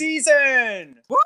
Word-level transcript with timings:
season. 0.00 0.96
Woo! 1.08 1.16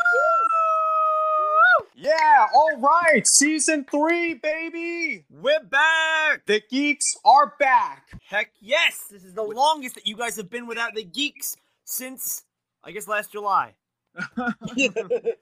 Yeah, 1.97 2.47
all 2.55 2.77
right, 2.79 3.27
season 3.27 3.87
three, 3.91 4.35
baby. 4.35 5.25
We're 5.31 5.63
back! 5.63 6.47
The 6.47 6.63
geeks 6.71 7.15
are 7.25 7.55
back. 7.59 8.21
Heck 8.27 8.51
yes! 8.61 9.05
This 9.11 9.25
is 9.25 9.35
the 9.35 9.43
longest 9.43 9.95
that 9.95 10.07
you 10.07 10.17
guys 10.17 10.37
have 10.37 10.51
been 10.51 10.67
without 10.67 10.95
the 10.95 11.05
geeks 11.05 11.57
since, 11.85 12.45
I 12.83 12.91
guess, 12.91 13.09
last 13.09 13.33
July. 13.33 13.75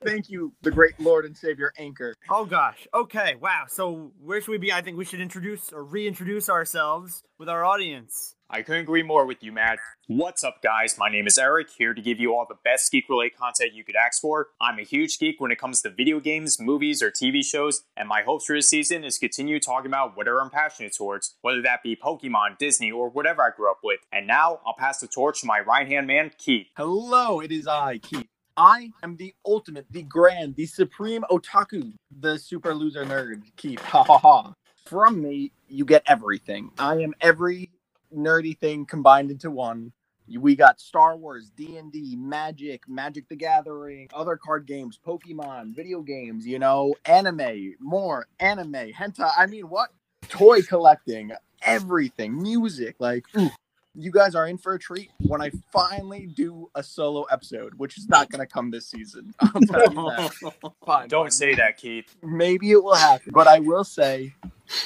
Thank 0.04 0.30
you, 0.30 0.52
the 0.62 0.70
great 0.70 0.98
Lord 0.98 1.24
and 1.24 1.36
Savior 1.36 1.72
Anchor. 1.78 2.14
Oh 2.30 2.44
gosh. 2.46 2.86
Okay. 2.94 3.36
Wow. 3.40 3.64
So 3.68 4.12
where 4.20 4.40
should 4.40 4.50
we 4.50 4.58
be? 4.58 4.72
I 4.72 4.80
think 4.80 4.96
we 4.96 5.04
should 5.04 5.20
introduce 5.20 5.72
or 5.72 5.84
reintroduce 5.84 6.48
ourselves 6.48 7.22
with 7.38 7.48
our 7.48 7.64
audience. 7.64 8.34
I 8.54 8.60
couldn't 8.60 8.82
agree 8.82 9.02
more 9.02 9.24
with 9.24 9.42
you, 9.42 9.50
Matt. 9.50 9.78
What's 10.08 10.44
up, 10.44 10.60
guys? 10.62 10.98
My 10.98 11.08
name 11.08 11.26
is 11.26 11.38
Eric, 11.38 11.70
here 11.70 11.94
to 11.94 12.02
give 12.02 12.20
you 12.20 12.34
all 12.34 12.44
the 12.46 12.58
best 12.62 12.92
geek 12.92 13.08
related 13.08 13.38
content 13.38 13.72
you 13.72 13.82
could 13.82 13.96
ask 13.96 14.20
for. 14.20 14.48
I'm 14.60 14.78
a 14.78 14.82
huge 14.82 15.18
geek 15.18 15.40
when 15.40 15.50
it 15.50 15.58
comes 15.58 15.80
to 15.80 15.90
video 15.90 16.20
games, 16.20 16.60
movies, 16.60 17.02
or 17.02 17.10
TV 17.10 17.42
shows, 17.42 17.84
and 17.96 18.06
my 18.06 18.20
hopes 18.20 18.44
for 18.44 18.54
this 18.54 18.68
season 18.68 19.04
is 19.04 19.16
continue 19.16 19.58
talking 19.58 19.86
about 19.86 20.18
whatever 20.18 20.42
I'm 20.42 20.50
passionate 20.50 20.94
towards, 20.94 21.34
whether 21.40 21.62
that 21.62 21.82
be 21.82 21.96
Pokemon, 21.96 22.58
Disney, 22.58 22.92
or 22.92 23.08
whatever 23.08 23.40
I 23.40 23.56
grew 23.56 23.70
up 23.70 23.78
with. 23.82 24.00
And 24.12 24.26
now 24.26 24.60
I'll 24.66 24.76
pass 24.76 25.00
the 25.00 25.08
torch 25.08 25.40
to 25.40 25.46
my 25.46 25.60
right 25.60 25.88
hand 25.88 26.06
man, 26.06 26.30
Keith. 26.36 26.66
Hello, 26.76 27.40
it 27.40 27.50
is 27.50 27.66
I, 27.66 28.00
Keith. 28.02 28.28
I 28.58 28.90
am 29.02 29.16
the 29.16 29.32
ultimate, 29.46 29.86
the 29.90 30.02
grand, 30.02 30.56
the 30.56 30.66
supreme 30.66 31.24
otaku, 31.30 31.94
the 32.20 32.38
super 32.38 32.74
loser 32.74 33.06
nerd, 33.06 33.44
Keith. 33.56 33.80
Ha 33.80 34.02
ha 34.04 34.18
ha. 34.18 34.52
From 34.84 35.22
me, 35.22 35.52
you 35.68 35.86
get 35.86 36.02
everything. 36.06 36.72
I 36.78 36.96
am 36.96 37.14
every 37.22 37.70
nerdy 38.16 38.58
thing 38.58 38.86
combined 38.86 39.30
into 39.30 39.50
one. 39.50 39.92
We 40.38 40.56
got 40.56 40.80
Star 40.80 41.16
Wars, 41.16 41.50
D 41.56 41.76
and 41.76 41.92
D, 41.92 42.16
Magic, 42.16 42.88
Magic 42.88 43.28
the 43.28 43.36
Gathering, 43.36 44.08
other 44.14 44.36
card 44.36 44.66
games, 44.66 44.98
Pokemon, 45.04 45.74
video 45.74 46.00
games. 46.00 46.46
You 46.46 46.58
know, 46.58 46.94
anime, 47.04 47.74
more 47.80 48.26
anime, 48.40 48.92
hentai. 48.92 49.30
I 49.36 49.46
mean, 49.46 49.68
what? 49.68 49.90
Toy 50.28 50.62
collecting, 50.62 51.32
everything, 51.62 52.40
music. 52.40 52.96
Like, 52.98 53.26
ooh, 53.36 53.50
you 53.94 54.10
guys 54.10 54.34
are 54.34 54.46
in 54.46 54.58
for 54.58 54.74
a 54.74 54.78
treat 54.78 55.10
when 55.18 55.42
I 55.42 55.50
finally 55.72 56.26
do 56.26 56.70
a 56.74 56.82
solo 56.82 57.24
episode, 57.24 57.74
which 57.74 57.98
is 57.98 58.08
not 58.08 58.30
going 58.30 58.40
to 58.40 58.46
come 58.46 58.70
this 58.70 58.86
season. 58.86 59.34
I'll 59.40 59.60
tell 59.62 59.82
you 59.92 60.10
that. 60.16 60.52
Fine, 60.86 61.08
Don't 61.08 61.24
fine. 61.24 61.30
say 61.30 61.54
that, 61.54 61.76
Keith. 61.76 62.14
Maybe 62.22 62.70
it 62.70 62.82
will 62.82 62.94
happen, 62.94 63.32
but 63.32 63.46
I 63.46 63.58
will 63.60 63.84
say 63.84 64.34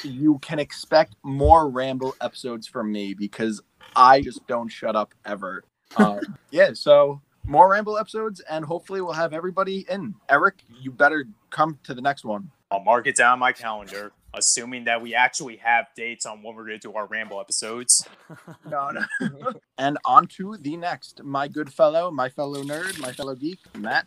you 0.03 0.39
can 0.39 0.59
expect 0.59 1.15
more 1.23 1.69
ramble 1.69 2.15
episodes 2.21 2.67
from 2.67 2.91
me 2.91 3.13
because 3.13 3.61
I 3.95 4.21
just 4.21 4.45
don't 4.47 4.69
shut 4.69 4.95
up 4.95 5.13
ever. 5.25 5.63
Uh, 5.95 6.19
yeah, 6.51 6.71
so 6.73 7.21
more 7.45 7.71
ramble 7.71 7.97
episodes, 7.97 8.41
and 8.49 8.65
hopefully 8.65 8.99
we'll 8.99 9.13
have 9.13 9.31
everybody 9.31 9.85
in. 9.89 10.13
Eric, 10.27 10.55
you 10.81 10.91
better 10.91 11.23
come 11.49 11.79
to 11.83 11.93
the 11.93 12.01
next 12.01 12.25
one. 12.25 12.51
I'll 12.69 12.83
mark 12.83 13.07
it 13.07 13.15
down 13.15 13.31
on 13.31 13.39
my 13.39 13.53
calendar, 13.53 14.11
assuming 14.37 14.85
that 14.85 15.01
we 15.01 15.15
actually 15.15 15.57
have 15.57 15.87
dates 15.95 16.25
on 16.25 16.43
when 16.43 16.55
we're 16.55 16.67
going 16.67 16.79
to 16.79 16.87
do 16.87 16.93
our 16.93 17.07
Ramble 17.07 17.39
episodes. 17.39 18.07
No, 18.69 18.91
no. 18.91 19.05
and 19.77 19.97
on 20.03 20.27
to 20.37 20.57
the 20.59 20.75
next, 20.75 21.23
my 21.23 21.47
good 21.47 21.71
fellow, 21.71 22.11
my 22.11 22.27
fellow 22.29 22.63
nerd, 22.63 22.99
my 22.99 23.11
fellow 23.13 23.33
geek, 23.35 23.59
Matt. 23.75 24.05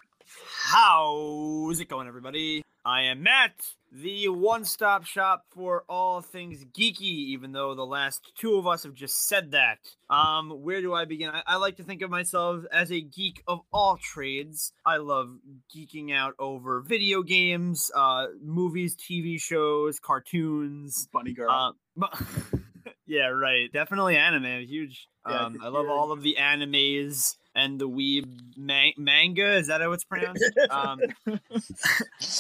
How's 0.64 1.80
it 1.80 1.88
going, 1.88 2.06
everybody? 2.06 2.62
I 2.84 3.02
am 3.02 3.22
Matt, 3.22 3.52
the 3.92 4.28
one 4.28 4.64
stop 4.64 5.04
shop 5.04 5.44
for 5.50 5.84
all 5.88 6.20
things 6.20 6.64
geeky, 6.64 7.00
even 7.02 7.52
though 7.52 7.74
the 7.74 7.84
last 7.86 8.32
two 8.38 8.54
of 8.56 8.66
us 8.66 8.84
have 8.84 8.94
just 8.94 9.26
said 9.26 9.50
that. 9.52 9.78
Um, 10.08 10.50
where 10.62 10.80
do 10.80 10.94
I 10.94 11.04
begin? 11.04 11.30
I, 11.30 11.42
I 11.46 11.56
like 11.56 11.76
to 11.78 11.82
think 11.82 12.02
of 12.02 12.10
myself 12.10 12.64
as 12.72 12.92
a 12.92 13.00
geek 13.00 13.42
of 13.48 13.60
all 13.72 13.96
trades. 13.96 14.72
I 14.86 14.98
love 14.98 15.30
geeking 15.74 16.14
out 16.14 16.34
over 16.38 16.80
video 16.80 17.22
games, 17.22 17.90
uh, 17.96 18.26
movies, 18.42 18.96
TV 18.96 19.40
shows, 19.40 19.98
cartoons. 19.98 21.08
Bunny 21.12 21.32
girl. 21.32 21.50
Uh, 21.50 21.72
but 21.96 22.20
yeah, 23.06 23.26
right. 23.26 23.72
Definitely 23.72 24.16
anime. 24.16 24.44
I'm 24.46 24.66
huge. 24.66 25.08
Yeah, 25.28 25.46
Um, 25.46 25.58
I 25.62 25.68
love 25.68 25.88
all 25.88 26.12
of 26.12 26.22
the 26.22 26.36
animes 26.40 27.36
and 27.54 27.78
the 27.78 27.88
weeb 27.88 28.26
ma- 28.56 28.92
manga. 28.96 29.56
Is 29.56 29.68
that 29.68 29.80
how 29.80 29.92
it's 29.92 30.04
pronounced? 30.04 30.44
um, 30.70 31.00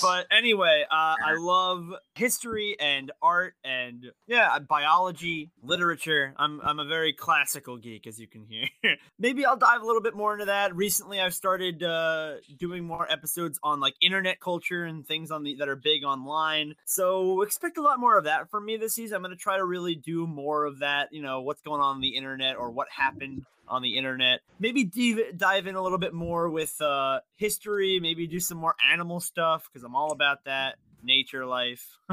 but 0.02 0.26
anyway, 0.30 0.84
uh, 0.90 1.14
I 1.24 1.36
love 1.38 1.94
history 2.14 2.76
and 2.80 3.12
art 3.22 3.54
and 3.64 4.10
yeah, 4.26 4.58
biology, 4.58 5.50
literature. 5.62 6.34
I'm 6.36 6.60
I'm 6.62 6.78
a 6.78 6.84
very 6.84 7.12
classical 7.12 7.76
geek, 7.76 8.06
as 8.06 8.18
you 8.18 8.26
can 8.26 8.44
hear. 8.44 8.68
Maybe 9.18 9.44
I'll 9.44 9.56
dive 9.56 9.82
a 9.82 9.86
little 9.86 10.02
bit 10.02 10.14
more 10.14 10.32
into 10.32 10.46
that. 10.46 10.74
Recently, 10.74 11.20
I've 11.20 11.34
started 11.34 11.82
uh, 11.82 12.34
doing 12.58 12.84
more 12.84 13.10
episodes 13.10 13.58
on 13.62 13.80
like 13.80 13.94
internet 14.00 14.40
culture 14.40 14.84
and 14.84 15.06
things 15.06 15.30
on 15.30 15.42
the 15.42 15.56
that 15.56 15.68
are 15.68 15.76
big 15.76 16.04
online. 16.04 16.74
So 16.84 17.42
expect 17.42 17.76
a 17.76 17.82
lot 17.82 18.00
more 18.00 18.16
of 18.16 18.24
that 18.24 18.50
from 18.50 18.64
me 18.64 18.76
this 18.76 18.94
season. 18.94 19.16
I'm 19.16 19.22
going 19.22 19.36
to 19.36 19.36
try 19.36 19.56
to 19.56 19.64
really 19.64 19.94
do 19.94 20.26
more 20.26 20.64
of 20.64 20.78
that. 20.78 21.08
You 21.12 21.22
know, 21.22 21.42
what's 21.42 21.62
going 21.62 21.80
on 21.80 21.90
on 21.90 22.00
the 22.00 22.16
internet 22.16 22.56
or 22.56 22.70
what 22.70 22.88
happened 22.88 23.44
on 23.70 23.82
the 23.82 23.96
internet. 23.96 24.40
Maybe 24.58 24.84
dive, 24.84 25.38
dive 25.38 25.66
in 25.66 25.76
a 25.76 25.82
little 25.82 25.98
bit 25.98 26.12
more 26.12 26.50
with 26.50 26.78
uh, 26.82 27.20
history. 27.36 28.00
Maybe 28.00 28.26
do 28.26 28.40
some 28.40 28.58
more 28.58 28.74
animal 28.92 29.20
stuff 29.20 29.68
because 29.72 29.84
I'm 29.84 29.94
all 29.94 30.12
about 30.12 30.44
that 30.44 30.76
nature 31.02 31.46
life 31.46 31.98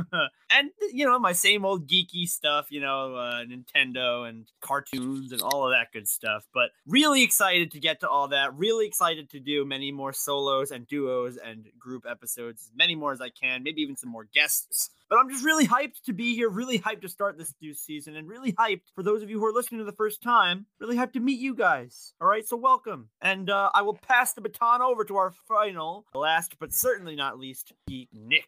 and 0.50 0.70
you 0.94 1.06
know 1.06 1.20
my 1.20 1.34
same 1.34 1.66
old 1.66 1.90
geeky 1.90 2.26
stuff 2.26 2.68
you 2.70 2.80
know 2.80 3.16
uh, 3.16 3.44
nintendo 3.44 4.28
and 4.28 4.48
cartoons 4.62 5.34
and 5.34 5.42
all 5.42 5.66
of 5.66 5.72
that 5.72 5.92
good 5.92 6.08
stuff 6.08 6.48
but 6.54 6.70
really 6.86 7.24
excited 7.24 7.72
to 7.72 7.80
get 7.80 8.00
to 8.00 8.08
all 8.08 8.30
that 8.30 8.56
really 8.56 8.88
excited 8.88 9.30
to 9.30 9.40
do 9.40 9.66
many 9.66 9.92
more 9.92 10.14
solos 10.14 10.72
and 10.72 10.88
duos 10.88 11.38
and 11.38 11.68
group 11.78 12.06
episodes 12.10 12.62
as 12.62 12.72
many 12.76 12.96
more 12.96 13.12
as 13.12 13.22
i 13.22 13.30
can 13.30 13.64
maybe 13.64 13.82
even 13.82 13.98
some 13.98 14.10
more 14.10 14.28
guests 14.34 14.90
but 15.10 15.18
i'm 15.20 15.30
just 15.30 15.44
really 15.46 15.68
hyped 15.68 16.02
to 16.06 16.14
be 16.14 16.36
here 16.36 16.50
really 16.50 16.80
hyped 16.80 17.02
to 17.02 17.10
start 17.10 17.38
this 17.38 17.54
new 17.62 17.74
season 17.74 18.16
and 18.16 18.28
really 18.28 18.52
hyped 18.54 18.82
for 18.96 19.04
those 19.04 19.22
of 19.24 19.30
you 19.30 19.40
who 19.40 19.46
are 19.46 19.54
listening 19.54 19.80
to 19.80 19.86
the 19.86 19.92
first 19.92 20.22
time 20.22 20.66
really 20.80 20.96
hyped 20.98 21.14
to 21.14 21.20
meet 21.20 21.40
you 21.40 21.54
guys. 21.56 22.14
All 22.22 22.28
right 22.28 22.48
so 22.48 22.58
welcome. 22.58 23.10
And 23.22 23.50
uh, 23.50 23.70
i 23.74 23.82
will 23.82 23.96
pass 23.96 24.34
the 24.34 24.42
baton 24.42 24.82
over 24.82 25.04
to 25.06 25.18
our 25.18 25.34
final 25.48 26.06
last 26.14 26.56
but 26.60 26.74
certainly 26.74 27.16
not 27.16 27.40
least 27.40 27.74
nick 27.88 28.48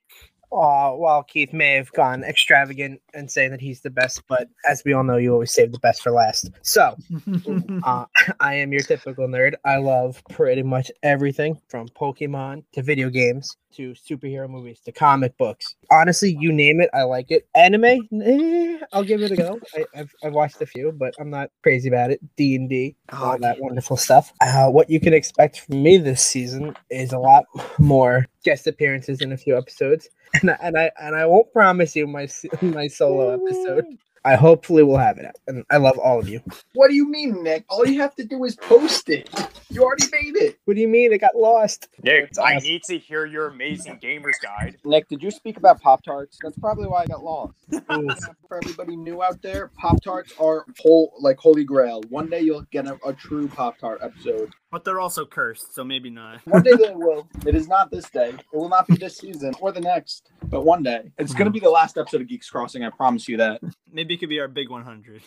Uh, 0.52 0.94
well, 0.96 1.24
Keith 1.24 1.54
may 1.54 1.76
have 1.76 1.92
gone 1.94 2.24
extravagant 2.24 3.02
and 3.14 3.30
saying 3.30 3.52
that 3.52 3.62
he's 3.62 3.82
the 3.82 3.90
best, 3.90 4.24
but 4.28 4.48
as 4.68 4.82
we 4.84 4.94
all 4.94 5.04
know, 5.04 5.18
you 5.18 5.32
always 5.32 5.54
save 5.54 5.72
the 5.72 5.80
best 5.80 6.02
for 6.02 6.12
last. 6.12 6.50
So, 6.64 6.96
uh, 7.84 8.06
I 8.40 8.56
am 8.56 8.74
your 8.74 8.82
typical 8.82 9.28
nerd. 9.28 9.54
I 9.64 9.78
love 9.78 10.22
pretty 10.30 10.64
much 10.64 10.92
everything 11.04 11.62
from 11.68 11.88
Pokemon 11.90 12.64
to 12.74 12.82
video 12.82 13.10
games 13.10 13.56
to 13.76 13.94
superhero 13.94 14.50
movies 14.50 14.80
to 14.82 14.92
comic 14.92 15.38
books. 15.38 15.76
Honestly, 15.92 16.36
you 16.40 16.52
name 16.52 16.82
it, 16.82 16.90
I 16.94 17.04
like 17.04 17.30
it. 17.30 17.48
Anime, 17.56 17.86
eh, 17.86 18.80
I'll 18.92 19.04
give 19.04 19.22
it 19.22 19.32
a 19.32 19.36
go. 19.36 19.60
I, 19.76 19.86
I've, 19.96 20.14
I've 20.24 20.34
watched 20.34 20.60
a 20.62 20.66
few, 20.66 20.92
but 20.92 21.14
I'm 21.20 21.30
not 21.30 21.52
crazy 21.62 21.88
about 21.88 22.10
it. 22.10 22.20
D 22.36 22.56
and 22.56 22.68
D, 22.68 22.96
all 23.14 23.38
that 23.38 23.60
wonderful 23.60 23.98
stuff. 23.98 24.34
Uh, 24.42 24.70
what 24.70 24.90
you 24.90 25.00
can 25.00 25.14
expect 25.14 25.62
from 25.62 25.84
me 25.84 25.98
this 25.98 26.24
season 26.24 26.76
is 26.90 27.14
a 27.14 27.20
lot 27.20 27.46
more 27.78 28.26
guest 28.44 28.66
appearances 28.68 29.22
in 29.22 29.32
a 29.32 29.38
few 29.38 29.56
episodes 29.58 30.10
and 30.42 30.52
I, 30.52 30.58
and 30.62 30.78
I 30.78 30.92
and 31.02 31.16
I 31.16 31.26
won't 31.26 31.52
promise 31.54 31.96
you 31.96 32.08
my 32.08 32.28
my 32.62 32.88
solo 32.88 33.34
episode. 33.34 33.86
I 34.26 34.36
hopefully 34.36 34.84
will 34.84 34.98
have 34.98 35.18
it 35.18 35.34
and 35.48 35.64
I 35.70 35.78
love 35.78 35.98
all 35.98 36.20
of 36.20 36.28
you. 36.28 36.42
What 36.74 36.90
do 36.90 36.96
you 36.96 37.10
mean, 37.10 37.42
Nick? 37.42 37.64
All 37.70 37.88
you 37.88 38.02
have 38.02 38.16
to 38.16 38.26
do 38.26 38.44
is 38.44 38.58
post 38.58 39.10
it. 39.10 39.30
You 39.72 39.84
already 39.84 40.06
made 40.12 40.36
it. 40.36 40.60
What 40.66 40.74
do 40.74 40.82
you 40.82 40.88
mean? 40.88 41.14
It 41.14 41.20
got 41.20 41.36
lost. 41.36 41.90
Nick, 42.02 42.34
That's 42.34 42.40
I 42.40 42.58
need 42.58 42.82
to 42.84 42.98
hear 42.98 43.28
your 43.28 43.48
amazing 43.48 44.00
gamer's 44.02 44.38
guide. 44.42 44.78
Nick, 44.84 45.08
did 45.08 45.22
you 45.22 45.30
speak 45.30 45.58
about 45.58 45.80
Pop 45.80 46.04
Tarts? 46.04 46.40
That's 46.42 46.58
probably 46.58 46.88
why 46.88 47.04
I 47.04 47.06
got 47.06 47.24
lost. 47.24 47.54
For 48.48 48.58
everybody 48.58 48.96
new 48.96 49.22
out 49.22 49.42
there, 49.44 49.68
Pop 49.78 50.02
Tarts 50.04 50.34
are 50.40 50.66
whole 50.80 51.14
like 51.20 51.38
holy 51.38 51.64
grail. 51.64 52.02
One 52.10 52.30
day 52.30 52.42
you'll 52.42 52.66
get 52.72 52.88
a, 52.88 52.98
a 53.06 53.14
true 53.14 53.48
Pop 53.48 53.78
Tart 53.78 54.00
episode. 54.02 54.52
But 54.72 54.86
they're 54.86 55.00
also 55.00 55.26
cursed, 55.26 55.76
so 55.76 55.84
maybe 55.84 56.10
not. 56.10 56.40
One 56.46 56.64
day 56.64 56.74
they 56.74 56.92
will. 56.96 57.28
It 57.46 57.54
is 57.54 57.68
not 57.68 57.92
this 57.92 58.10
day. 58.10 58.30
It 58.30 58.58
will 58.58 58.70
not 58.70 58.88
be 58.88 58.96
this 58.96 59.18
season 59.18 59.54
or 59.62 59.72
the 59.72 59.82
next, 59.82 60.32
but 60.46 60.64
one 60.64 60.84
day. 60.84 61.12
It's 61.18 61.34
going 61.34 61.46
to 61.46 61.52
be 61.52 61.60
the 61.60 61.70
last 61.70 61.98
episode 61.98 62.22
of 62.22 62.28
Geeks 62.28 62.50
Crossing. 62.50 62.84
I 62.84 62.90
promise 62.90 63.28
you 63.28 63.38
that. 63.38 63.62
Maybe 63.92 64.16
it 64.16 64.18
could 64.18 64.30
be 64.30 64.40
our 64.40 64.48
big 64.48 64.70
100. 64.70 65.22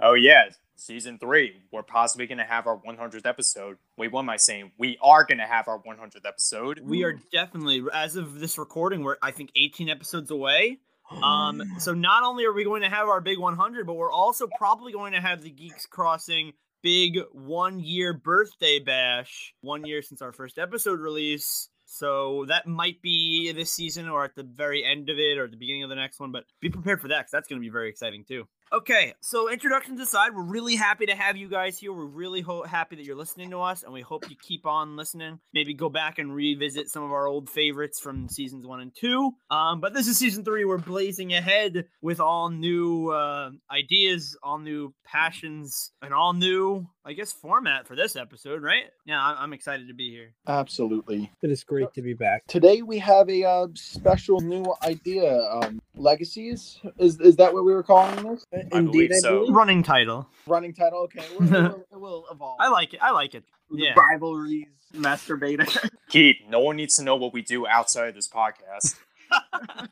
Oh, 0.00 0.14
yeah, 0.14 0.48
season 0.76 1.18
three. 1.18 1.62
We're 1.72 1.82
possibly 1.82 2.26
going 2.26 2.38
to 2.38 2.44
have 2.44 2.66
our 2.66 2.78
100th 2.78 3.26
episode. 3.26 3.78
Wait, 3.96 4.12
what 4.12 4.20
am 4.20 4.30
I 4.30 4.36
saying? 4.36 4.72
We 4.78 4.98
are 5.02 5.24
going 5.24 5.38
to 5.38 5.46
have 5.46 5.68
our 5.68 5.78
100th 5.78 6.26
episode. 6.26 6.80
we 6.80 7.04
are 7.04 7.18
definitely, 7.32 7.82
as 7.92 8.16
of 8.16 8.40
this 8.40 8.58
recording, 8.58 9.02
we're 9.02 9.16
I 9.22 9.30
think 9.30 9.50
18 9.56 9.88
episodes 9.88 10.30
away. 10.30 10.78
Um, 11.22 11.62
so 11.78 11.94
not 11.94 12.24
only 12.24 12.44
are 12.44 12.52
we 12.52 12.64
going 12.64 12.82
to 12.82 12.88
have 12.88 13.08
our 13.08 13.20
big 13.20 13.38
100, 13.38 13.86
but 13.86 13.94
we're 13.94 14.12
also 14.12 14.48
probably 14.58 14.92
going 14.92 15.12
to 15.12 15.20
have 15.20 15.42
the 15.42 15.50
Geeks 15.50 15.86
Crossing 15.86 16.52
big 16.82 17.18
one 17.32 17.80
year 17.80 18.12
birthday 18.12 18.78
bash, 18.78 19.54
one 19.62 19.86
year 19.86 20.02
since 20.02 20.20
our 20.20 20.32
first 20.32 20.58
episode 20.58 21.00
release. 21.00 21.70
So 21.86 22.44
that 22.48 22.66
might 22.66 23.00
be 23.02 23.52
this 23.52 23.72
season 23.72 24.08
or 24.08 24.24
at 24.24 24.34
the 24.34 24.42
very 24.42 24.84
end 24.84 25.08
of 25.08 25.18
it 25.18 25.38
or 25.38 25.44
at 25.44 25.50
the 25.50 25.56
beginning 25.56 25.82
of 25.82 25.88
the 25.88 25.96
next 25.96 26.20
one, 26.20 26.30
but 26.30 26.44
be 26.60 26.68
prepared 26.68 27.00
for 27.00 27.08
that 27.08 27.20
because 27.20 27.30
that's 27.30 27.48
going 27.48 27.60
to 27.60 27.64
be 27.64 27.70
very 27.70 27.88
exciting 27.88 28.24
too. 28.26 28.46
Okay, 28.72 29.14
so 29.20 29.48
introductions 29.52 30.00
aside, 30.00 30.34
we're 30.34 30.42
really 30.42 30.74
happy 30.74 31.06
to 31.06 31.14
have 31.14 31.36
you 31.36 31.48
guys 31.48 31.78
here. 31.78 31.92
We're 31.92 32.06
really 32.06 32.40
ho- 32.40 32.64
happy 32.64 32.96
that 32.96 33.04
you're 33.04 33.14
listening 33.14 33.50
to 33.50 33.60
us, 33.60 33.84
and 33.84 33.92
we 33.92 34.00
hope 34.00 34.28
you 34.28 34.34
keep 34.40 34.66
on 34.66 34.96
listening. 34.96 35.38
Maybe 35.52 35.74
go 35.74 35.88
back 35.88 36.18
and 36.18 36.34
revisit 36.34 36.88
some 36.88 37.04
of 37.04 37.12
our 37.12 37.28
old 37.28 37.48
favorites 37.48 38.00
from 38.00 38.28
seasons 38.28 38.66
one 38.66 38.80
and 38.80 38.90
two. 38.92 39.30
Um, 39.48 39.80
but 39.80 39.94
this 39.94 40.08
is 40.08 40.18
season 40.18 40.44
three. 40.44 40.64
We're 40.64 40.78
blazing 40.78 41.32
ahead 41.34 41.84
with 42.02 42.18
all 42.18 42.50
new 42.50 43.10
uh, 43.10 43.50
ideas, 43.70 44.36
all 44.42 44.58
new 44.58 44.92
passions, 45.06 45.92
and 46.02 46.12
all 46.12 46.32
new, 46.32 46.88
I 47.06 47.12
guess, 47.12 47.32
format 47.32 47.86
for 47.86 47.94
this 47.94 48.16
episode, 48.16 48.62
right? 48.62 48.84
Yeah, 49.04 49.20
I- 49.22 49.42
I'm 49.42 49.52
excited 49.52 49.88
to 49.88 49.94
be 49.94 50.10
here. 50.10 50.32
Absolutely. 50.46 51.30
It 51.42 51.50
is 51.50 51.62
great 51.62 51.92
to 51.94 52.02
be 52.02 52.14
back. 52.14 52.46
Today 52.46 52.80
we 52.80 52.98
have 52.98 53.28
a 53.28 53.44
uh, 53.44 53.66
special 53.74 54.40
new 54.40 54.64
idea. 54.82 55.38
Um, 55.50 55.82
legacies 55.96 56.78
is 56.98 57.20
is 57.20 57.36
that 57.36 57.52
what 57.52 57.64
we 57.66 57.72
were 57.74 57.82
calling 57.82 58.16
this? 58.32 58.44
I 58.72 58.80
believe 58.80 59.10
so. 59.16 59.50
Running 59.52 59.82
title. 59.82 60.26
Running 60.46 60.72
title. 60.72 61.00
Okay, 61.00 61.20
it 61.24 61.38
will, 61.40 61.46
it 61.46 61.52
will, 61.52 61.86
it 61.92 62.00
will 62.00 62.24
evolve. 62.32 62.56
I 62.60 62.68
like 62.70 62.94
it. 62.94 63.00
I 63.02 63.10
like 63.10 63.34
it. 63.34 63.44
Yeah. 63.70 63.92
Rivalries, 63.94 64.68
masturbator. 64.94 65.90
Keith, 66.08 66.36
no 66.48 66.60
one 66.60 66.76
needs 66.76 66.96
to 66.96 67.02
know 67.02 67.16
what 67.16 67.34
we 67.34 67.42
do 67.42 67.66
outside 67.66 68.08
of 68.08 68.14
this 68.14 68.28
podcast. 68.28 68.96
yeah, 69.30 69.86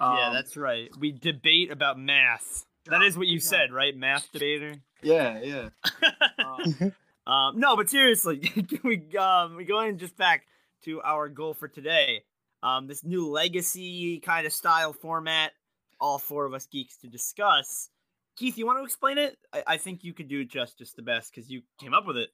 Um, 0.00 0.32
that's 0.32 0.56
right. 0.56 0.88
We 0.98 1.12
debate 1.12 1.70
about 1.70 1.98
math. 2.00 2.64
That 2.86 3.02
is 3.02 3.16
what 3.16 3.26
you 3.28 3.38
said, 3.38 3.72
right? 3.72 3.94
Math 3.96 4.32
debater. 4.32 4.74
Yeah, 5.02 5.40
yeah. 5.42 5.68
Um, 6.38 6.92
Um, 7.26 7.60
no, 7.60 7.76
but 7.76 7.88
seriously, 7.88 8.38
can 8.38 8.80
we 8.82 9.16
um 9.16 9.56
we 9.56 9.64
going 9.64 9.98
just 9.98 10.16
back 10.16 10.46
to 10.84 11.00
our 11.02 11.28
goal 11.28 11.54
for 11.54 11.68
today. 11.68 12.24
Um, 12.62 12.88
this 12.88 13.04
new 13.04 13.28
legacy 13.28 14.20
kind 14.20 14.46
of 14.46 14.52
style 14.52 14.92
format. 14.92 15.52
All 16.00 16.18
four 16.18 16.44
of 16.44 16.54
us 16.54 16.66
geeks 16.66 16.96
to 16.98 17.08
discuss. 17.08 17.90
Keith, 18.36 18.58
you 18.58 18.66
want 18.66 18.78
to 18.78 18.84
explain 18.84 19.18
it? 19.18 19.36
I, 19.52 19.62
I 19.66 19.76
think 19.76 20.02
you 20.02 20.12
could 20.12 20.28
do 20.28 20.40
it 20.40 20.50
justice 20.50 20.92
the 20.92 21.02
best 21.02 21.32
because 21.32 21.50
you 21.50 21.62
came 21.78 21.94
up 21.94 22.06
with 22.06 22.16
it. 22.16 22.30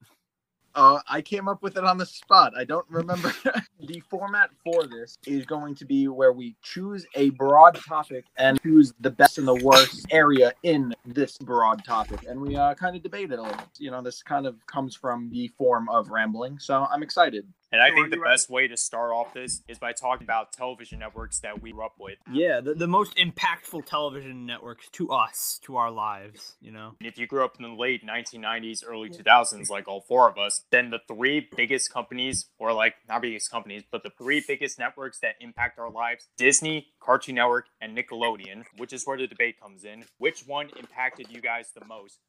Uh, 0.76 1.00
I 1.08 1.22
came 1.22 1.48
up 1.48 1.62
with 1.62 1.78
it 1.78 1.84
on 1.84 1.96
the 1.96 2.04
spot. 2.04 2.52
I 2.54 2.64
don't 2.64 2.84
remember. 2.90 3.32
the 3.80 4.00
format 4.10 4.50
for 4.62 4.86
this 4.86 5.16
is 5.26 5.46
going 5.46 5.74
to 5.76 5.86
be 5.86 6.06
where 6.08 6.32
we 6.32 6.54
choose 6.62 7.06
a 7.14 7.30
broad 7.30 7.78
topic 7.88 8.26
and 8.36 8.60
choose 8.62 8.92
the 9.00 9.10
best 9.10 9.38
and 9.38 9.48
the 9.48 9.54
worst 9.54 10.06
area 10.10 10.52
in 10.64 10.94
this 11.06 11.38
broad 11.38 11.82
topic. 11.82 12.26
And 12.28 12.38
we 12.38 12.56
uh, 12.56 12.74
kind 12.74 12.94
of 12.94 13.02
debate 13.02 13.32
it 13.32 13.38
a 13.38 13.42
little. 13.42 13.60
You 13.78 13.90
know, 13.90 14.02
this 14.02 14.22
kind 14.22 14.46
of 14.46 14.54
comes 14.66 14.94
from 14.94 15.30
the 15.30 15.48
form 15.56 15.88
of 15.88 16.10
rambling. 16.10 16.58
So 16.58 16.86
I'm 16.90 17.02
excited. 17.02 17.46
And 17.72 17.82
I 17.82 17.90
think 17.90 18.10
the 18.10 18.16
best 18.16 18.48
way 18.48 18.68
to 18.68 18.76
start 18.76 19.12
off 19.12 19.34
this 19.34 19.62
is 19.68 19.78
by 19.78 19.92
talking 19.92 20.24
about 20.24 20.52
television 20.52 21.00
networks 21.00 21.40
that 21.40 21.60
we 21.60 21.72
grew 21.72 21.84
up 21.84 21.94
with. 21.98 22.18
Yeah, 22.32 22.60
the, 22.60 22.74
the 22.74 22.86
most 22.86 23.16
impactful 23.16 23.86
television 23.86 24.46
networks 24.46 24.88
to 24.92 25.10
us, 25.10 25.58
to 25.64 25.76
our 25.76 25.90
lives. 25.90 26.56
You 26.60 26.72
know. 26.72 26.94
And 27.00 27.08
if 27.08 27.18
you 27.18 27.26
grew 27.26 27.44
up 27.44 27.56
in 27.58 27.64
the 27.64 27.74
late 27.74 28.06
1990s, 28.06 28.84
early 28.86 29.10
2000s, 29.10 29.68
like 29.68 29.88
all 29.88 30.00
four 30.00 30.30
of 30.30 30.38
us, 30.38 30.62
then 30.70 30.90
the 30.90 31.00
three 31.08 31.48
biggest 31.56 31.92
companies, 31.92 32.46
or 32.58 32.72
like 32.72 32.94
not 33.08 33.22
biggest 33.22 33.50
companies, 33.50 33.82
but 33.90 34.02
the 34.02 34.10
three 34.16 34.44
biggest 34.46 34.78
networks 34.78 35.18
that 35.20 35.34
impact 35.40 35.78
our 35.78 35.90
lives 35.90 36.28
Disney, 36.36 36.86
Cartoon 37.00 37.34
Network, 37.34 37.66
and 37.80 37.96
Nickelodeon, 37.96 38.64
which 38.76 38.92
is 38.92 39.06
where 39.06 39.18
the 39.18 39.26
debate 39.26 39.60
comes 39.60 39.84
in. 39.84 40.04
Which 40.18 40.46
one 40.46 40.70
impacted 40.78 41.26
you 41.30 41.40
guys 41.40 41.70
the 41.74 41.84
most? 41.84 42.20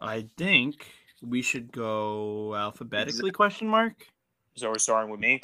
I 0.00 0.26
think 0.36 0.86
we 1.22 1.42
should 1.42 1.72
go 1.72 2.54
alphabetically? 2.54 3.30
Question 3.30 3.68
mark. 3.68 4.06
So 4.56 4.70
we're 4.70 4.78
starting 4.78 5.10
with 5.10 5.20
me. 5.20 5.40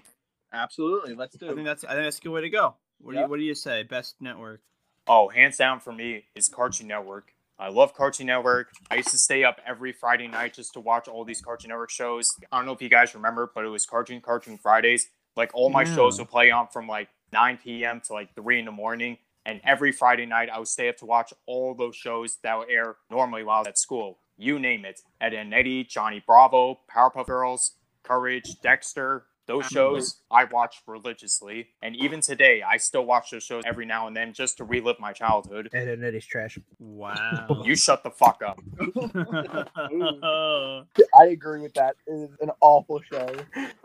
Absolutely. 0.52 1.14
Let's 1.14 1.36
do. 1.36 1.50
I 1.50 1.54
think 1.54 1.66
that's 1.66 1.84
I 1.84 1.90
think 1.94 2.04
that's 2.04 2.18
a 2.18 2.22
good 2.22 2.30
way 2.30 2.40
to 2.42 2.50
go. 2.50 2.74
What 3.00 3.14
do 3.14 3.20
you 3.20 3.26
What 3.26 3.38
do 3.38 3.42
you 3.44 3.54
say? 3.54 3.82
Best 3.82 4.16
network. 4.20 4.60
Oh, 5.06 5.28
hands 5.28 5.56
down 5.56 5.80
for 5.80 5.92
me 5.92 6.24
is 6.34 6.48
Cartoon 6.48 6.86
Network. 6.86 7.32
I 7.58 7.68
love 7.68 7.94
Cartoon 7.94 8.26
Network. 8.26 8.68
I 8.90 8.96
used 8.96 9.10
to 9.10 9.18
stay 9.18 9.44
up 9.44 9.60
every 9.66 9.92
Friday 9.92 10.28
night 10.28 10.54
just 10.54 10.72
to 10.74 10.80
watch 10.80 11.08
all 11.08 11.24
these 11.24 11.40
Cartoon 11.40 11.70
Network 11.70 11.90
shows. 11.90 12.28
I 12.52 12.56
don't 12.56 12.66
know 12.66 12.72
if 12.72 12.80
you 12.80 12.88
guys 12.88 13.14
remember, 13.14 13.50
but 13.54 13.64
it 13.64 13.68
was 13.68 13.84
Cartoon 13.86 14.20
Cartoon 14.20 14.58
Fridays. 14.58 15.08
Like 15.36 15.50
all 15.54 15.70
my 15.70 15.82
Yeah. 15.82 15.94
shows 15.94 16.18
would 16.18 16.28
play 16.28 16.50
on 16.50 16.68
from 16.68 16.86
like 16.86 17.08
9 17.32 17.58
p.m. 17.62 18.00
to 18.06 18.12
like 18.12 18.34
3 18.34 18.60
in 18.60 18.64
the 18.66 18.72
morning. 18.72 19.18
And 19.46 19.60
every 19.64 19.90
Friday 19.90 20.26
night, 20.26 20.48
I 20.50 20.58
would 20.58 20.68
stay 20.68 20.88
up 20.88 20.98
to 20.98 21.06
watch 21.06 21.32
all 21.46 21.74
those 21.74 21.96
shows 21.96 22.38
that 22.42 22.56
would 22.58 22.70
air 22.70 22.96
normally 23.10 23.42
while 23.42 23.56
I 23.56 23.60
was 23.60 23.68
at 23.68 23.78
school. 23.78 24.18
You 24.36 24.58
name 24.58 24.84
it. 24.84 25.00
Ed 25.20 25.34
and 25.34 25.52
Eddie, 25.52 25.84
Johnny 25.84 26.22
Bravo, 26.26 26.80
Powerpuff 26.94 27.26
Girls, 27.26 27.72
Courage, 28.02 28.61
Dexter. 28.62 29.25
Those 29.47 29.64
mm-hmm. 29.64 29.75
shows 29.75 30.20
I 30.31 30.44
watched 30.44 30.82
religiously. 30.87 31.70
And 31.82 31.97
even 31.97 32.20
today, 32.20 32.62
I 32.62 32.76
still 32.76 33.05
watch 33.05 33.32
those 33.32 33.43
shows 33.43 33.64
every 33.67 33.85
now 33.85 34.06
and 34.06 34.17
then 34.17 34.32
just 34.32 34.58
to 34.58 34.64
relive 34.64 35.00
my 35.00 35.12
childhood. 35.12 35.70
Ed 35.73 35.88
and 35.88 36.05
Eddie's 36.05 36.25
trash. 36.25 36.56
Wow. 36.79 37.62
You 37.64 37.75
shut 37.75 38.05
the 38.05 38.11
fuck 38.11 38.43
up. 38.47 38.61
I 41.19 41.26
agree 41.26 41.62
with 41.62 41.75
that. 41.75 41.97
It 42.06 42.12
is 42.12 42.31
an 42.41 42.50
awful 42.61 43.00
show. 43.11 43.35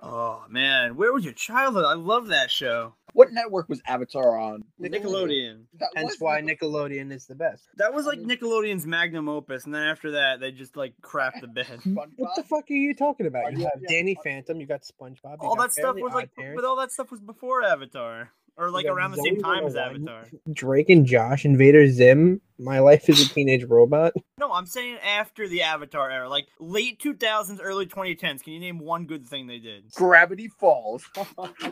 oh 0.04 0.44
man, 0.50 0.98
where 0.98 1.12
was 1.12 1.24
your 1.24 1.34
childhood? 1.34 1.86
I 1.86 1.94
love 1.94 2.28
that 2.28 2.52
show. 2.52 2.94
What 3.16 3.32
network 3.32 3.70
was 3.70 3.82
Avatar 3.88 4.38
on? 4.38 4.66
Nickelodeon. 4.78 5.64
That 5.80 5.88
Hence 5.96 6.18
why 6.20 6.42
Nickelodeon 6.42 7.14
is 7.14 7.28
the 7.28 7.36
best. 7.36 7.64
That 7.78 7.94
was 7.94 8.06
like 8.06 8.20
Nickelodeon's 8.20 8.86
magnum 8.86 9.30
opus, 9.30 9.64
and 9.64 9.74
then 9.74 9.84
after 9.84 10.12
that, 10.12 10.42
they 10.42 10.52
just 10.52 10.76
like 10.76 10.96
crapped 11.02 11.40
the 11.40 11.48
bed. 11.48 11.80
What 11.86 12.36
the 12.36 12.44
fuck 12.44 12.70
are 12.70 12.74
you 12.74 12.94
talking 12.94 13.26
about? 13.26 13.54
You 13.54 13.60
Yeah, 13.60 13.70
have. 13.74 13.88
Danny 13.88 14.18
Phantom, 14.22 14.60
you 14.60 14.68
got 14.68 14.82
SpongeBob, 14.82 15.38
you 15.42 15.48
all 15.48 15.56
got 15.56 15.70
that 15.70 15.72
stuff 15.72 15.96
was 15.96 16.14
like, 16.14 16.36
Parents, 16.36 16.62
but 16.62 16.68
all 16.68 16.76
that 16.76 16.92
stuff 16.92 17.10
was 17.10 17.22
before 17.22 17.64
Avatar, 17.64 18.32
or 18.58 18.70
like 18.70 18.86
you 18.86 18.92
around 18.92 19.12
the 19.12 19.22
same 19.22 19.40
time 19.42 19.66
as 19.66 19.76
Avatar. 19.76 20.26
Drake 20.52 20.90
and 20.90 21.06
Josh, 21.06 21.46
Invader 21.46 21.88
Zim, 21.88 22.42
My 22.58 22.80
Life 22.80 23.10
is 23.10 23.26
a 23.26 23.34
Teenage 23.34 23.64
Robot. 23.66 24.14
No, 24.38 24.52
I'm 24.52 24.66
saying 24.66 24.98
after 24.98 25.48
the 25.48 25.62
Avatar 25.62 26.12
era, 26.12 26.28
like 26.28 26.48
late 26.60 27.02
2000s, 27.02 27.60
early 27.64 27.86
2010s. 27.86 28.44
Can 28.44 28.52
you 28.52 28.60
name 28.60 28.80
one 28.80 29.06
good 29.06 29.26
thing 29.26 29.48
they 29.48 29.60
did? 29.60 29.90
Gravity 29.94 30.50
Falls. 30.50 31.10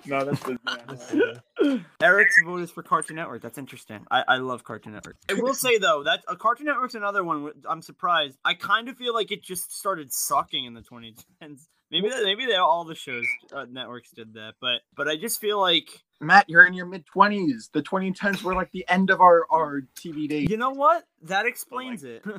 no, 0.05 0.23
that's 0.23 0.41
the 0.43 1.83
Eric's 2.01 2.35
vote 2.45 2.61
is 2.61 2.71
for 2.71 2.81
Cartoon 2.81 3.17
Network. 3.17 3.41
That's 3.41 3.57
interesting. 3.57 4.05
I, 4.09 4.23
I 4.29 4.37
love 4.37 4.63
Cartoon 4.63 4.93
Network. 4.93 5.17
I 5.29 5.33
will 5.33 5.53
say 5.53 5.77
though 5.77 6.03
that 6.03 6.23
uh, 6.25 6.35
Cartoon 6.35 6.67
Network's 6.67 6.95
another 6.95 7.23
one. 7.23 7.51
I'm 7.69 7.81
surprised. 7.81 8.37
I 8.45 8.53
kind 8.53 8.87
of 8.87 8.95
feel 8.95 9.13
like 9.13 9.29
it 9.29 9.43
just 9.43 9.73
started 9.73 10.13
sucking 10.13 10.63
in 10.63 10.73
the 10.73 10.81
2010s. 10.81 11.67
Maybe 11.93 12.09
that, 12.09 12.23
maybe 12.23 12.47
they, 12.47 12.55
all 12.55 12.85
the 12.85 12.95
shows 12.95 13.25
uh, 13.51 13.65
networks 13.69 14.09
did 14.09 14.33
that, 14.33 14.53
but 14.59 14.81
but 14.95 15.07
I 15.07 15.15
just 15.15 15.39
feel 15.39 15.59
like 15.61 15.89
Matt, 16.23 16.49
you're 16.49 16.65
in 16.65 16.73
your 16.73 16.85
mid 16.85 17.05
twenties. 17.05 17.69
The 17.73 17.83
2010s 17.83 18.41
were 18.43 18.55
like 18.55 18.71
the 18.71 18.85
end 18.89 19.09
of 19.09 19.21
our 19.21 19.45
our 19.51 19.81
TV 19.95 20.27
days. 20.27 20.49
you 20.49 20.57
know 20.57 20.71
what 20.71 21.05
that 21.23 21.45
explains 21.45 22.03
it. 22.03 22.23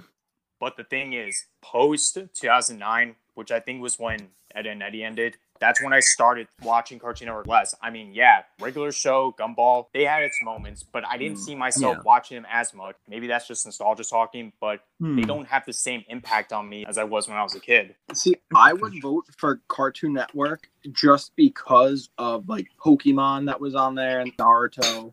But 0.61 0.76
the 0.76 0.85
thing 0.85 1.12
is, 1.12 1.47
post 1.62 2.14
2009, 2.14 3.17
which 3.35 3.50
I 3.50 3.61
think 3.61 3.83
was 3.83 3.99
when 3.99 4.29
Ed 4.55 4.67
and 4.67 4.83
Eddie 4.83 5.05
ended, 5.05 5.37
that's 5.61 5.82
when 5.82 5.92
I 5.92 6.00
started 6.00 6.49
watching 6.62 6.99
Cartoon 6.99 7.26
Network 7.26 7.46
less. 7.46 7.75
I 7.82 7.90
mean, 7.90 8.12
yeah, 8.12 8.42
regular 8.61 8.92
show, 8.92 9.34
Gumball, 9.38 9.87
they 9.94 10.04
had 10.04 10.23
its 10.23 10.38
moments, 10.42 10.82
but 10.82 11.06
I 11.06 11.16
didn't 11.16 11.37
Mm, 11.38 11.44
see 11.44 11.54
myself 11.54 11.96
yeah. 11.99 12.02
watching 12.04 12.37
them 12.37 12.46
as 12.50 12.75
much. 12.75 12.96
Maybe 13.08 13.26
that's 13.26 13.46
just 13.46 13.64
nostalgia 13.64 14.04
talking, 14.04 14.52
but 14.61 14.80
Hmm. 15.00 15.16
they 15.16 15.23
don't 15.23 15.46
have 15.46 15.64
the 15.64 15.73
same 15.73 16.04
impact 16.08 16.52
on 16.52 16.68
me 16.68 16.84
as 16.87 16.99
I 16.99 17.04
was 17.04 17.28
when 17.28 17.37
I 17.37 17.42
was 17.42 17.54
a 17.54 17.61
kid. 17.61 17.94
See, 18.12 18.34
I 18.54 18.73
would 18.73 19.00
vote 19.00 19.25
for 19.38 19.61
Cartoon 19.68 20.12
Network 20.14 20.68
just 20.92 21.34
because 21.37 22.11
of 22.18 22.49
like 22.49 22.68
Pokemon 22.84 23.46
that 23.46 23.61
was 23.61 23.75
on 23.75 23.94
there 23.94 24.20
and 24.20 24.37
Naruto, 24.37 25.12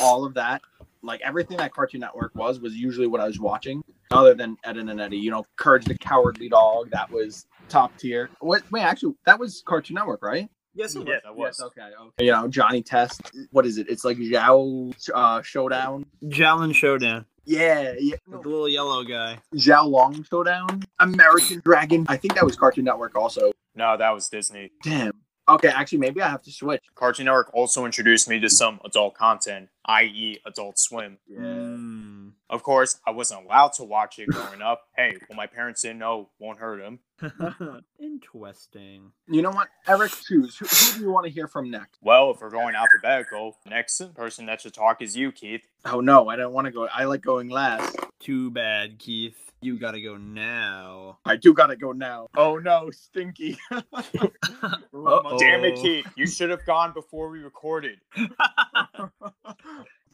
all 0.00 0.24
of 0.24 0.34
that. 0.34 0.62
Like 1.02 1.20
everything 1.22 1.56
that 1.58 1.72
Cartoon 1.72 2.00
Network 2.00 2.34
was 2.34 2.60
was 2.60 2.74
usually 2.74 3.06
what 3.06 3.20
I 3.20 3.26
was 3.26 3.38
watching, 3.38 3.82
other 4.10 4.34
than 4.34 4.56
Ed 4.64 4.76
and 4.76 5.00
Eddie. 5.00 5.16
You 5.18 5.30
know, 5.30 5.44
Courage 5.56 5.84
the 5.84 5.96
Cowardly 5.96 6.48
Dog, 6.48 6.90
that 6.90 7.10
was 7.10 7.46
top 7.68 7.96
tier. 7.98 8.30
What? 8.40 8.62
Wait, 8.70 8.82
actually, 8.82 9.14
that 9.26 9.38
was 9.38 9.62
Cartoon 9.66 9.94
Network, 9.96 10.22
right? 10.22 10.48
yes, 10.74 10.94
it 10.94 11.06
Yeah, 11.06 11.14
was. 11.14 11.20
that 11.24 11.36
was. 11.36 11.56
Yes, 11.58 11.66
okay, 11.66 11.90
okay. 12.00 12.24
You 12.24 12.32
know, 12.32 12.48
Johnny 12.48 12.82
Test. 12.82 13.20
What 13.50 13.66
is 13.66 13.78
it? 13.78 13.88
It's 13.88 14.04
like 14.04 14.16
Zhao 14.18 14.94
uh, 15.14 15.42
Showdown. 15.42 16.06
Xiaolin 16.24 16.74
Showdown, 16.74 17.26
Yeah, 17.44 17.94
yeah. 17.98 18.16
the 18.28 18.36
little 18.38 18.68
yellow 18.68 19.02
guy. 19.04 19.38
Xiaolin 19.54 20.26
Showdown. 20.28 20.82
American 21.00 21.60
Dragon. 21.64 22.06
I 22.08 22.16
think 22.16 22.34
that 22.34 22.44
was 22.44 22.56
Cartoon 22.56 22.84
Network 22.84 23.16
also. 23.16 23.52
No, 23.74 23.96
that 23.96 24.10
was 24.10 24.28
Disney. 24.28 24.70
Damn. 24.82 25.12
Okay, 25.48 25.68
actually, 25.68 25.98
maybe 25.98 26.20
I 26.20 26.28
have 26.28 26.42
to 26.42 26.52
switch. 26.52 26.82
Cartoon 26.94 27.24
Network 27.24 27.50
also 27.54 27.86
introduced 27.86 28.28
me 28.28 28.38
to 28.40 28.50
some 28.50 28.80
adult 28.84 29.14
content, 29.14 29.70
i.e., 29.86 30.38
Adult 30.44 30.78
Swim. 30.78 31.16
Mm. 31.32 32.32
Of 32.50 32.62
course, 32.62 33.00
I 33.06 33.12
wasn't 33.12 33.44
allowed 33.46 33.72
to 33.74 33.84
watch 33.84 34.18
it 34.18 34.28
growing 34.28 34.60
up. 34.60 34.82
Hey, 34.94 35.16
well, 35.28 35.36
my 35.36 35.46
parents 35.46 35.80
didn't 35.82 36.00
know, 36.00 36.28
won't 36.38 36.58
hurt 36.58 36.80
them. 36.82 36.98
Interesting. 38.00 39.12
You 39.26 39.42
know 39.42 39.50
what? 39.50 39.68
Eric, 39.86 40.12
choose. 40.12 40.56
Who, 40.56 40.66
who 40.66 40.98
do 40.98 41.04
you 41.04 41.10
want 41.10 41.26
to 41.26 41.32
hear 41.32 41.48
from 41.48 41.70
next? 41.70 41.98
Well, 42.02 42.30
if 42.30 42.40
we're 42.40 42.50
going 42.50 42.74
alphabetical, 42.74 43.56
next 43.66 44.00
person 44.14 44.46
that 44.46 44.60
should 44.60 44.74
talk 44.74 45.02
is 45.02 45.16
you, 45.16 45.32
Keith. 45.32 45.62
Oh 45.84 46.00
no, 46.00 46.28
I 46.28 46.36
don't 46.36 46.52
want 46.52 46.66
to 46.66 46.70
go. 46.70 46.86
I 46.92 47.04
like 47.04 47.22
going 47.22 47.48
last. 47.48 47.96
Too 48.20 48.50
bad, 48.50 48.98
Keith. 48.98 49.36
You 49.60 49.78
gotta 49.78 50.00
go 50.00 50.16
now. 50.16 51.18
I 51.24 51.34
do 51.36 51.52
gotta 51.52 51.74
go 51.74 51.90
now. 51.90 52.28
Oh 52.36 52.58
no, 52.58 52.90
Stinky. 52.92 53.58
Damn 53.70 55.64
it, 55.64 55.76
Keith. 55.76 56.06
You 56.16 56.28
should 56.28 56.50
have 56.50 56.64
gone 56.64 56.92
before 56.92 57.28
we 57.28 57.40
recorded. 57.40 57.98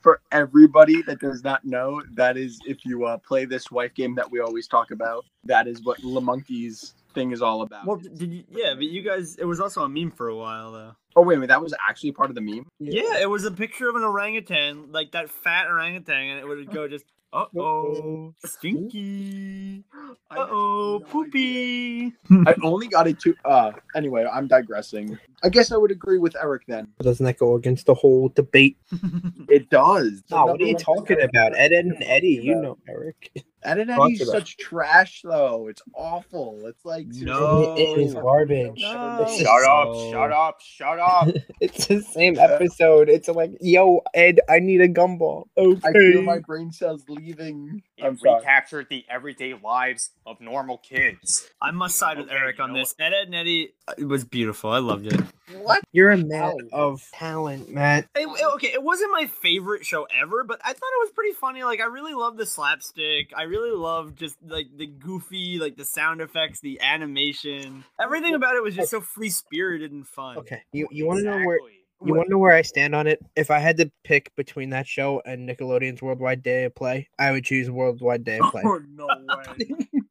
For 0.04 0.20
everybody 0.32 1.00
that 1.02 1.18
does 1.18 1.42
not 1.42 1.64
know, 1.64 2.02
that 2.12 2.36
is 2.36 2.60
if 2.66 2.84
you 2.84 3.06
uh, 3.06 3.16
play 3.16 3.46
this 3.46 3.70
wife 3.70 3.94
game 3.94 4.14
that 4.16 4.30
we 4.30 4.38
always 4.38 4.68
talk 4.68 4.90
about. 4.90 5.24
That 5.44 5.66
is 5.66 5.82
what 5.82 6.04
Le 6.04 6.20
Monkey's 6.20 6.92
thing 7.14 7.32
is 7.32 7.40
all 7.40 7.62
about. 7.62 7.86
well, 7.86 7.96
did 7.96 8.30
you? 8.30 8.44
Yeah, 8.50 8.74
but 8.74 8.84
you 8.84 9.00
guys. 9.00 9.36
It 9.36 9.46
was 9.46 9.60
also 9.60 9.82
a 9.82 9.88
meme 9.88 10.10
for 10.10 10.28
a 10.28 10.36
while, 10.36 10.72
though. 10.72 10.92
oh 11.16 11.22
wait 11.22 11.36
a 11.36 11.38
minute, 11.38 11.48
that 11.48 11.62
was 11.62 11.72
actually 11.88 12.12
part 12.12 12.28
of 12.28 12.34
the 12.34 12.42
meme. 12.42 12.66
Yeah, 12.80 13.18
it 13.18 13.30
was 13.30 13.46
a 13.46 13.50
picture 13.50 13.88
of 13.88 13.96
an 13.96 14.02
orangutan, 14.02 14.92
like 14.92 15.12
that 15.12 15.30
fat 15.30 15.68
orangutan, 15.68 16.28
and 16.32 16.38
it 16.38 16.46
would 16.46 16.70
go 16.70 16.86
just, 16.86 17.06
uh 17.32 17.46
oh, 17.56 18.34
stinky, 18.44 19.84
uh 20.30 20.46
oh, 20.50 21.02
poopy. 21.08 22.12
I 22.46 22.54
only 22.62 22.88
got 22.88 23.06
it 23.08 23.18
to. 23.20 23.34
Uh, 23.42 23.72
anyway, 23.96 24.26
I'm 24.30 24.48
digressing. 24.48 25.18
I 25.44 25.48
guess 25.50 25.70
I 25.70 25.76
would 25.76 25.90
agree 25.90 26.18
with 26.18 26.34
Eric 26.40 26.62
then. 26.66 26.88
Doesn't 27.02 27.24
that 27.26 27.38
go 27.38 27.54
against 27.54 27.86
the 27.86 27.94
whole 27.94 28.30
debate? 28.30 28.78
It 29.46 29.68
does. 29.70 30.22
The 30.28 30.36
Oh, 30.36 30.46
what 30.46 30.60
are 30.60 30.64
you 30.64 30.76
talking 30.76 31.20
about? 31.20 31.52
Ed, 31.56 31.72
Ed 31.72 31.84
and 31.84 32.02
Eddie, 32.02 32.40
you 32.42 32.54
know 32.56 32.78
Eric. 32.88 33.30
Ed 33.62 33.78
and 33.78 33.88
Talk 33.90 34.06
Eddie's 34.10 34.22
about. 34.22 34.32
such 34.32 34.56
trash 34.56 35.20
though. 35.22 35.68
It's 35.68 35.82
awful. 35.94 36.62
It's 36.64 36.84
like 36.84 37.06
No. 37.08 37.74
It 37.76 37.98
is 38.00 38.14
garbage. 38.14 38.80
No. 38.80 39.26
Shut 39.38 39.62
up, 39.64 39.94
shut 40.10 40.32
up, 40.32 40.60
shut 40.60 40.98
up. 40.98 41.28
It's 41.60 41.86
the 41.86 42.00
same 42.00 42.38
episode. 42.38 43.08
It's 43.08 43.28
like, 43.28 43.52
yo, 43.60 44.00
Ed, 44.14 44.40
I 44.48 44.58
need 44.58 44.80
a 44.80 44.88
gumball. 44.88 45.44
Okay. 45.56 45.80
I 45.88 45.92
feel 45.92 46.22
my 46.22 46.38
brain 46.38 46.72
cells 46.72 47.04
leaving. 47.08 47.82
I'm 48.02 48.14
It 48.14 48.22
recaptured 48.22 48.86
the 48.90 49.04
everyday 49.08 49.54
lives 49.62 50.10
of 50.26 50.40
normal 50.40 50.78
kids. 50.78 51.48
I 51.60 51.70
must 51.70 51.96
side 51.96 52.16
with 52.18 52.26
Okay, 52.26 52.34
Eric 52.36 52.58
you 52.58 52.64
on 52.64 52.72
know 52.72 52.80
this. 52.80 52.94
Ed, 52.98 53.12
Ed 53.12 53.26
and 53.26 53.34
Eddie, 53.34 53.74
uh, 53.86 53.94
it 53.98 54.06
was 54.06 54.24
beautiful. 54.24 54.70
I 54.70 54.78
loved 54.78 55.06
it. 55.06 55.20
What? 55.62 55.82
You're 55.92 56.10
a 56.10 56.16
man 56.16 56.42
Ow. 56.42 56.58
of 56.72 57.02
talent, 57.12 57.68
Matt. 57.70 58.08
It- 58.14 58.28
it- 58.28 58.54
okay, 58.54 58.72
it 58.72 58.82
wasn't 58.82 59.12
my 59.12 59.26
favorite 59.26 59.84
show 59.84 60.06
ever, 60.20 60.44
but 60.44 60.60
I 60.64 60.68
thought 60.72 60.74
it 60.74 61.04
was 61.04 61.12
pretty 61.12 61.34
funny. 61.34 61.64
Like, 61.64 61.80
I 61.80 61.84
really 61.84 62.14
loved 62.14 62.38
the 62.38 62.46
slapstick. 62.46 63.32
I 63.36 63.42
really 63.42 63.70
loved 63.70 64.18
just 64.18 64.36
like 64.46 64.66
the 64.76 64.86
goofy, 64.86 65.58
like 65.58 65.76
the 65.76 65.84
sound 65.84 66.20
effects, 66.20 66.60
the 66.60 66.80
animation. 66.80 67.84
Everything 68.00 68.34
about 68.34 68.56
it 68.56 68.62
was 68.62 68.74
just 68.74 68.90
so 68.90 69.00
free 69.00 69.30
spirited 69.30 69.92
and 69.92 70.06
fun. 70.06 70.38
Okay, 70.38 70.62
you 70.72 70.88
you 70.90 71.06
want 71.06 71.18
to 71.18 71.24
know 71.24 71.46
where 71.46 71.58
you 72.04 72.12
want 72.14 72.26
to 72.26 72.32
know 72.32 72.38
where 72.38 72.52
I 72.52 72.62
stand 72.62 72.94
on 72.94 73.06
it? 73.06 73.18
If 73.36 73.50
I 73.50 73.58
had 73.58 73.76
to 73.78 73.90
pick 74.02 74.34
between 74.36 74.70
that 74.70 74.86
show 74.86 75.22
and 75.24 75.48
Nickelodeon's 75.48 76.02
Worldwide 76.02 76.42
Day 76.42 76.64
of 76.64 76.74
Play, 76.74 77.08
I 77.18 77.30
would 77.30 77.44
choose 77.44 77.70
Worldwide 77.70 78.24
Day 78.24 78.38
of 78.38 78.50
Play. 78.50 78.62
Oh 78.66 78.80
no 78.94 79.06
way. 79.06 79.88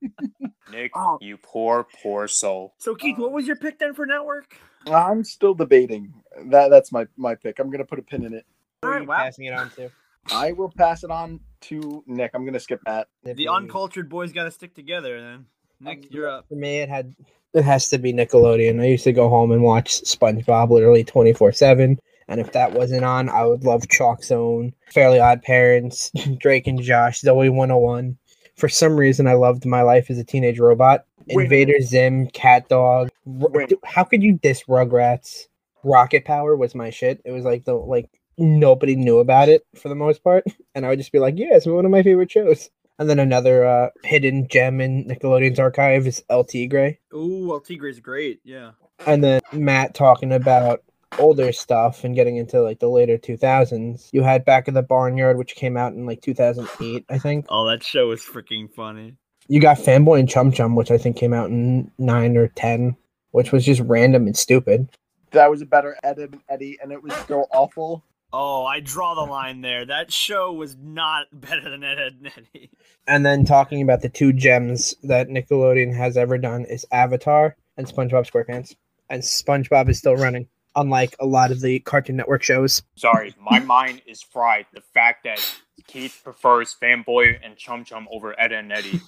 Nick, 0.73 0.91
Oh. 0.95 1.17
you 1.21 1.37
poor, 1.37 1.87
poor 2.01 2.27
soul. 2.27 2.73
So, 2.79 2.95
Keith, 2.95 3.17
what 3.17 3.31
was 3.31 3.47
your 3.47 3.55
pick 3.55 3.79
then 3.79 3.93
for 3.93 4.05
network? 4.05 4.57
I'm 4.87 5.23
still 5.23 5.53
debating. 5.53 6.13
That 6.47 6.69
that's 6.69 6.91
my 6.91 7.07
my 7.15 7.35
pick. 7.35 7.59
I'm 7.59 7.69
gonna 7.69 7.85
put 7.85 7.99
a 7.99 8.03
pin 8.03 8.25
in 8.25 8.33
it. 8.33 8.45
All 8.83 8.89
Who 8.89 8.95
are 8.97 9.01
you 9.01 9.07
wow. 9.07 9.17
passing 9.17 9.45
it 9.45 9.53
on 9.53 9.69
to? 9.71 9.89
I 10.31 10.51
will 10.51 10.71
pass 10.75 11.03
it 11.03 11.11
on 11.11 11.39
to 11.61 12.03
Nick. 12.07 12.31
I'm 12.33 12.45
gonna 12.45 12.59
skip 12.59 12.81
that. 12.85 13.07
The 13.23 13.47
uncultured 13.47 14.09
boys 14.09 14.33
got 14.33 14.43
to 14.43 14.51
stick 14.51 14.73
together 14.73 15.21
then. 15.21 15.45
Nick, 15.79 16.13
you're 16.13 16.29
up. 16.29 16.47
For 16.49 16.55
me, 16.55 16.79
it 16.79 16.89
had 16.89 17.13
it 17.53 17.63
has 17.63 17.89
to 17.89 17.97
be 17.97 18.11
Nickelodeon. 18.13 18.81
I 18.81 18.85
used 18.85 19.03
to 19.05 19.13
go 19.13 19.29
home 19.29 19.51
and 19.51 19.61
watch 19.61 20.01
SpongeBob 20.03 20.69
literally 20.69 21.03
twenty 21.03 21.33
four 21.33 21.51
seven. 21.51 21.99
And 22.29 22.39
if 22.39 22.53
that 22.53 22.71
wasn't 22.71 23.03
on, 23.03 23.27
I 23.27 23.45
would 23.45 23.65
love 23.65 23.81
ChalkZone, 23.83 24.71
Fairly 24.91 25.19
Odd 25.19 25.41
Parents, 25.41 26.09
Drake 26.39 26.67
and 26.67 26.81
Josh, 26.81 27.19
Zoe 27.19 27.49
101. 27.49 28.17
For 28.55 28.69
some 28.69 28.95
reason, 28.97 29.27
I 29.27 29.33
loved 29.33 29.65
My 29.65 29.81
Life 29.81 30.09
as 30.09 30.17
a 30.17 30.23
Teenage 30.23 30.59
Robot, 30.59 31.05
Wait 31.27 31.43
Invader 31.43 31.81
Zim, 31.81 32.27
CatDog. 32.27 33.09
Wait. 33.25 33.73
How 33.83 34.03
could 34.03 34.23
you 34.23 34.33
diss 34.33 34.63
Rugrats? 34.63 35.47
Rocket 35.83 36.25
Power 36.25 36.55
was 36.55 36.75
my 36.75 36.89
shit. 36.89 37.21
It 37.25 37.31
was 37.31 37.43
like 37.43 37.65
the 37.65 37.73
like 37.73 38.09
nobody 38.37 38.95
knew 38.95 39.19
about 39.19 39.49
it 39.49 39.65
for 39.75 39.89
the 39.89 39.95
most 39.95 40.23
part, 40.23 40.43
and 40.75 40.85
I 40.85 40.89
would 40.89 40.99
just 40.99 41.11
be 41.11 41.19
like, 41.19 41.37
"Yeah, 41.37 41.55
it's 41.55 41.65
one 41.65 41.85
of 41.85 41.91
my 41.91 42.03
favorite 42.03 42.31
shows." 42.31 42.69
And 42.99 43.09
then 43.09 43.19
another 43.19 43.65
uh, 43.65 43.89
hidden 44.03 44.47
gem 44.47 44.79
in 44.79 45.05
Nickelodeon's 45.05 45.59
archive 45.59 46.05
is 46.05 46.23
El 46.29 46.43
Tigre. 46.43 46.99
Ooh, 47.13 47.47
well, 47.47 47.59
Tigre's 47.59 47.99
great. 47.99 48.39
Yeah. 48.43 48.71
And 49.07 49.23
then 49.23 49.41
Matt 49.51 49.95
talking 49.95 50.31
about 50.31 50.83
older 51.19 51.51
stuff 51.51 52.03
and 52.03 52.15
getting 52.15 52.37
into 52.37 52.61
like 52.61 52.79
the 52.79 52.89
later 52.89 53.17
2000s. 53.17 54.09
You 54.11 54.23
had 54.23 54.45
Back 54.45 54.67
in 54.67 54.73
the 54.73 54.81
Barnyard, 54.81 55.37
which 55.37 55.55
came 55.55 55.77
out 55.77 55.93
in 55.93 56.05
like 56.05 56.21
2008, 56.21 57.05
I 57.09 57.17
think. 57.17 57.45
Oh, 57.49 57.67
that 57.67 57.83
show 57.83 58.07
was 58.07 58.21
freaking 58.21 58.71
funny. 58.73 59.15
You 59.47 59.59
got 59.59 59.77
Fanboy 59.77 60.19
and 60.19 60.29
Chum 60.29 60.51
Chum, 60.51 60.75
which 60.75 60.91
I 60.91 60.97
think 60.97 61.17
came 61.17 61.33
out 61.33 61.49
in 61.49 61.91
9 61.97 62.37
or 62.37 62.47
10, 62.49 62.95
which 63.31 63.51
was 63.51 63.65
just 63.65 63.81
random 63.81 64.25
and 64.25 64.37
stupid. 64.37 64.89
That 65.31 65.49
was 65.49 65.61
a 65.61 65.65
better 65.65 65.97
edit 66.03 66.31
than 66.31 66.41
Eddie, 66.47 66.77
and 66.81 66.91
it 66.91 67.03
was 67.03 67.13
so 67.27 67.47
awful. 67.51 68.03
Oh, 68.35 68.65
I 68.65 68.79
draw 68.79 69.13
the 69.13 69.29
line 69.29 69.61
there. 69.61 69.85
That 69.85 70.11
show 70.11 70.51
was 70.53 70.75
not 70.81 71.27
better 71.33 71.69
than 71.69 71.83
Ed, 71.83 71.99
Ed 71.99 72.13
and 72.19 72.31
Eddie. 72.35 72.71
And 73.05 73.25
then 73.25 73.45
talking 73.45 73.81
about 73.81 74.01
the 74.01 74.09
two 74.09 74.33
gems 74.33 74.95
that 75.03 75.27
Nickelodeon 75.27 75.95
has 75.95 76.17
ever 76.17 76.37
done 76.37 76.65
is 76.65 76.85
Avatar 76.91 77.55
and 77.77 77.85
SpongeBob 77.87 78.29
SquarePants. 78.29 78.75
And 79.09 79.21
SpongeBob 79.21 79.89
is 79.89 79.99
still 79.99 80.15
running, 80.15 80.47
unlike 80.75 81.15
a 81.19 81.25
lot 81.25 81.51
of 81.51 81.61
the 81.61 81.79
Cartoon 81.79 82.15
Network 82.15 82.43
shows. 82.43 82.81
Sorry, 82.95 83.35
my 83.39 83.59
mind 83.75 84.01
is 84.05 84.21
fried. 84.21 84.65
The 84.73 84.81
fact 84.81 85.23
that 85.25 85.39
Keith 85.87 86.21
prefers 86.23 86.75
Fanboy 86.81 87.39
and 87.43 87.57
Chum 87.57 87.83
Chum 87.83 88.07
over 88.11 88.39
Ed 88.39 88.51
and 88.51 88.71
Eddie. 88.71 89.01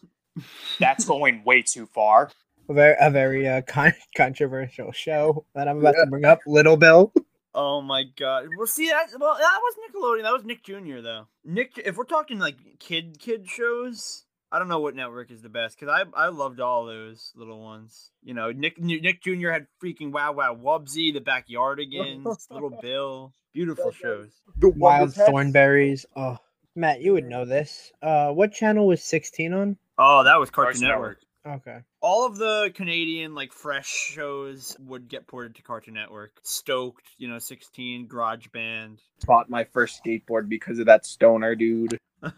That's 0.79 1.05
going 1.05 1.43
way 1.43 1.61
too 1.61 1.85
far. 1.85 2.31
A 2.67 2.73
very, 2.73 2.95
a 2.99 3.09
very 3.11 3.47
uh, 3.47 3.61
con- 3.61 3.93
controversial 4.17 4.91
show 4.91 5.45
that 5.53 5.67
I'm 5.67 5.77
about 5.77 5.93
to 5.93 6.07
bring 6.09 6.25
up, 6.25 6.39
Little 6.47 6.77
Bill. 6.77 7.13
Oh 7.53 7.81
my 7.81 8.03
god. 8.17 8.47
Well, 8.57 8.67
see 8.67 8.89
that. 8.89 9.07
Well, 9.17 9.35
that 9.39 9.59
was 9.61 9.75
Nickelodeon. 9.87 10.23
That 10.23 10.33
was 10.33 10.43
Nick 10.43 10.63
Jr. 10.63 10.99
though. 11.01 11.27
Nick. 11.45 11.71
If 11.77 11.95
we're 11.95 12.03
talking 12.03 12.37
like 12.37 12.57
kid 12.79 13.17
kid 13.19 13.47
shows, 13.47 14.24
I 14.55 14.59
don't 14.59 14.69
know 14.69 14.79
what 14.79 14.95
network 14.95 15.31
is 15.31 15.41
the 15.41 15.49
best 15.49 15.77
because 15.77 15.93
I 15.93 16.05
I 16.17 16.29
loved 16.29 16.61
all 16.61 16.85
those 16.85 17.33
little 17.35 17.59
ones. 17.59 18.11
You 18.23 18.33
know, 18.33 18.53
Nick 18.53 18.79
Nick 18.79 19.21
Jr. 19.21 19.49
had 19.49 19.67
freaking 19.83 20.13
Wow 20.13 20.31
Wow 20.31 20.55
Wubbzy, 20.55 21.13
The 21.13 21.19
Backyardigans, 21.19 22.47
Little 22.49 22.79
Bill. 22.81 23.33
Beautiful 23.53 23.91
shows. 23.91 24.29
The 24.57 24.69
Wild 24.69 25.09
Thornberrys. 25.09 26.05
Oh, 26.15 26.37
Matt, 26.73 27.01
you 27.01 27.11
would 27.11 27.25
know 27.25 27.43
this. 27.43 27.91
Uh, 28.01 28.31
what 28.31 28.53
channel 28.53 28.87
was 28.87 29.01
6teen 29.01 29.53
on? 29.53 29.75
Oh, 29.97 30.23
that 30.23 30.39
was 30.39 30.51
Cartoon 30.51 30.79
Cartoon 30.79 30.87
Network. 30.87 31.19
Okay. 31.45 31.79
All 31.99 32.25
of 32.25 32.37
the 32.37 32.71
Canadian 32.75 33.35
like 33.35 33.51
fresh 33.51 33.89
shows 33.89 34.77
would 34.79 35.09
get 35.09 35.27
ported 35.27 35.55
to 35.55 35.63
Cartoon 35.63 35.95
Network. 35.95 36.31
Stoked, 36.43 37.03
you 37.17 37.27
know, 37.27 37.37
6teen, 37.37 38.07
Garage 38.07 38.47
Band. 38.53 39.01
bought 39.25 39.49
my 39.49 39.65
first 39.65 40.01
skateboard 40.01 40.47
because 40.47 40.79
of 40.79 40.85
that 40.85 41.05
stoner 41.05 41.55
dude. 41.55 41.99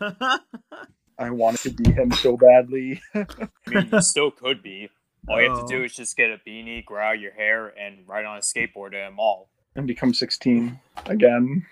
I 1.19 1.29
wanted 1.31 1.61
to 1.77 1.83
be 1.83 1.91
him 1.91 2.11
so 2.11 2.37
badly. 2.37 3.01
I 3.15 3.25
mean, 3.67 3.89
you 3.91 4.01
still 4.01 4.31
could 4.31 4.61
be. 4.61 4.89
All 5.27 5.41
you 5.41 5.49
have 5.49 5.67
to 5.67 5.67
do 5.67 5.81
Oh. 5.81 5.85
is 5.85 5.95
just 5.95 6.15
get 6.15 6.29
a 6.29 6.37
beanie, 6.47 6.85
grow 6.85 7.03
out 7.03 7.19
your 7.19 7.33
hair, 7.33 7.67
and 7.77 8.07
ride 8.07 8.25
on 8.25 8.37
a 8.37 8.41
skateboard 8.41 8.93
at 8.93 9.07
a 9.09 9.11
mall. 9.11 9.49
and 9.75 9.85
become 9.87 10.13
16 10.13 10.79
again. 11.05 11.65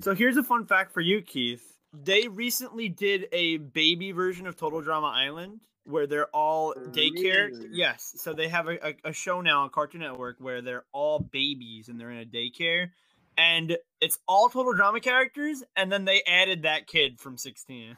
So 0.00 0.14
here's 0.14 0.36
a 0.36 0.42
fun 0.42 0.66
fact 0.66 0.92
for 0.92 1.00
you, 1.00 1.20
Keith. 1.20 1.76
They 1.92 2.26
recently 2.28 2.88
did 2.88 3.26
a 3.32 3.58
baby 3.58 4.12
version 4.12 4.46
of 4.46 4.56
Total 4.56 4.80
Drama 4.80 5.08
Island 5.08 5.60
where 5.84 6.06
they're 6.06 6.28
all 6.28 6.72
daycare. 6.74 7.50
Really? 7.50 7.68
Yes. 7.72 8.14
So 8.16 8.32
they 8.32 8.48
have 8.48 8.68
a, 8.68 8.88
a, 8.88 8.94
a 9.10 9.12
show 9.12 9.40
now 9.42 9.62
on 9.64 9.70
Cartoon 9.70 10.00
Network 10.00 10.36
where 10.38 10.62
they're 10.62 10.84
all 10.92 11.18
babies 11.20 11.88
and 11.88 12.00
they're 12.00 12.10
in 12.10 12.18
a 12.18 12.24
daycare. 12.24 12.90
And 13.36 13.76
it's 14.00 14.18
all 14.26 14.48
Total 14.48 14.72
Drama 14.72 15.00
characters. 15.00 15.62
And 15.76 15.92
then 15.92 16.04
they 16.06 16.22
added 16.26 16.62
that 16.62 16.86
kid 16.86 17.20
from 17.20 17.36
6teen. 17.36 17.96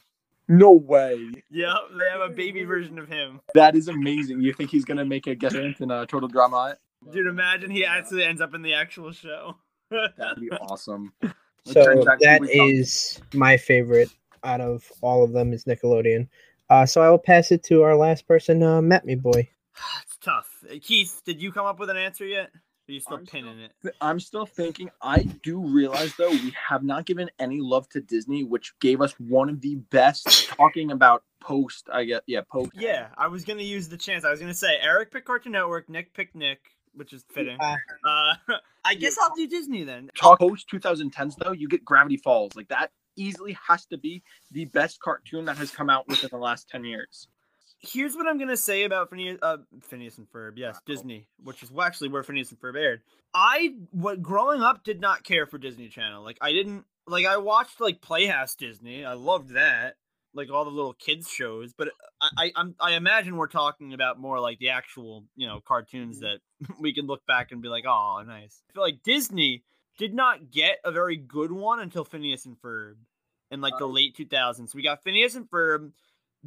No 0.49 0.73
way. 0.73 1.31
Yep. 1.51 1.75
They 1.99 2.11
have 2.11 2.21
a 2.31 2.35
baby 2.35 2.65
version 2.65 2.99
of 2.99 3.09
him. 3.09 3.41
That 3.55 3.75
is 3.75 3.89
amazing. 3.89 4.41
You 4.41 4.53
think 4.53 4.71
he's 4.71 4.85
gonna 4.85 5.05
make 5.05 5.27
a 5.27 5.35
guest 5.35 5.55
appearance 5.55 5.81
in 5.81 5.91
a 5.91 6.07
Total 6.07 6.29
Drama? 6.29 6.77
Dude, 7.13 7.27
imagine 7.27 7.71
he 7.71 7.85
actually 7.85 8.25
ends 8.25 8.41
up 8.41 8.55
in 8.55 8.63
the 8.63 8.75
actual 8.75 9.13
show. 9.13 9.57
That'd 9.91 10.41
be 10.41 10.51
awesome. 10.51 11.13
So 11.67 11.83
turns 11.83 12.07
out 12.07 12.19
he 12.21 12.27
that 12.27 12.41
was 12.43 12.51
not- 12.55 12.69
is 12.69 13.21
my 13.33 13.57
favorite 13.57 14.11
out 14.43 14.61
of 14.61 14.93
all 15.01 15.25
of 15.25 15.33
them 15.33 15.55
is 15.55 15.65
Nickelodeon. 15.65 16.29
Uh, 16.69 16.85
so 16.85 17.01
I 17.01 17.09
will 17.09 17.17
pass 17.17 17.51
it 17.53 17.63
to 17.65 17.81
our 17.85 17.97
last 17.97 18.29
person, 18.29 18.63
uh, 18.63 18.83
Met 18.83 19.07
Me 19.07 19.15
Boy. 19.15 19.49
it's 20.03 20.19
tough. 20.19 20.51
Uh, 20.71 20.75
Keith, 20.83 21.23
did 21.25 21.41
you 21.41 21.53
come 21.53 21.65
up 21.65 21.79
with 21.79 21.89
an 21.89 21.97
answer 21.97 22.27
yet? 22.27 22.51
Are 22.87 22.93
you 22.93 23.01
still 23.01 23.17
I'm 23.17 23.27
pinning 23.27 23.61
it? 23.61 23.73
Th- 23.83 23.95
I'm 24.01 24.21
still 24.21 24.45
thinking. 24.45 24.91
I 25.01 25.23
do 25.43 25.59
realize 25.59 26.15
though 26.17 26.31
we 26.31 26.55
have 26.69 26.83
not 26.85 27.07
given 27.07 27.31
any 27.39 27.61
love 27.61 27.89
to 27.91 28.01
Disney, 28.01 28.45
which 28.45 28.75
gave 28.81 29.01
us 29.01 29.13
one 29.19 29.49
of 29.49 29.61
the 29.63 29.77
best 29.77 30.49
talking 30.49 30.91
about 30.91 31.23
post. 31.41 31.89
I 31.91 32.05
get 32.05 32.25
yeah 32.27 32.43
post. 32.51 32.73
Yeah, 32.75 33.09
I 33.17 33.29
was 33.29 33.45
gonna 33.45 33.63
use 33.63 33.89
the 33.89 33.97
chance. 33.97 34.25
I 34.25 34.31
was 34.31 34.41
gonna 34.41 34.53
say 34.53 34.79
Eric 34.83 35.11
picked 35.13 35.27
Cartoon 35.27 35.53
Network, 35.53 35.89
Nick 35.89 36.13
picked 36.13 36.35
Nick, 36.35 36.61
which 36.93 37.15
is 37.15 37.25
fitting. 37.33 37.59
Uh, 37.59 37.77
Uh, 38.07 38.35
I 38.85 38.95
guess 38.95 39.17
I'll 39.19 39.35
do 39.35 39.47
Disney 39.47 39.85
then. 39.85 40.11
Talk 40.15 40.41
post 40.41 40.69
2010s 40.71 41.37
though, 41.37 41.53
you 41.53 41.69
get 41.69 41.87
Gravity 41.87 42.19
Falls. 42.19 42.55
Like 42.55 42.69
that 42.69 42.91
easily 43.17 43.57
has 43.67 43.87
to 43.87 43.97
be 43.97 44.23
the 44.51 44.67
best 44.67 45.01
cartoon 45.01 45.47
that 45.47 45.57
has 45.57 45.71
come 45.71 45.89
out 45.89 46.07
within 46.09 46.29
the 46.33 46.37
last 46.39 46.69
10 46.69 46.85
years. 46.85 47.29
Here's 47.87 48.15
what 48.15 48.27
I'm 48.27 48.39
gonna 48.39 48.57
say 48.57 48.85
about 48.85 49.11
Phineas, 49.11 49.39
uh, 49.43 49.59
Phineas 49.83 50.19
and 50.19 50.31
Ferb. 50.31 50.53
Yes, 50.57 50.79
Disney, 50.87 51.29
which 51.43 51.63
is 51.63 51.71
actually 51.81 52.09
where 52.09 52.23
Phineas 52.23 52.51
and 52.51 52.61
Ferb 52.61 52.77
aired. 52.77 53.03
I, 53.35 53.75
what 53.91 54.23
growing 54.23 54.63
up, 54.63 54.85
did 54.85 55.01
not 55.01 55.25
care 55.25 55.47
for 55.47 55.59
Disney 55.59 55.89
Channel. 55.89 56.23
Like 56.23 56.39
I 56.41 56.53
didn't 56.53 56.85
like. 57.07 57.27
I 57.27 57.37
watched 57.37 57.81
like 57.81 58.01
Playhouse 58.01 58.55
Disney. 58.55 59.05
I 59.05 59.15
loved 59.15 59.51
that. 59.51 59.97
Like 60.37 60.51
all 60.51 60.65
the 60.65 60.71
little 60.71 60.95
kids 60.95 61.31
shows, 61.31 61.73
but 61.73 61.91
I, 62.21 62.29
I, 62.37 62.53
I'm, 62.57 62.75
I 62.81 62.93
imagine 62.95 63.37
we're 63.37 63.47
talking 63.47 63.95
about 63.95 64.19
more 64.19 64.41
like 64.41 64.59
the 64.59 64.71
actual, 64.71 65.23
you 65.37 65.47
know, 65.47 65.61
cartoons 65.61 66.21
mm-hmm. 66.21 66.67
that 66.67 66.77
we 66.81 66.93
can 66.93 67.07
look 67.07 67.25
back 67.25 67.53
and 67.53 67.63
be 67.63 67.69
like, 67.69 67.85
oh, 67.87 68.21
nice. 68.27 68.61
I 68.69 68.73
feel 68.73 68.83
like 68.83 69.05
Disney 69.05 69.63
did 69.97 70.13
not 70.13 70.51
get 70.51 70.79
a 70.85 70.91
very 70.91 71.17
good 71.17 71.53
one 71.53 71.79
until 71.79 72.05
Phineas 72.05 72.47
and 72.47 72.57
Ferb 72.61 72.95
in 73.53 73.61
like 73.61 73.79
the 73.79 73.85
uh 73.85 73.89
late 73.89 74.17
2000s. 74.17 74.75
We 74.75 74.83
got 74.83 75.03
Phineas 75.03 75.37
and 75.37 75.49
Ferb. 75.49 75.93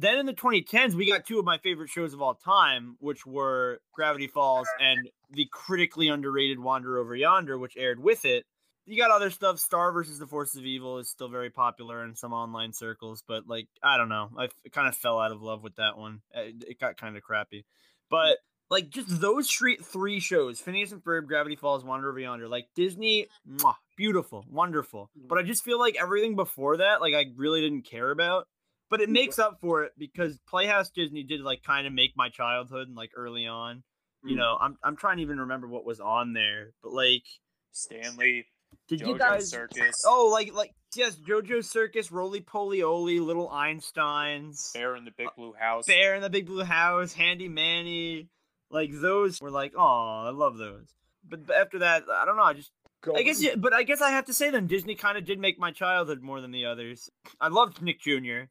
Then 0.00 0.18
in 0.18 0.26
the 0.26 0.32
2010s, 0.32 0.94
we 0.94 1.10
got 1.10 1.26
two 1.26 1.40
of 1.40 1.44
my 1.44 1.58
favorite 1.58 1.90
shows 1.90 2.14
of 2.14 2.22
all 2.22 2.34
time, 2.34 2.96
which 3.00 3.26
were 3.26 3.80
Gravity 3.92 4.28
Falls 4.28 4.68
and 4.78 5.10
the 5.32 5.48
critically 5.50 6.06
underrated 6.06 6.60
Wander 6.60 6.98
Over 6.98 7.16
Yonder, 7.16 7.58
which 7.58 7.76
aired 7.76 7.98
with 7.98 8.24
it. 8.24 8.46
You 8.86 8.96
got 8.96 9.10
other 9.10 9.30
stuff. 9.30 9.58
Star 9.58 9.90
versus 9.90 10.20
the 10.20 10.26
Forces 10.28 10.56
of 10.56 10.64
Evil 10.64 10.98
is 10.98 11.10
still 11.10 11.28
very 11.28 11.50
popular 11.50 12.04
in 12.04 12.14
some 12.14 12.32
online 12.32 12.72
circles, 12.72 13.24
but 13.26 13.48
like 13.48 13.66
I 13.82 13.96
don't 13.96 14.08
know, 14.08 14.30
I 14.38 14.48
kind 14.70 14.86
of 14.86 14.96
fell 14.96 15.18
out 15.18 15.32
of 15.32 15.42
love 15.42 15.64
with 15.64 15.74
that 15.76 15.98
one. 15.98 16.22
Uh, 16.34 16.42
it, 16.42 16.64
it 16.68 16.80
got 16.80 16.96
kind 16.96 17.16
of 17.16 17.22
crappy, 17.22 17.66
but 18.08 18.38
like 18.70 18.88
just 18.88 19.20
those 19.20 19.50
three 19.50 19.76
three 19.82 20.20
shows, 20.20 20.60
Phineas 20.60 20.92
and 20.92 21.02
Ferb, 21.02 21.26
Gravity 21.26 21.56
Falls, 21.56 21.84
Wander 21.84 22.08
Over 22.08 22.20
Yonder, 22.20 22.48
like 22.48 22.68
Disney, 22.74 23.26
mwah, 23.46 23.74
beautiful, 23.96 24.46
wonderful. 24.48 25.10
But 25.16 25.38
I 25.38 25.42
just 25.42 25.64
feel 25.64 25.78
like 25.78 25.96
everything 26.00 26.36
before 26.36 26.78
that, 26.78 27.00
like 27.02 27.14
I 27.14 27.26
really 27.36 27.60
didn't 27.60 27.82
care 27.82 28.10
about. 28.10 28.46
But 28.90 29.00
it 29.02 29.10
makes 29.10 29.38
up 29.38 29.58
for 29.60 29.84
it 29.84 29.92
because 29.98 30.38
Playhouse 30.48 30.90
Disney 30.90 31.22
did 31.22 31.40
like 31.42 31.62
kind 31.62 31.86
of 31.86 31.92
make 31.92 32.16
my 32.16 32.28
childhood 32.30 32.88
and 32.88 32.96
like 32.96 33.10
early 33.14 33.46
on. 33.46 33.82
You 34.24 34.34
Mm. 34.34 34.38
know, 34.38 34.58
I'm 34.60 34.78
I'm 34.82 34.96
trying 34.96 35.18
to 35.18 35.22
even 35.22 35.40
remember 35.40 35.68
what 35.68 35.84
was 35.84 36.00
on 36.00 36.32
there, 36.32 36.72
but 36.82 36.92
like, 36.92 37.24
Stanley, 37.72 38.46
did 38.88 39.00
JoJo 39.00 39.06
you 39.08 39.18
guys? 39.18 39.50
Circus, 39.50 40.02
Oh, 40.06 40.28
like 40.32 40.52
like 40.52 40.74
yes, 40.94 41.16
JoJo 41.16 41.64
Circus, 41.64 42.10
Rolie 42.10 42.44
Polie 42.44 42.82
Olie, 42.82 43.20
Little 43.20 43.48
Einsteins, 43.48 44.72
Bear 44.74 44.96
in 44.96 45.04
the 45.04 45.12
Big 45.12 45.28
Blue 45.36 45.52
House. 45.52 45.86
Bear 45.86 46.14
in 46.14 46.22
the 46.22 46.30
Big 46.30 46.46
Blue 46.46 46.64
House, 46.64 47.12
Handy 47.12 47.48
Manny, 47.48 48.28
like 48.70 48.90
those 48.92 49.40
were 49.40 49.50
like, 49.50 49.72
oh, 49.76 50.24
I 50.26 50.30
love 50.30 50.56
those. 50.58 50.88
But, 51.28 51.46
but 51.46 51.56
after 51.56 51.80
that, 51.80 52.04
I 52.10 52.24
don't 52.24 52.36
know. 52.36 52.42
I 52.42 52.54
just, 52.54 52.72
I 53.14 53.22
guess, 53.22 53.40
yeah, 53.42 53.54
but 53.56 53.72
I 53.72 53.82
guess 53.82 54.00
I 54.00 54.10
have 54.10 54.24
to 54.26 54.34
say 54.34 54.50
then 54.50 54.66
Disney 54.66 54.94
kind 54.94 55.18
of 55.18 55.24
did 55.24 55.38
make 55.38 55.58
my 55.58 55.70
childhood 55.70 56.22
more 56.22 56.40
than 56.40 56.50
the 56.52 56.64
others. 56.64 57.10
I 57.40 57.48
loved 57.48 57.82
Nick 57.82 58.00
Jr. 58.00 58.44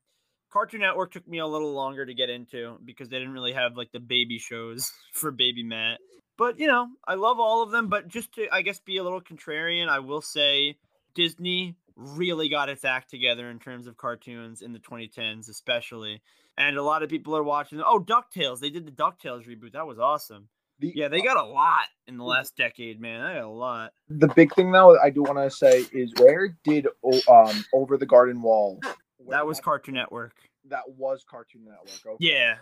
Cartoon 0.51 0.81
Network 0.81 1.11
took 1.11 1.27
me 1.27 1.39
a 1.39 1.47
little 1.47 1.73
longer 1.73 2.05
to 2.05 2.13
get 2.13 2.29
into 2.29 2.77
because 2.83 3.09
they 3.09 3.17
didn't 3.17 3.33
really 3.33 3.53
have 3.53 3.75
like 3.75 3.91
the 3.91 3.99
baby 3.99 4.39
shows 4.39 4.91
for 5.13 5.31
Baby 5.31 5.63
Matt. 5.63 5.99
But 6.37 6.59
you 6.59 6.67
know, 6.67 6.87
I 7.07 7.15
love 7.15 7.39
all 7.39 7.63
of 7.63 7.71
them. 7.71 7.87
But 7.87 8.07
just 8.07 8.33
to, 8.35 8.47
I 8.51 8.61
guess, 8.61 8.79
be 8.79 8.97
a 8.97 9.03
little 9.03 9.21
contrarian, 9.21 9.89
I 9.89 9.99
will 9.99 10.21
say 10.21 10.77
Disney 11.15 11.75
really 11.95 12.47
got 12.47 12.69
its 12.69 12.85
act 12.85 13.09
together 13.09 13.49
in 13.49 13.59
terms 13.59 13.87
of 13.87 13.97
cartoons 13.97 14.61
in 14.61 14.71
the 14.71 14.79
2010s, 14.79 15.49
especially. 15.49 16.21
And 16.57 16.77
a 16.77 16.83
lot 16.83 17.03
of 17.03 17.09
people 17.09 17.35
are 17.35 17.43
watching. 17.43 17.81
Oh, 17.81 17.99
Ducktales! 17.99 18.59
They 18.59 18.69
did 18.69 18.85
the 18.85 18.91
Ducktales 18.91 19.47
reboot. 19.47 19.73
That 19.73 19.87
was 19.87 19.99
awesome. 19.99 20.47
The, 20.79 20.93
Yeah, 20.95 21.07
they 21.07 21.21
got 21.21 21.37
a 21.37 21.45
lot 21.45 21.87
in 22.07 22.17
the 22.17 22.23
last 22.23 22.55
decade, 22.55 23.01
man. 23.01 23.21
They 23.21 23.39
got 23.39 23.47
a 23.47 23.49
lot. 23.49 23.93
the 24.09 24.27
big 24.27 24.53
thing 24.53 24.71
though 24.71 24.97
I 24.99 25.09
do 25.09 25.23
want 25.23 25.37
to 25.37 25.49
say 25.49 25.85
is 25.91 26.13
where 26.19 26.55
did 26.63 26.87
um 27.27 27.65
Over 27.73 27.97
the 27.97 28.05
Garden 28.05 28.41
Wall? 28.41 28.79
That 29.29 29.45
was 29.45 29.59
Cartoon 29.59 29.95
Network. 29.95 30.33
that 30.69 30.89
was 30.89 31.23
Cartoon 31.29 31.65
Network. 31.65 32.15
Okay. 32.15 32.25
Yeah, 32.25 32.55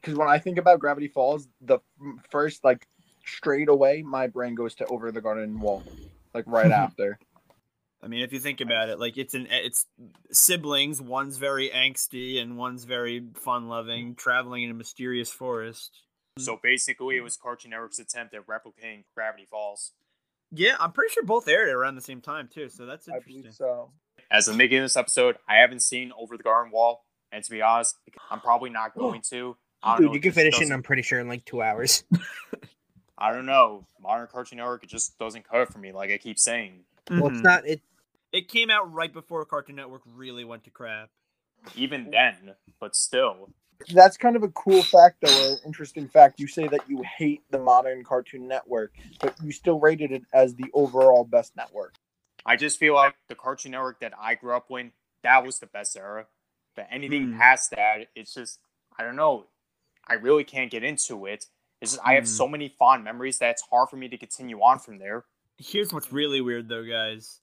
because 0.00 0.16
when 0.16 0.28
I 0.28 0.38
think 0.38 0.58
about 0.58 0.80
Gravity 0.80 1.08
Falls, 1.08 1.48
the 1.60 1.78
first 2.30 2.64
like 2.64 2.86
straight 3.24 3.68
away, 3.68 4.02
my 4.02 4.26
brain 4.26 4.54
goes 4.54 4.74
to 4.76 4.86
Over 4.86 5.12
the 5.12 5.20
Garden 5.20 5.60
Wall, 5.60 5.82
like 6.34 6.44
right 6.46 6.70
after. 6.84 7.18
I 8.00 8.06
mean, 8.06 8.22
if 8.22 8.32
you 8.32 8.38
think 8.38 8.60
about 8.60 8.88
it, 8.90 9.00
like 9.00 9.16
it's 9.16 9.34
an 9.34 9.48
eh, 9.48 9.60
it's 9.64 9.86
siblings. 10.30 11.00
One's 11.02 11.36
very 11.36 11.68
angsty 11.70 12.40
and 12.40 12.56
one's 12.56 12.84
very 12.84 13.24
fun-loving, 13.34 14.04
mm-hmm. 14.04 14.14
traveling 14.14 14.62
in 14.62 14.70
a 14.70 14.74
mysterious 14.74 15.30
forest. 15.30 16.02
So 16.38 16.60
basically, 16.62 17.16
it 17.16 17.22
was 17.22 17.36
Cartoon 17.36 17.72
Network's 17.72 17.98
attempt 17.98 18.34
at 18.34 18.46
replicating 18.46 19.02
Gravity 19.16 19.46
Falls. 19.50 19.92
Yeah, 20.52 20.76
I'm 20.78 20.92
pretty 20.92 21.12
sure 21.12 21.24
both 21.24 21.48
aired 21.48 21.68
around 21.68 21.96
the 21.96 22.00
same 22.00 22.20
time 22.20 22.48
too. 22.52 22.68
So 22.68 22.86
that's 22.86 23.08
I 23.08 23.16
interesting. 23.16 23.42
believe 23.42 23.54
so. 23.54 23.90
As 24.30 24.48
of 24.48 24.56
making 24.56 24.82
this 24.82 24.96
episode, 24.96 25.36
I 25.48 25.56
haven't 25.56 25.80
seen 25.80 26.12
Over 26.18 26.36
the 26.36 26.42
Garden 26.42 26.70
Wall, 26.70 27.04
and 27.32 27.42
to 27.42 27.50
be 27.50 27.62
honest, 27.62 27.96
I'm 28.30 28.40
probably 28.40 28.70
not 28.70 28.92
oh. 28.96 29.00
going 29.00 29.22
to. 29.30 29.56
I 29.82 29.92
don't 29.92 30.00
Dude, 30.00 30.06
know, 30.08 30.14
you 30.14 30.20
can 30.20 30.32
finish 30.32 30.54
it, 30.56 30.60
doesn't- 30.60 30.74
I'm 30.74 30.82
pretty 30.82 31.02
sure, 31.02 31.20
in 31.20 31.28
like 31.28 31.44
two 31.44 31.62
hours. 31.62 32.04
I 33.18 33.32
don't 33.32 33.46
know. 33.46 33.84
Modern 34.00 34.28
Cartoon 34.28 34.58
Network, 34.58 34.84
it 34.84 34.90
just 34.90 35.18
doesn't 35.18 35.48
cut 35.48 35.60
it 35.62 35.72
for 35.72 35.78
me, 35.78 35.92
like 35.92 36.10
I 36.10 36.18
keep 36.18 36.38
saying. 36.38 36.84
Mm-hmm. 37.06 37.20
Well, 37.20 37.32
it's 37.32 37.42
not. 37.42 37.66
It 37.66 37.80
It 38.32 38.48
came 38.48 38.70
out 38.70 38.92
right 38.92 39.12
before 39.12 39.44
Cartoon 39.44 39.76
Network 39.76 40.02
really 40.14 40.44
went 40.44 40.64
to 40.64 40.70
crap. 40.70 41.10
Even 41.74 42.10
then, 42.10 42.54
but 42.80 42.94
still. 42.94 43.50
That's 43.92 44.16
kind 44.16 44.36
of 44.36 44.42
a 44.42 44.48
cool 44.48 44.82
fact, 44.82 45.16
though, 45.22 45.52
or 45.52 45.56
interesting 45.64 46.08
fact. 46.08 46.40
You 46.40 46.46
say 46.46 46.66
that 46.68 46.80
you 46.88 47.02
hate 47.16 47.42
the 47.50 47.58
modern 47.58 48.04
Cartoon 48.04 48.48
Network, 48.48 48.92
but 49.20 49.34
you 49.42 49.52
still 49.52 49.78
rated 49.78 50.12
it 50.12 50.22
as 50.32 50.54
the 50.54 50.66
overall 50.72 51.24
best 51.24 51.56
network. 51.56 51.94
I 52.48 52.56
just 52.56 52.78
feel 52.78 52.94
like 52.94 53.14
the 53.28 53.34
Cartoon 53.34 53.72
Network 53.72 54.00
that 54.00 54.12
I 54.18 54.34
grew 54.34 54.56
up 54.56 54.70
with, 54.70 54.86
that 55.22 55.44
was 55.44 55.58
the 55.58 55.66
best 55.66 55.96
era. 55.96 56.26
But 56.74 56.86
anything 56.90 57.32
Hmm. 57.32 57.38
past 57.38 57.70
that, 57.72 58.08
it's 58.14 58.32
just 58.34 58.58
I 58.98 59.04
don't 59.04 59.16
know. 59.16 59.46
I 60.06 60.14
really 60.14 60.42
can't 60.44 60.70
get 60.70 60.82
into 60.82 61.26
it. 61.26 61.44
It's 61.80 61.92
just 61.92 62.02
I 62.04 62.14
have 62.14 62.24
Hmm. 62.24 62.28
so 62.28 62.48
many 62.48 62.68
fond 62.78 63.04
memories 63.04 63.38
that 63.38 63.50
it's 63.50 63.62
hard 63.70 63.90
for 63.90 63.96
me 63.96 64.08
to 64.08 64.16
continue 64.18 64.60
on 64.62 64.78
from 64.78 64.98
there. 64.98 65.24
Here's 65.58 65.92
what's 65.92 66.12
really 66.12 66.40
weird 66.40 66.68
though, 66.68 66.84
guys. 66.84 67.40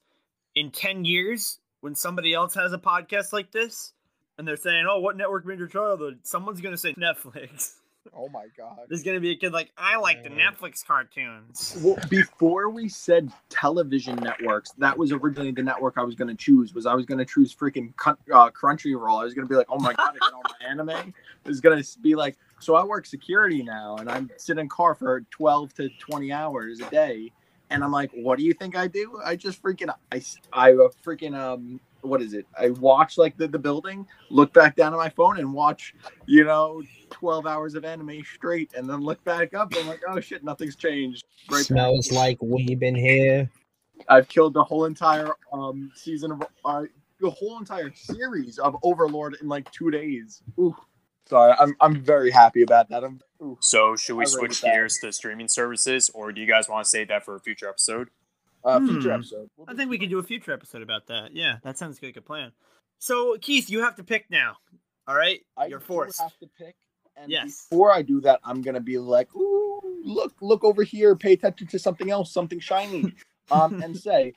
In 0.54 0.70
10 0.70 1.04
years, 1.04 1.58
when 1.80 1.94
somebody 1.94 2.34
else 2.34 2.54
has 2.54 2.72
a 2.72 2.78
podcast 2.78 3.32
like 3.32 3.52
this 3.52 3.92
and 4.38 4.46
they're 4.48 4.56
saying, 4.56 4.86
"Oh, 4.88 4.98
what 5.00 5.16
network 5.16 5.46
made 5.46 5.58
your 5.58 5.68
childhood?" 5.68 6.20
Someone's 6.26 6.60
going 6.60 6.74
to 6.74 6.78
say 6.78 6.94
Netflix. 6.94 7.76
Oh 8.14 8.28
my 8.28 8.46
god. 8.56 8.78
There's 8.88 9.02
going 9.02 9.16
to 9.16 9.20
be 9.20 9.30
a 9.30 9.36
kid 9.36 9.52
like, 9.52 9.72
"I 9.76 9.96
like 9.96 10.22
the 10.22 10.30
Netflix 10.30 10.84
cartoons." 10.84 11.78
Well, 11.82 11.98
before 12.08 12.70
we 12.70 12.88
said 12.88 13.32
television 13.48 14.16
networks, 14.16 14.72
that 14.78 14.96
was 14.96 15.12
originally 15.12 15.52
the 15.52 15.62
network 15.62 15.94
I 15.96 16.02
was 16.02 16.14
going 16.14 16.28
to 16.28 16.34
choose. 16.34 16.74
Was 16.74 16.86
I 16.86 16.94
was 16.94 17.06
going 17.06 17.18
to 17.18 17.24
choose 17.24 17.54
freaking 17.54 17.92
uh, 18.06 18.50
Crunchyroll. 18.50 19.20
I 19.20 19.24
was 19.24 19.34
going 19.34 19.46
to 19.46 19.48
be 19.48 19.56
like, 19.56 19.66
oh 19.68 19.78
my 19.78 19.92
god, 19.94 20.10
I 20.10 20.12
get 20.12 20.34
all 20.34 20.42
my 20.44 20.68
anime. 20.68 20.90
It 20.90 21.48
was 21.48 21.60
going 21.60 21.82
to 21.82 21.98
be 22.00 22.14
like, 22.14 22.36
so 22.58 22.74
I 22.74 22.84
work 22.84 23.06
security 23.06 23.62
now, 23.62 23.96
and 23.96 24.10
I'm 24.10 24.30
sitting 24.36 24.62
in 24.62 24.68
car 24.68 24.94
for 24.94 25.20
twelve 25.30 25.74
to 25.74 25.88
twenty 25.98 26.32
hours 26.32 26.80
a 26.80 26.90
day, 26.90 27.32
and 27.70 27.84
I'm 27.84 27.92
like, 27.92 28.10
what 28.14 28.38
do 28.38 28.44
you 28.44 28.52
think 28.52 28.76
I 28.76 28.86
do? 28.86 29.20
I 29.24 29.36
just 29.36 29.62
freaking 29.62 29.94
I 30.12 30.22
I 30.52 30.72
uh, 30.72 30.88
freaking 31.04 31.36
um. 31.36 31.80
What 32.06 32.22
is 32.22 32.34
it? 32.34 32.46
I 32.58 32.70
watch 32.70 33.18
like 33.18 33.36
the, 33.36 33.48
the 33.48 33.58
building, 33.58 34.06
look 34.30 34.52
back 34.52 34.76
down 34.76 34.92
at 34.92 34.96
my 34.96 35.08
phone, 35.08 35.38
and 35.38 35.52
watch, 35.52 35.94
you 36.26 36.44
know, 36.44 36.82
twelve 37.10 37.46
hours 37.46 37.74
of 37.74 37.84
anime 37.84 38.22
straight, 38.24 38.72
and 38.74 38.88
then 38.88 39.00
look 39.00 39.22
back 39.24 39.54
up. 39.54 39.72
I'm 39.76 39.86
like, 39.86 40.02
oh 40.08 40.20
shit, 40.20 40.44
nothing's 40.44 40.76
changed. 40.76 41.24
Right 41.50 41.58
back. 41.58 41.66
smells 41.66 42.12
like 42.12 42.38
we've 42.40 42.78
been 42.78 42.94
here. 42.94 43.50
I've 44.08 44.28
killed 44.28 44.54
the 44.54 44.64
whole 44.64 44.84
entire 44.84 45.30
um 45.52 45.90
season 45.94 46.32
of 46.32 46.42
uh, 46.64 46.82
the 47.20 47.30
whole 47.30 47.58
entire 47.58 47.92
series 47.94 48.58
of 48.58 48.76
Overlord 48.82 49.36
in 49.40 49.48
like 49.48 49.70
two 49.72 49.90
days. 49.90 50.42
Ooh. 50.58 50.76
Sorry, 51.28 51.54
I'm 51.58 51.74
I'm 51.80 52.00
very 52.00 52.30
happy 52.30 52.62
about 52.62 52.88
that. 52.90 53.02
I'm 53.02 53.20
ooh. 53.42 53.58
So 53.60 53.96
should 53.96 54.16
we 54.16 54.26
switch 54.26 54.62
gears 54.62 54.98
to 55.02 55.12
streaming 55.12 55.48
services, 55.48 56.10
or 56.14 56.32
do 56.32 56.40
you 56.40 56.46
guys 56.46 56.68
want 56.68 56.84
to 56.84 56.88
save 56.88 57.08
that 57.08 57.24
for 57.24 57.34
a 57.34 57.40
future 57.40 57.68
episode? 57.68 58.08
Uh, 58.66 58.80
future 58.80 59.08
Hmm. 59.10 59.14
episode. 59.14 59.48
We'll 59.56 59.70
I 59.70 59.74
think 59.74 59.90
we 59.90 59.98
can 59.98 60.08
do 60.10 60.18
a 60.18 60.22
future 60.22 60.52
episode 60.52 60.82
about 60.82 61.06
that. 61.06 61.34
Yeah, 61.34 61.58
that 61.62 61.78
sounds 61.78 62.02
like 62.02 62.16
a 62.16 62.20
plan. 62.22 62.52
So, 62.98 63.36
Keith, 63.40 63.70
you 63.70 63.82
have 63.82 63.94
to 63.96 64.04
pick 64.04 64.28
now. 64.30 64.56
All 65.06 65.14
right, 65.14 65.40
I 65.56 65.66
you're 65.66 65.78
forced. 65.80 66.20
have 66.20 66.36
to 66.38 66.48
pick. 66.58 66.74
And 67.16 67.30
Yes. 67.30 67.66
before 67.70 67.92
I 67.92 68.02
do 68.02 68.20
that, 68.22 68.40
I'm 68.44 68.60
gonna 68.62 68.80
be 68.80 68.98
like, 68.98 69.34
ooh, 69.36 69.80
look, 70.04 70.34
look 70.42 70.64
over 70.64 70.82
here, 70.82 71.14
pay 71.16 71.32
attention 71.34 71.68
to 71.68 71.78
something 71.78 72.10
else, 72.10 72.32
something 72.32 72.58
shiny. 72.60 73.14
um, 73.50 73.80
and 73.82 73.96
say 73.96 74.32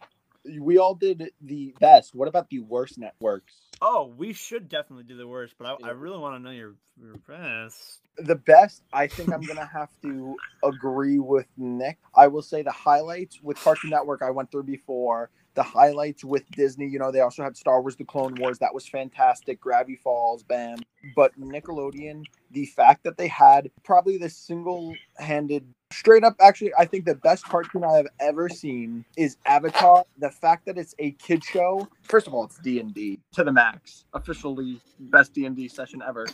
we 0.59 0.77
all 0.77 0.95
did 0.95 1.31
the 1.41 1.73
best. 1.79 2.15
What 2.15 2.27
about 2.27 2.49
the 2.49 2.59
worst 2.59 2.97
networks? 2.97 3.53
Oh, 3.81 4.13
we 4.17 4.33
should 4.33 4.67
definitely 4.67 5.05
do 5.05 5.15
the 5.15 5.27
worst, 5.27 5.55
but 5.57 5.65
I, 5.65 5.89
I 5.89 5.91
really 5.91 6.17
want 6.17 6.35
to 6.35 6.39
know 6.39 6.51
your, 6.51 6.75
your 7.01 7.15
best. 7.27 7.99
The 8.17 8.35
best, 8.35 8.83
I 8.91 9.07
think 9.07 9.31
I'm 9.31 9.41
gonna 9.41 9.65
have 9.65 9.89
to 10.01 10.35
agree 10.63 11.19
with 11.19 11.47
Nick. 11.57 11.97
I 12.13 12.27
will 12.27 12.41
say 12.41 12.61
the 12.61 12.71
highlights 12.71 13.39
with 13.41 13.57
Cartoon 13.57 13.91
Network 13.91 14.21
I 14.21 14.31
went 14.31 14.51
through 14.51 14.63
before. 14.63 15.29
The 15.59 15.63
highlights 15.63 16.23
with 16.23 16.49
Disney, 16.51 16.87
you 16.87 16.99
know, 16.99 17.11
they 17.11 17.19
also 17.19 17.43
had 17.43 17.57
Star 17.57 17.81
Wars: 17.81 17.97
The 17.97 18.05
Clone 18.05 18.33
Wars. 18.35 18.59
That 18.59 18.73
was 18.73 18.87
fantastic. 18.87 19.59
Gravity 19.59 19.97
Falls, 19.97 20.41
bam. 20.41 20.77
But 21.17 21.37
Nickelodeon, 21.37 22.23
the 22.51 22.65
fact 22.67 23.03
that 23.03 23.17
they 23.17 23.27
had 23.27 23.69
probably 23.83 24.17
the 24.17 24.29
single-handed 24.29 25.67
straight 25.91 26.23
up 26.23 26.35
actually 26.39 26.71
i 26.77 26.85
think 26.85 27.03
the 27.03 27.15
best 27.15 27.43
cartoon 27.45 27.83
i 27.83 27.93
have 27.93 28.05
ever 28.19 28.47
seen 28.47 29.03
is 29.17 29.37
avatar 29.47 30.05
the 30.19 30.29
fact 30.29 30.63
that 30.67 30.77
it's 30.77 30.93
a 30.99 31.11
kid 31.13 31.43
show 31.43 31.87
first 32.03 32.27
of 32.27 32.33
all 32.35 32.43
it's 32.43 32.59
d&d 32.59 33.19
to 33.33 33.43
the 33.43 33.51
max 33.51 34.05
officially 34.13 34.79
best 34.99 35.33
d&d 35.33 35.67
session 35.67 35.99
ever 36.07 36.27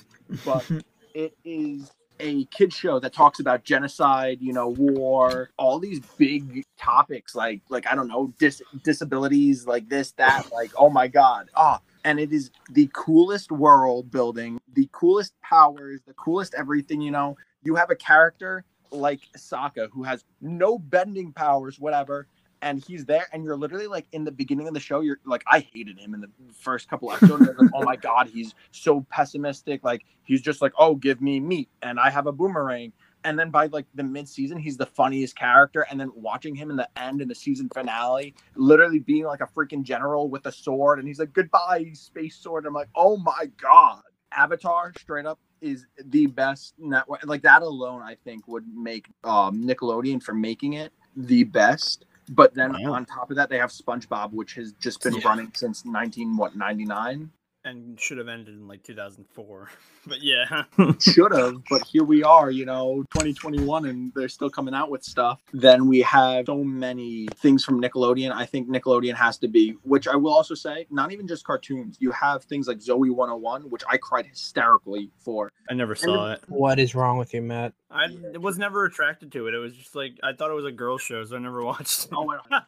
but 0.44 0.70
it 1.14 1.34
is 1.46 1.90
a 2.20 2.46
kid 2.46 2.72
show 2.72 3.00
that 3.00 3.14
talks 3.14 3.40
about 3.40 3.64
genocide 3.64 4.38
you 4.40 4.54
know 4.54 4.70
war 4.70 5.50
all 5.58 5.80
these 5.80 6.00
big 6.18 6.64
topics 6.78 7.36
like 7.36 7.62
like 7.70 7.86
i 7.88 7.96
don't 7.96 8.08
know 8.08 8.34
dis- 8.40 8.62
disabilities 8.84 9.68
like 9.68 9.90
this 9.90 10.12
that 10.14 10.44
like 10.54 10.72
oh 10.78 10.90
my 10.90 11.08
god 11.08 11.50
ah 11.56 11.80
and 12.06 12.20
it 12.20 12.32
is 12.32 12.52
the 12.72 12.90
coolest 12.94 13.52
world 13.52 14.10
building 14.12 14.60
the 14.74 14.88
coolest 14.92 15.34
powers 15.42 16.02
the 16.06 16.14
coolest 16.14 16.54
everything 16.54 17.02
you 17.02 17.12
know? 17.12 17.36
You 17.64 17.76
have 17.76 17.90
a 17.90 17.96
character 17.96 18.64
like 18.92 19.22
Sokka, 19.38 19.90
who 19.92 20.04
has 20.04 20.24
no 20.42 20.78
bending 20.78 21.34
powers, 21.34 21.80
whatever, 21.80 22.28
and 22.62 22.84
he's 22.86 23.06
there, 23.06 23.28
and 23.32 23.44
you're 23.44 23.58
literally 23.58 23.88
like 23.88 24.06
in 24.12 24.24
the 24.24 24.32
beginning 24.32 24.68
of 24.68 24.74
the 24.74 24.80
show, 24.80 25.02
you're 25.02 25.20
like, 25.26 25.44
I 25.48 25.68
hated 25.74 26.00
him 26.00 26.14
in 26.14 26.22
the 26.22 26.30
first 26.54 26.90
couple 26.90 27.12
episodes. 27.12 27.48
like, 27.58 27.72
oh 27.74 27.84
my 27.84 27.96
god, 27.96 28.28
he's 28.28 28.54
so 28.72 29.06
pessimistic. 29.10 29.84
Like 29.84 30.06
he's 30.24 30.42
just 30.42 30.62
like, 30.62 30.74
oh, 30.78 30.96
give 30.96 31.22
me 31.22 31.40
meat, 31.40 31.70
and 31.82 32.00
I 32.00 32.10
have 32.10 32.28
a 32.28 32.32
boomerang. 32.32 32.94
And 33.24 33.40
then 33.40 33.50
by 33.50 33.66
like 33.68 33.88
the 33.96 34.04
mid 34.04 34.30
season, 34.30 34.60
he's 34.60 34.78
the 34.78 34.86
funniest 34.86 35.36
character. 35.36 35.86
And 35.90 36.00
then 36.00 36.12
watching 36.16 36.54
him 36.54 36.70
in 36.70 36.76
the 36.76 36.88
end 36.96 37.22
in 37.22 37.28
the 37.28 37.34
season 37.34 37.70
finale, 37.74 38.36
literally 38.56 39.00
being 39.00 39.26
like 39.26 39.42
a 39.42 39.48
freaking 39.48 39.82
general 39.82 40.30
with 40.30 40.46
a 40.46 40.52
sword, 40.52 41.00
and 41.00 41.08
he's 41.08 41.20
like, 41.20 41.34
goodbye, 41.34 41.92
space 41.94 42.36
sword. 42.36 42.64
and 42.64 42.68
I'm 42.68 42.74
like, 42.74 42.90
oh 42.96 43.18
my 43.18 43.50
god. 43.60 44.02
Avatar, 44.32 44.92
straight 45.00 45.26
up, 45.26 45.40
is 45.62 45.88
the 46.06 46.28
best 46.28 46.76
network. 46.78 47.26
Like 47.26 47.42
that 47.44 47.62
alone, 47.62 48.02
I 48.02 48.16
think 48.24 48.48
would 48.48 48.66
make 48.68 49.08
um, 49.24 49.64
Nickelodeon 49.64 50.22
for 50.22 50.34
making 50.34 50.74
it 50.74 50.94
the 51.16 51.44
best. 51.44 52.06
But 52.30 52.54
then 52.56 52.74
Wow. 52.74 52.94
on 52.94 53.06
top 53.06 53.30
of 53.30 53.38
that, 53.38 53.50
they 53.50 53.58
have 53.58 53.72
SpongeBob, 53.72 54.32
which 54.32 54.56
has 54.56 54.74
just 54.74 55.02
been 55.04 55.16
Yeah. 55.16 55.28
running 55.28 55.52
since 55.56 55.86
nineteen 55.86 56.36
what 56.38 56.56
ninety 56.56 56.86
nine. 56.86 57.32
And 57.66 58.00
should 58.00 58.20
have 58.20 58.28
ended 58.28 58.56
in 58.56 58.68
like 58.68 58.84
2004. 58.84 59.70
But 60.08 60.22
yeah. 60.22 60.66
Should 61.00 61.34
have, 61.34 61.64
but 61.68 61.82
here 61.88 62.04
we 62.04 62.22
are, 62.24 62.52
you 62.52 62.64
know, 62.64 63.04
2021, 63.16 63.88
and 63.88 64.12
they're 64.16 64.30
still 64.30 64.52
coming 64.52 64.76
out 64.76 64.92
with 64.92 65.04
stuff. 65.04 65.42
Then 65.52 65.88
we 65.88 66.02
have 66.02 66.46
so 66.46 66.64
many 66.64 67.28
things 67.38 67.66
from 67.66 67.82
Nickelodeon. 67.82 68.32
I 68.32 68.46
think 68.46 68.70
Nickelodeon 68.70 69.16
has 69.16 69.40
to 69.40 69.48
be, 69.48 69.72
which 69.82 70.08
I 70.08 70.16
will 70.16 70.32
also 70.32 70.54
say, 70.54 70.86
not 70.92 71.12
even 71.12 71.28
just 71.28 71.44
cartoons. 71.44 71.98
You 72.00 72.12
have 72.12 72.44
things 72.44 72.68
like 72.68 72.84
Zoe 72.84 73.10
101, 73.10 73.64
which 73.72 73.82
I 73.90 73.98
cried 73.98 74.28
hysterically 74.28 75.10
for. 75.18 75.52
I 75.72 75.74
never 75.74 75.96
saw 75.96 76.34
it. 76.34 76.44
What 76.50 76.78
is 76.78 76.94
wrong 76.94 77.18
with 77.18 77.34
you, 77.34 77.42
Matt? 77.42 77.74
I 77.90 78.06
was 78.40 78.60
never 78.60 78.86
attracted 78.86 79.32
to 79.32 79.48
it. 79.48 79.56
It 79.56 79.58
was 79.58 79.76
just 79.76 79.96
like 79.96 80.20
I 80.22 80.34
thought 80.34 80.52
it 80.52 80.56
was 80.56 80.66
a 80.66 80.72
girl 80.72 81.00
show, 81.00 81.24
so 81.24 81.36
I 81.36 81.40
never 81.40 81.64
watched 81.64 82.04
it. 82.06 82.10
Oh, 82.14 82.30
I- 82.52 82.62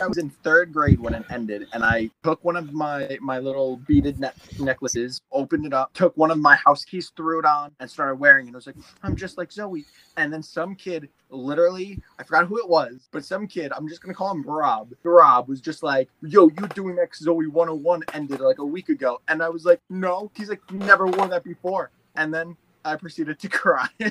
I 0.00 0.06
was 0.06 0.18
in 0.18 0.30
third 0.30 0.72
grade 0.72 1.00
when 1.00 1.14
it 1.14 1.24
ended, 1.30 1.66
and 1.72 1.82
I 1.84 2.10
took 2.22 2.42
one 2.44 2.56
of 2.56 2.72
my 2.72 3.18
my 3.20 3.38
little 3.40 3.76
ne- 4.12 4.30
necklaces, 4.58 5.20
opened 5.32 5.66
it 5.66 5.72
up, 5.72 5.92
took 5.94 6.16
one 6.16 6.30
of 6.30 6.38
my 6.38 6.56
house 6.56 6.84
keys, 6.84 7.12
threw 7.16 7.38
it 7.38 7.44
on, 7.44 7.72
and 7.80 7.90
started 7.90 8.16
wearing 8.16 8.48
it. 8.48 8.52
I 8.52 8.56
was 8.56 8.66
like, 8.66 8.76
I'm 9.02 9.16
just 9.16 9.38
like 9.38 9.52
Zoe. 9.52 9.84
And 10.16 10.32
then 10.32 10.42
some 10.42 10.74
kid, 10.74 11.08
literally, 11.30 12.00
I 12.18 12.24
forgot 12.24 12.46
who 12.46 12.58
it 12.58 12.68
was, 12.68 13.08
but 13.10 13.24
some 13.24 13.46
kid, 13.46 13.72
I'm 13.76 13.88
just 13.88 14.00
gonna 14.02 14.14
call 14.14 14.30
him 14.32 14.42
Rob. 14.42 14.92
Rob 15.02 15.48
was 15.48 15.60
just 15.60 15.82
like, 15.82 16.08
Yo, 16.22 16.48
you 16.48 16.68
doing 16.68 16.98
X 16.98 17.20
Zoe 17.20 17.46
101 17.46 18.02
ended 18.14 18.40
like 18.40 18.58
a 18.58 18.64
week 18.64 18.88
ago, 18.88 19.20
and 19.28 19.42
I 19.42 19.48
was 19.48 19.64
like, 19.64 19.80
No. 19.90 20.30
He's 20.34 20.48
like, 20.48 20.60
never 20.70 21.06
wore 21.06 21.28
that 21.28 21.44
before, 21.44 21.90
and 22.16 22.32
then 22.32 22.56
I 22.86 22.96
proceeded 22.96 23.38
to 23.40 23.48
cry. 23.48 23.88
that 23.98 24.10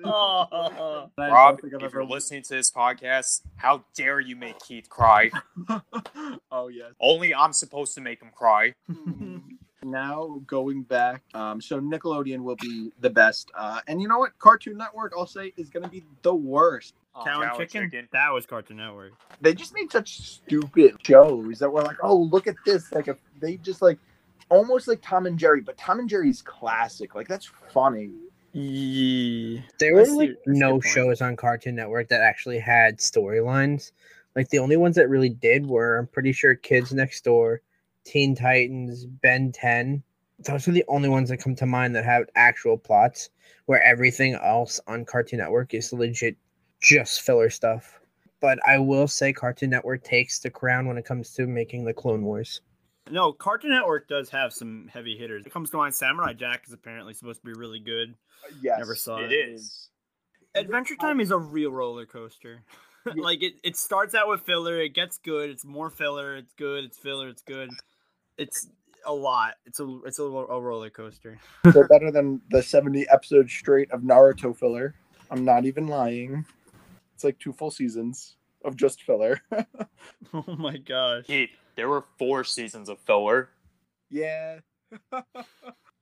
is. 0.00 0.04
Oh. 0.04 0.46
I 1.18 1.26
don't 1.26 1.32
Rob, 1.32 1.60
think 1.60 1.74
I've 1.74 1.80
if 1.80 1.84
ever- 1.86 1.98
you're 1.98 2.08
listening 2.08 2.42
to 2.42 2.48
this 2.54 2.70
podcast, 2.70 3.42
how 3.56 3.84
dare 3.94 4.20
you 4.20 4.34
make 4.34 4.58
Keith 4.60 4.88
cry? 4.88 5.30
oh 6.50 6.68
yes. 6.68 6.92
Only 7.00 7.34
I'm 7.34 7.52
supposed 7.52 7.94
to 7.94 8.00
make 8.00 8.22
him 8.22 8.30
cry. 8.34 8.74
now 9.84 10.40
going 10.46 10.82
back, 10.82 11.22
um, 11.34 11.60
so 11.60 11.80
Nickelodeon 11.80 12.42
will 12.42 12.56
be 12.56 12.90
the 13.00 13.10
best, 13.10 13.50
uh, 13.54 13.80
and 13.86 14.00
you 14.00 14.08
know 14.08 14.18
what? 14.18 14.36
Cartoon 14.38 14.76
Network, 14.78 15.12
I'll 15.16 15.26
say, 15.26 15.52
is 15.56 15.68
going 15.70 15.84
to 15.84 15.88
be 15.88 16.02
the 16.22 16.34
worst. 16.34 16.94
Um, 17.14 17.24
Cow 17.24 17.40
and 17.40 17.50
Cow 17.50 17.58
and 17.58 17.70
chicken? 17.70 17.90
Chicken. 17.90 18.08
That 18.12 18.32
was 18.32 18.46
Cartoon 18.46 18.78
Network. 18.78 19.12
they 19.40 19.54
just 19.54 19.72
made 19.74 19.92
such 19.92 20.20
stupid 20.20 20.96
shows 21.04 21.58
that 21.60 21.70
were 21.70 21.82
like, 21.82 21.98
oh, 22.02 22.16
look 22.16 22.46
at 22.46 22.56
this! 22.64 22.90
Like, 22.92 23.08
a, 23.08 23.16
they 23.40 23.58
just 23.58 23.80
like 23.82 23.98
almost 24.48 24.88
like 24.88 25.00
Tom 25.02 25.26
and 25.26 25.38
Jerry, 25.38 25.60
but 25.60 25.76
Tom 25.76 25.98
and 25.98 26.08
Jerry's 26.08 26.42
classic. 26.42 27.14
Like, 27.14 27.28
that's 27.28 27.50
funny. 27.72 28.10
Yeah. 28.52 29.60
There 29.78 29.98
I 29.98 30.00
were 30.00 30.06
like 30.06 30.30
I 30.30 30.32
see 30.32 30.38
your 30.46 30.54
no 30.54 30.80
shows 30.80 31.20
on 31.20 31.36
Cartoon 31.36 31.76
Network 31.76 32.08
that 32.08 32.22
actually 32.22 32.58
had 32.58 32.98
storylines. 32.98 33.92
Like 34.34 34.48
the 34.48 34.58
only 34.58 34.76
ones 34.76 34.96
that 34.96 35.08
really 35.08 35.28
did 35.28 35.66
were, 35.66 35.98
I'm 35.98 36.06
pretty 36.06 36.32
sure, 36.32 36.54
Kids 36.54 36.92
Next 36.92 37.22
Door, 37.24 37.62
Teen 38.04 38.34
Titans, 38.34 39.04
Ben 39.06 39.52
10. 39.52 40.02
Those 40.38 40.68
are 40.68 40.72
the 40.72 40.84
only 40.88 41.08
ones 41.08 41.28
that 41.28 41.38
come 41.38 41.54
to 41.56 41.66
mind 41.66 41.94
that 41.96 42.04
have 42.04 42.24
actual 42.34 42.78
plots. 42.78 43.30
Where 43.66 43.82
everything 43.82 44.34
else 44.34 44.78
on 44.86 45.04
Cartoon 45.04 45.40
Network 45.40 45.74
is 45.74 45.92
legit 45.92 46.36
just 46.80 47.22
filler 47.22 47.50
stuff. 47.50 47.98
But 48.40 48.58
I 48.66 48.78
will 48.78 49.08
say 49.08 49.32
Cartoon 49.32 49.70
Network 49.70 50.04
takes 50.04 50.38
the 50.38 50.50
crown 50.50 50.86
when 50.86 50.98
it 50.98 51.04
comes 51.04 51.32
to 51.34 51.46
making 51.46 51.84
the 51.84 51.92
Clone 51.92 52.22
Wars. 52.22 52.60
No, 53.10 53.32
Cartoon 53.32 53.70
Network 53.70 54.08
does 54.08 54.30
have 54.30 54.52
some 54.52 54.88
heavy 54.92 55.16
hitters. 55.16 55.46
It 55.46 55.52
comes 55.52 55.70
to 55.70 55.76
mind. 55.76 55.94
Samurai 55.94 56.32
Jack 56.32 56.64
is 56.66 56.72
apparently 56.72 57.14
supposed 57.14 57.40
to 57.40 57.46
be 57.46 57.52
really 57.52 57.78
good. 57.78 58.14
Uh, 58.44 58.54
yes, 58.60 58.78
Never 58.78 58.96
saw 58.96 59.18
It 59.18 59.32
it. 59.32 59.50
is. 59.50 59.88
Adventure 60.54 60.96
Time 60.96 61.20
is 61.20 61.30
a 61.30 61.38
real 61.38 61.70
roller 61.70 62.06
coaster. 62.06 62.62
like 63.16 63.42
it, 63.42 63.54
it 63.62 63.76
starts 63.76 64.14
out 64.14 64.28
with 64.28 64.40
filler, 64.42 64.80
it 64.80 64.94
gets 64.94 65.18
good, 65.18 65.50
it's 65.50 65.64
more 65.64 65.90
filler, 65.90 66.36
it's 66.36 66.52
good, 66.54 66.84
it's 66.84 66.98
filler, 66.98 67.28
it's 67.28 67.42
good. 67.42 67.70
It's 68.38 68.68
a 69.06 69.12
lot. 69.12 69.54
It's 69.66 69.78
a 69.78 70.00
it's 70.04 70.18
a, 70.18 70.24
a 70.24 70.60
roller 70.60 70.90
coaster. 70.90 71.38
They're 71.64 71.86
better 71.88 72.10
than 72.10 72.40
the 72.50 72.62
70 72.62 73.06
episodes 73.08 73.52
straight 73.52 73.90
of 73.92 74.00
Naruto 74.00 74.56
filler. 74.56 74.94
I'm 75.30 75.44
not 75.44 75.64
even 75.66 75.86
lying. 75.86 76.44
It's 77.14 77.22
like 77.24 77.38
two 77.38 77.52
full 77.52 77.70
seasons 77.70 78.36
of 78.64 78.76
just 78.76 79.02
filler. 79.02 79.40
Oh 80.34 80.56
my 80.58 80.76
gosh. 80.76 81.24
Keith, 81.26 81.50
there 81.76 81.88
were 81.88 82.04
four 82.18 82.44
seasons 82.44 82.88
of 82.88 82.98
filler. 83.00 83.50
yeah. 84.10 84.60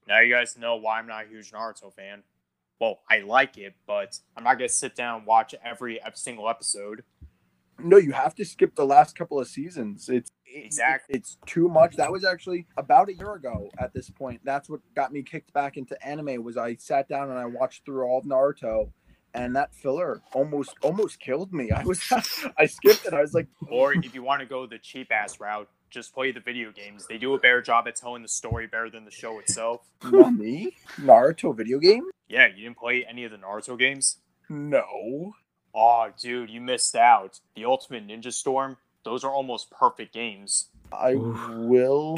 Now 0.07 0.21
you 0.21 0.31
guys 0.31 0.59
know 0.59 0.77
why 0.77 0.99
I'm 0.99 1.07
not 1.07 1.25
a 1.25 1.29
huge 1.29 1.51
Naruto 1.51 1.91
fan. 1.91 2.23
Well, 2.79 3.01
I 3.09 3.21
like 3.21 3.57
it, 3.57 3.75
but 3.87 4.19
I'm 4.37 4.45
not 4.45 4.59
gonna 4.59 4.69
sit 4.69 4.95
down 4.95 5.21
and 5.21 5.27
watch 5.27 5.55
every 5.65 5.99
single 6.13 6.47
episode. 6.47 7.05
No, 7.79 7.97
you 7.97 8.13
have 8.13 8.35
to 8.35 8.45
skip 8.45 8.75
the 8.75 8.85
last 8.85 9.17
couple 9.17 9.41
of 9.41 9.49
seasons. 9.49 10.11
It's 10.11 10.31
Exactly. 10.55 11.17
It's 11.17 11.39
too 11.47 11.69
much. 11.69 11.97
That 11.97 12.13
was 12.13 12.25
actually 12.25 12.67
about 12.77 13.09
a 13.09 13.15
year 13.15 13.35
ago 13.35 13.71
at 13.79 13.93
this 13.93 14.09
point. 14.09 14.41
That's 14.45 14.69
what 14.69 14.81
got 14.95 15.13
me 15.13 15.23
kicked 15.23 15.53
back 15.53 15.77
into 15.77 16.01
anime. 16.07 16.45
Was 16.45 16.57
I 16.57 16.77
sat 16.77 17.09
down 17.09 17.31
and 17.31 17.39
I 17.39 17.47
watched 17.47 17.85
through 17.85 18.05
all 18.05 18.19
of 18.19 18.25
Naruto, 18.25 18.91
and 19.35 19.55
that 19.57 19.75
filler 19.75 20.23
almost 20.33 20.75
almost 20.83 21.21
killed 21.21 21.53
me. 21.53 21.71
I 21.71 21.85
was 21.85 22.01
I 22.59 22.67
skipped 22.67 23.07
it. 23.07 23.13
I 23.13 23.21
was 23.21 23.35
like, 23.35 23.49
Or 23.69 23.93
if 23.93 24.15
you 24.15 24.23
want 24.23 24.41
to 24.41 24.47
go 24.47 24.67
the 24.67 24.79
cheap 24.79 25.11
ass 25.13 25.41
route, 25.41 25.69
just 25.91 26.15
play 26.15 26.33
the 26.33 26.41
video 26.41 26.73
games. 26.73 27.07
They 27.07 27.19
do 27.19 27.35
a 27.35 27.39
better 27.39 27.61
job 27.63 27.87
at 27.87 27.97
telling 27.97 28.23
the 28.23 28.29
story 28.29 28.67
better 28.67 28.91
than 28.91 29.05
the 29.05 29.11
show 29.11 29.39
itself. 29.39 29.83
not 30.05 30.35
me. 30.35 30.77
Naruto 31.01 31.55
video 31.57 31.79
game? 31.79 32.05
Yeah, 32.29 32.47
you 32.47 32.65
didn't 32.65 32.79
play 32.79 33.05
any 33.09 33.25
of 33.25 33.31
the 33.31 33.37
Naruto 33.39 33.79
games? 33.79 34.19
No. 34.49 35.35
Oh, 35.75 36.09
dude, 36.19 36.51
you 36.51 36.61
missed 36.61 36.95
out. 36.95 37.41
The 37.57 37.65
Ultimate 37.65 38.07
Ninja 38.07 38.33
Storm, 38.33 38.77
those 39.05 39.25
are 39.25 39.31
almost 39.33 39.71
perfect 39.71 40.15
games. 40.15 40.69
I 40.93 41.15
will 41.17 42.17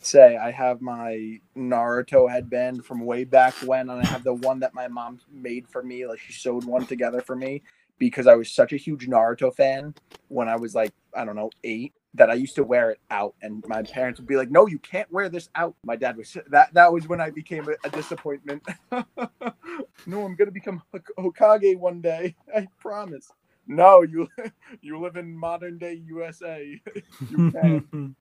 say 0.00 0.36
I 0.36 0.50
have 0.50 0.80
my 0.80 1.40
Naruto 1.56 2.30
headband 2.30 2.84
from 2.84 3.04
way 3.04 3.24
back 3.24 3.54
when, 3.64 3.90
and 3.90 4.00
I 4.00 4.06
have 4.06 4.24
the 4.24 4.34
one 4.34 4.60
that 4.60 4.74
my 4.74 4.88
mom 4.88 5.20
made 5.30 5.68
for 5.68 5.82
me. 5.82 6.06
Like 6.06 6.20
she 6.20 6.32
sewed 6.32 6.64
one 6.64 6.86
together 6.86 7.20
for 7.20 7.36
me 7.36 7.62
because 7.98 8.26
I 8.26 8.34
was 8.34 8.50
such 8.50 8.72
a 8.72 8.76
huge 8.76 9.06
Naruto 9.06 9.54
fan 9.54 9.94
when 10.28 10.48
I 10.48 10.56
was 10.56 10.74
like, 10.74 10.92
I 11.14 11.24
don't 11.24 11.36
know, 11.36 11.50
eight. 11.64 11.94
That 12.14 12.28
I 12.28 12.34
used 12.34 12.56
to 12.56 12.64
wear 12.64 12.90
it 12.90 12.98
out, 13.10 13.34
and 13.40 13.64
my 13.66 13.82
parents 13.84 14.20
would 14.20 14.26
be 14.26 14.36
like, 14.36 14.50
"No, 14.50 14.66
you 14.66 14.78
can't 14.80 15.10
wear 15.10 15.30
this 15.30 15.48
out." 15.54 15.74
My 15.82 15.96
dad 15.96 16.18
was 16.18 16.36
that. 16.50 16.74
That 16.74 16.92
was 16.92 17.08
when 17.08 17.22
I 17.22 17.30
became 17.30 17.66
a, 17.68 17.88
a 17.88 17.90
disappointment. 17.90 18.62
no, 20.06 20.24
I'm 20.26 20.36
gonna 20.36 20.50
become 20.50 20.82
Hok- 20.92 21.08
Hokage 21.18 21.74
one 21.78 22.02
day. 22.02 22.36
I 22.54 22.68
promise. 22.78 23.30
No, 23.66 24.02
you 24.02 24.28
you 24.82 25.00
live 25.00 25.16
in 25.16 25.34
modern 25.34 25.78
day 25.78 26.02
USA. 26.06 26.78
you 27.30 27.50
can. 27.50 28.14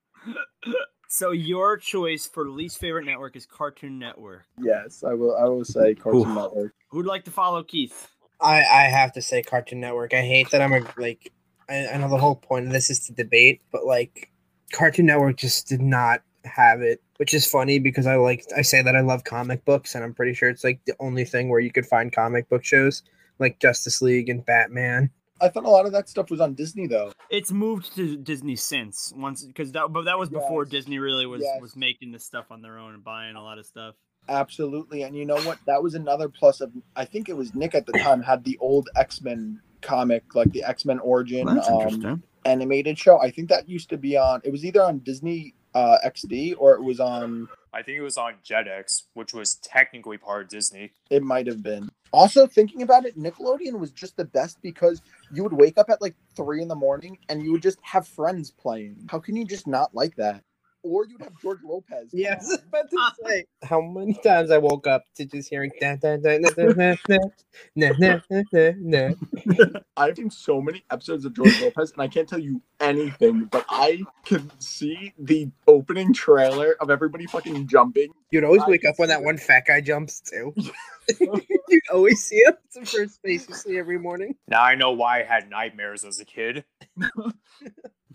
So 1.12 1.32
your 1.32 1.76
choice 1.76 2.26
for 2.26 2.50
least 2.50 2.80
favorite 2.80 3.06
network 3.06 3.36
is 3.36 3.46
Cartoon 3.46 4.00
Network. 4.00 4.46
Yes, 4.58 5.04
I 5.04 5.14
will. 5.14 5.36
I 5.36 5.44
will 5.44 5.66
say 5.66 5.94
Cartoon 5.94 6.34
Network. 6.34 6.74
Who'd 6.88 7.06
like 7.06 7.26
to 7.26 7.32
follow 7.32 7.64
Keith? 7.64 8.10
I 8.40 8.60
I 8.60 8.84
have 8.84 9.12
to 9.14 9.22
say 9.22 9.44
Cartoon 9.44 9.82
Network. 9.82 10.14
I 10.14 10.22
hate 10.22 10.50
that 10.52 10.62
I'm 10.62 10.72
a 10.72 10.86
like. 10.98 11.34
I, 11.70 11.88
I 11.88 11.98
know 11.98 12.08
the 12.08 12.18
whole 12.18 12.38
point 12.38 12.66
of 12.66 12.72
this 12.72 12.90
is 12.90 13.02
to 13.08 13.14
debate, 13.14 13.62
but 13.74 13.86
like, 13.86 14.32
Cartoon 14.72 15.06
Network 15.06 15.36
just 15.36 15.68
did 15.68 15.82
not 15.82 16.22
have 16.46 16.82
it, 16.82 17.02
which 17.18 17.34
is 17.34 17.46
funny 17.46 17.78
because 17.78 18.08
I 18.08 18.16
like 18.16 18.46
I 18.56 18.62
say 18.62 18.82
that 18.82 18.96
I 18.96 19.02
love 19.02 19.26
comic 19.26 19.66
books, 19.66 19.96
and 19.96 20.06
I'm 20.06 20.14
pretty 20.14 20.34
sure 20.34 20.48
it's 20.48 20.64
like 20.64 20.80
the 20.86 20.96
only 21.02 21.26
thing 21.26 21.50
where 21.50 21.60
you 21.60 21.74
could 21.74 21.86
find 21.86 22.14
comic 22.14 22.48
book 22.48 22.64
shows 22.64 23.04
like 23.38 23.60
Justice 23.60 24.02
League 24.02 24.30
and 24.30 24.46
Batman. 24.46 25.10
I 25.42 25.50
thought 25.50 25.66
a 25.66 25.70
lot 25.70 25.86
of 25.86 25.92
that 25.94 26.08
stuff 26.08 26.30
was 26.30 26.40
on 26.40 26.54
Disney 26.54 26.88
though. 26.88 27.12
It's 27.30 27.52
moved 27.52 27.96
to 27.96 28.16
Disney 28.18 28.56
since 28.56 29.12
once 29.16 29.44
because 29.44 29.72
that 29.72 29.92
but 29.92 30.04
that 30.06 30.20
was 30.20 30.30
before 30.30 30.64
Yes. 30.64 30.72
Disney 30.72 31.00
really 31.00 31.26
was 31.26 31.42
Yes. 31.44 31.62
was 31.62 31.76
making 31.76 32.12
this 32.12 32.24
stuff 32.26 32.46
on 32.52 32.62
their 32.62 32.78
own 32.78 32.94
and 32.94 33.04
buying 33.04 33.36
a 33.36 33.42
lot 33.44 33.58
of 33.58 33.66
stuff. 33.66 33.96
Absolutely, 34.30 35.02
and 35.02 35.16
you 35.16 35.26
know 35.26 35.42
what? 35.42 35.58
That 35.66 35.82
was 35.82 35.96
another 35.96 36.30
plus 36.30 36.62
of. 36.62 36.72
I 36.96 37.06
think 37.06 37.28
it 37.28 37.36
was 37.36 37.56
Nick 37.56 37.74
at 37.74 37.86
the 37.88 37.94
time 37.94 38.22
had 38.22 38.44
the 38.44 38.58
old 38.60 38.88
X 38.96 39.22
Men 39.22 39.60
comic, 39.82 40.36
like 40.36 40.52
the 40.52 40.64
X 40.64 40.86
Men 40.86 41.00
Origin 41.00 41.48
um, 41.50 42.24
animated 42.46 42.98
show. 43.00 43.20
I 43.20 43.32
think 43.32 43.50
that 43.50 43.68
used 43.68 43.90
to 43.90 43.98
be 43.98 44.18
on. 44.18 44.42
It 44.44 44.52
was 44.52 44.64
either 44.64 44.84
on 44.84 45.00
Disney 45.00 45.56
uh, 45.74 45.98
XD 46.06 46.56
or 46.58 46.76
it 46.76 46.84
was 46.84 47.00
on. 47.00 47.48
I 47.74 47.82
think 47.84 47.98
it 47.98 48.02
was 48.02 48.18
on 48.18 48.36
Jetix, 48.44 49.04
which 49.14 49.34
was 49.34 49.56
technically 49.56 50.18
part 50.18 50.44
of 50.44 50.50
Disney. 50.50 50.92
It 51.10 51.24
might 51.24 51.48
have 51.48 51.64
been. 51.64 51.90
Also, 52.12 52.46
thinking 52.46 52.82
about 52.82 53.06
it, 53.06 53.18
Nickelodeon 53.18 53.80
was 53.80 53.92
just 53.92 54.18
the 54.18 54.26
best 54.26 54.62
because 54.62 55.02
you 55.34 55.44
would 55.44 55.54
wake 55.54 55.78
up 55.78 55.90
at 55.90 56.02
like 56.02 56.16
three 56.36 56.62
in 56.62 56.68
the 56.68 56.76
morning 56.76 57.18
and 57.30 57.42
you 57.42 57.54
would 57.54 57.62
just 57.62 57.80
have 57.84 58.06
friends 58.08 58.52
playing. 58.52 59.08
How 59.10 59.20
can 59.20 59.38
you 59.38 59.46
just 59.46 59.68
not 59.68 59.96
like 59.96 60.16
that? 60.18 60.44
Or 60.84 61.06
you'd 61.06 61.22
have 61.22 61.40
George 61.40 61.60
Lopez. 61.64 62.10
Yes, 62.12 62.58
to 62.74 63.12
say 63.24 63.46
how 63.64 63.82
many 63.82 64.14
times 64.14 64.50
I 64.50 64.58
woke 64.58 64.88
up 64.88 65.04
to 65.16 65.26
just 65.26 65.50
hearing 65.50 65.72
da 65.80 65.96
da 65.96 66.18
da 66.18 66.40
da 66.40 66.50
da 66.50 66.74
da 66.74 66.96
da 67.08 67.92
da 67.94 68.20
da 68.30 68.42
da 68.52 68.72
da. 68.90 69.80
I've 69.96 70.18
seen 70.18 70.32
so 70.32 70.60
many 70.60 70.84
episodes 70.90 71.24
of 71.26 71.36
George 71.36 71.60
Lopez, 71.62 71.92
and 71.92 72.02
I 72.02 72.08
can't 72.08 72.28
tell 72.28 72.40
you 72.40 72.62
anything, 72.80 73.46
but 73.46 73.66
I 73.70 74.02
can 74.26 74.52
see 74.60 75.14
the 75.20 75.52
opening 75.68 76.14
trailer 76.14 76.76
of 76.80 76.90
everybody 76.90 77.28
fucking 77.28 77.68
jumping. 77.68 78.12
You'd 78.32 78.44
always 78.44 78.64
I 78.64 78.70
wake 78.70 78.86
up 78.86 78.96
when 78.98 79.10
that 79.10 79.22
it. 79.22 79.26
one 79.26 79.38
fat 79.38 79.66
guy 79.68 79.82
jumps 79.82 80.22
too. 80.22 80.54
You'd 81.20 81.82
always 81.94 82.24
see 82.24 82.38
him. 82.38 82.54
It's 82.66 82.92
the 82.92 82.98
first 82.98 83.22
face 83.22 83.48
you 83.48 83.54
see 83.54 83.78
every 83.78 84.00
morning. 84.00 84.36
Now 84.48 84.64
I 84.64 84.76
know 84.76 84.92
why 84.92 85.20
I 85.20 85.24
had 85.24 85.50
nightmares 85.50 86.04
as 86.04 86.20
a 86.20 86.26
kid. 86.26 86.64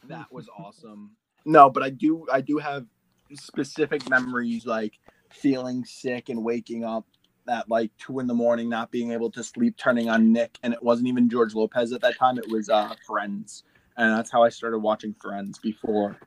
That 0.09 0.33
was 0.33 0.48
awesome. 0.57 1.16
No, 1.46 1.70
but 1.70 1.82
I 1.82 1.90
do, 1.90 2.26
I 2.30 2.40
do 2.42 2.59
have 2.59 2.85
specific 3.32 4.09
memories 4.11 4.66
like 4.66 4.98
feeling 5.30 5.85
sick 5.85 6.28
and 6.28 6.44
waking 6.44 6.85
up 6.85 7.06
at 7.48 7.68
like 7.68 7.92
two 7.98 8.18
in 8.18 8.26
the 8.26 8.35
morning, 8.35 8.68
not 8.68 8.90
being 8.90 9.12
able 9.12 9.30
to 9.30 9.42
sleep, 9.42 9.76
turning 9.76 10.09
on 10.09 10.32
Nick, 10.32 10.59
and 10.64 10.74
it 10.74 10.82
wasn't 10.82 11.09
even 11.09 11.30
George 11.30 11.54
Lopez 11.54 11.92
at 11.92 12.00
that 12.00 12.18
time. 12.18 12.37
It 12.38 12.50
was 12.50 12.68
uh, 12.68 12.94
Friends, 13.06 13.62
and 13.96 14.11
that's 14.11 14.30
how 14.30 14.42
I 14.42 14.48
started 14.48 14.78
watching 14.78 15.14
Friends 15.14 15.59
before 15.59 16.18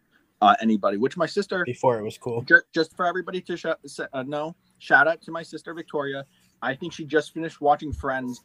uh, 0.42 0.56
anybody. 0.62 0.98
Which 0.98 1.18
my 1.18 1.26
sister 1.26 1.66
Before 1.66 2.00
it 2.00 2.04
was 2.04 2.18
cool. 2.18 2.42
just, 2.44 2.64
just 2.74 2.96
for 2.96 3.06
everybody 3.06 3.42
to 3.42 3.58
sh- 3.58 3.66
uh, 4.14 4.24
know, 4.24 4.56
shout 4.78 5.08
out 5.08 5.22
to 5.24 5.32
my 5.32 5.44
sister 5.44 5.74
Victoria. 5.74 6.26
I 6.62 6.76
think 6.76 6.94
she 6.94 7.04
just 7.04 7.34
finished 7.34 7.60
watching 7.60 7.92
Friends 7.92 8.42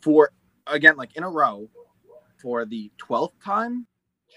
for 0.00 0.30
again, 0.66 0.96
like 0.96 1.14
in 1.16 1.22
a 1.22 1.30
row, 1.30 1.68
for 2.40 2.64
the 2.64 2.90
twelfth 2.96 3.34
time. 3.44 3.86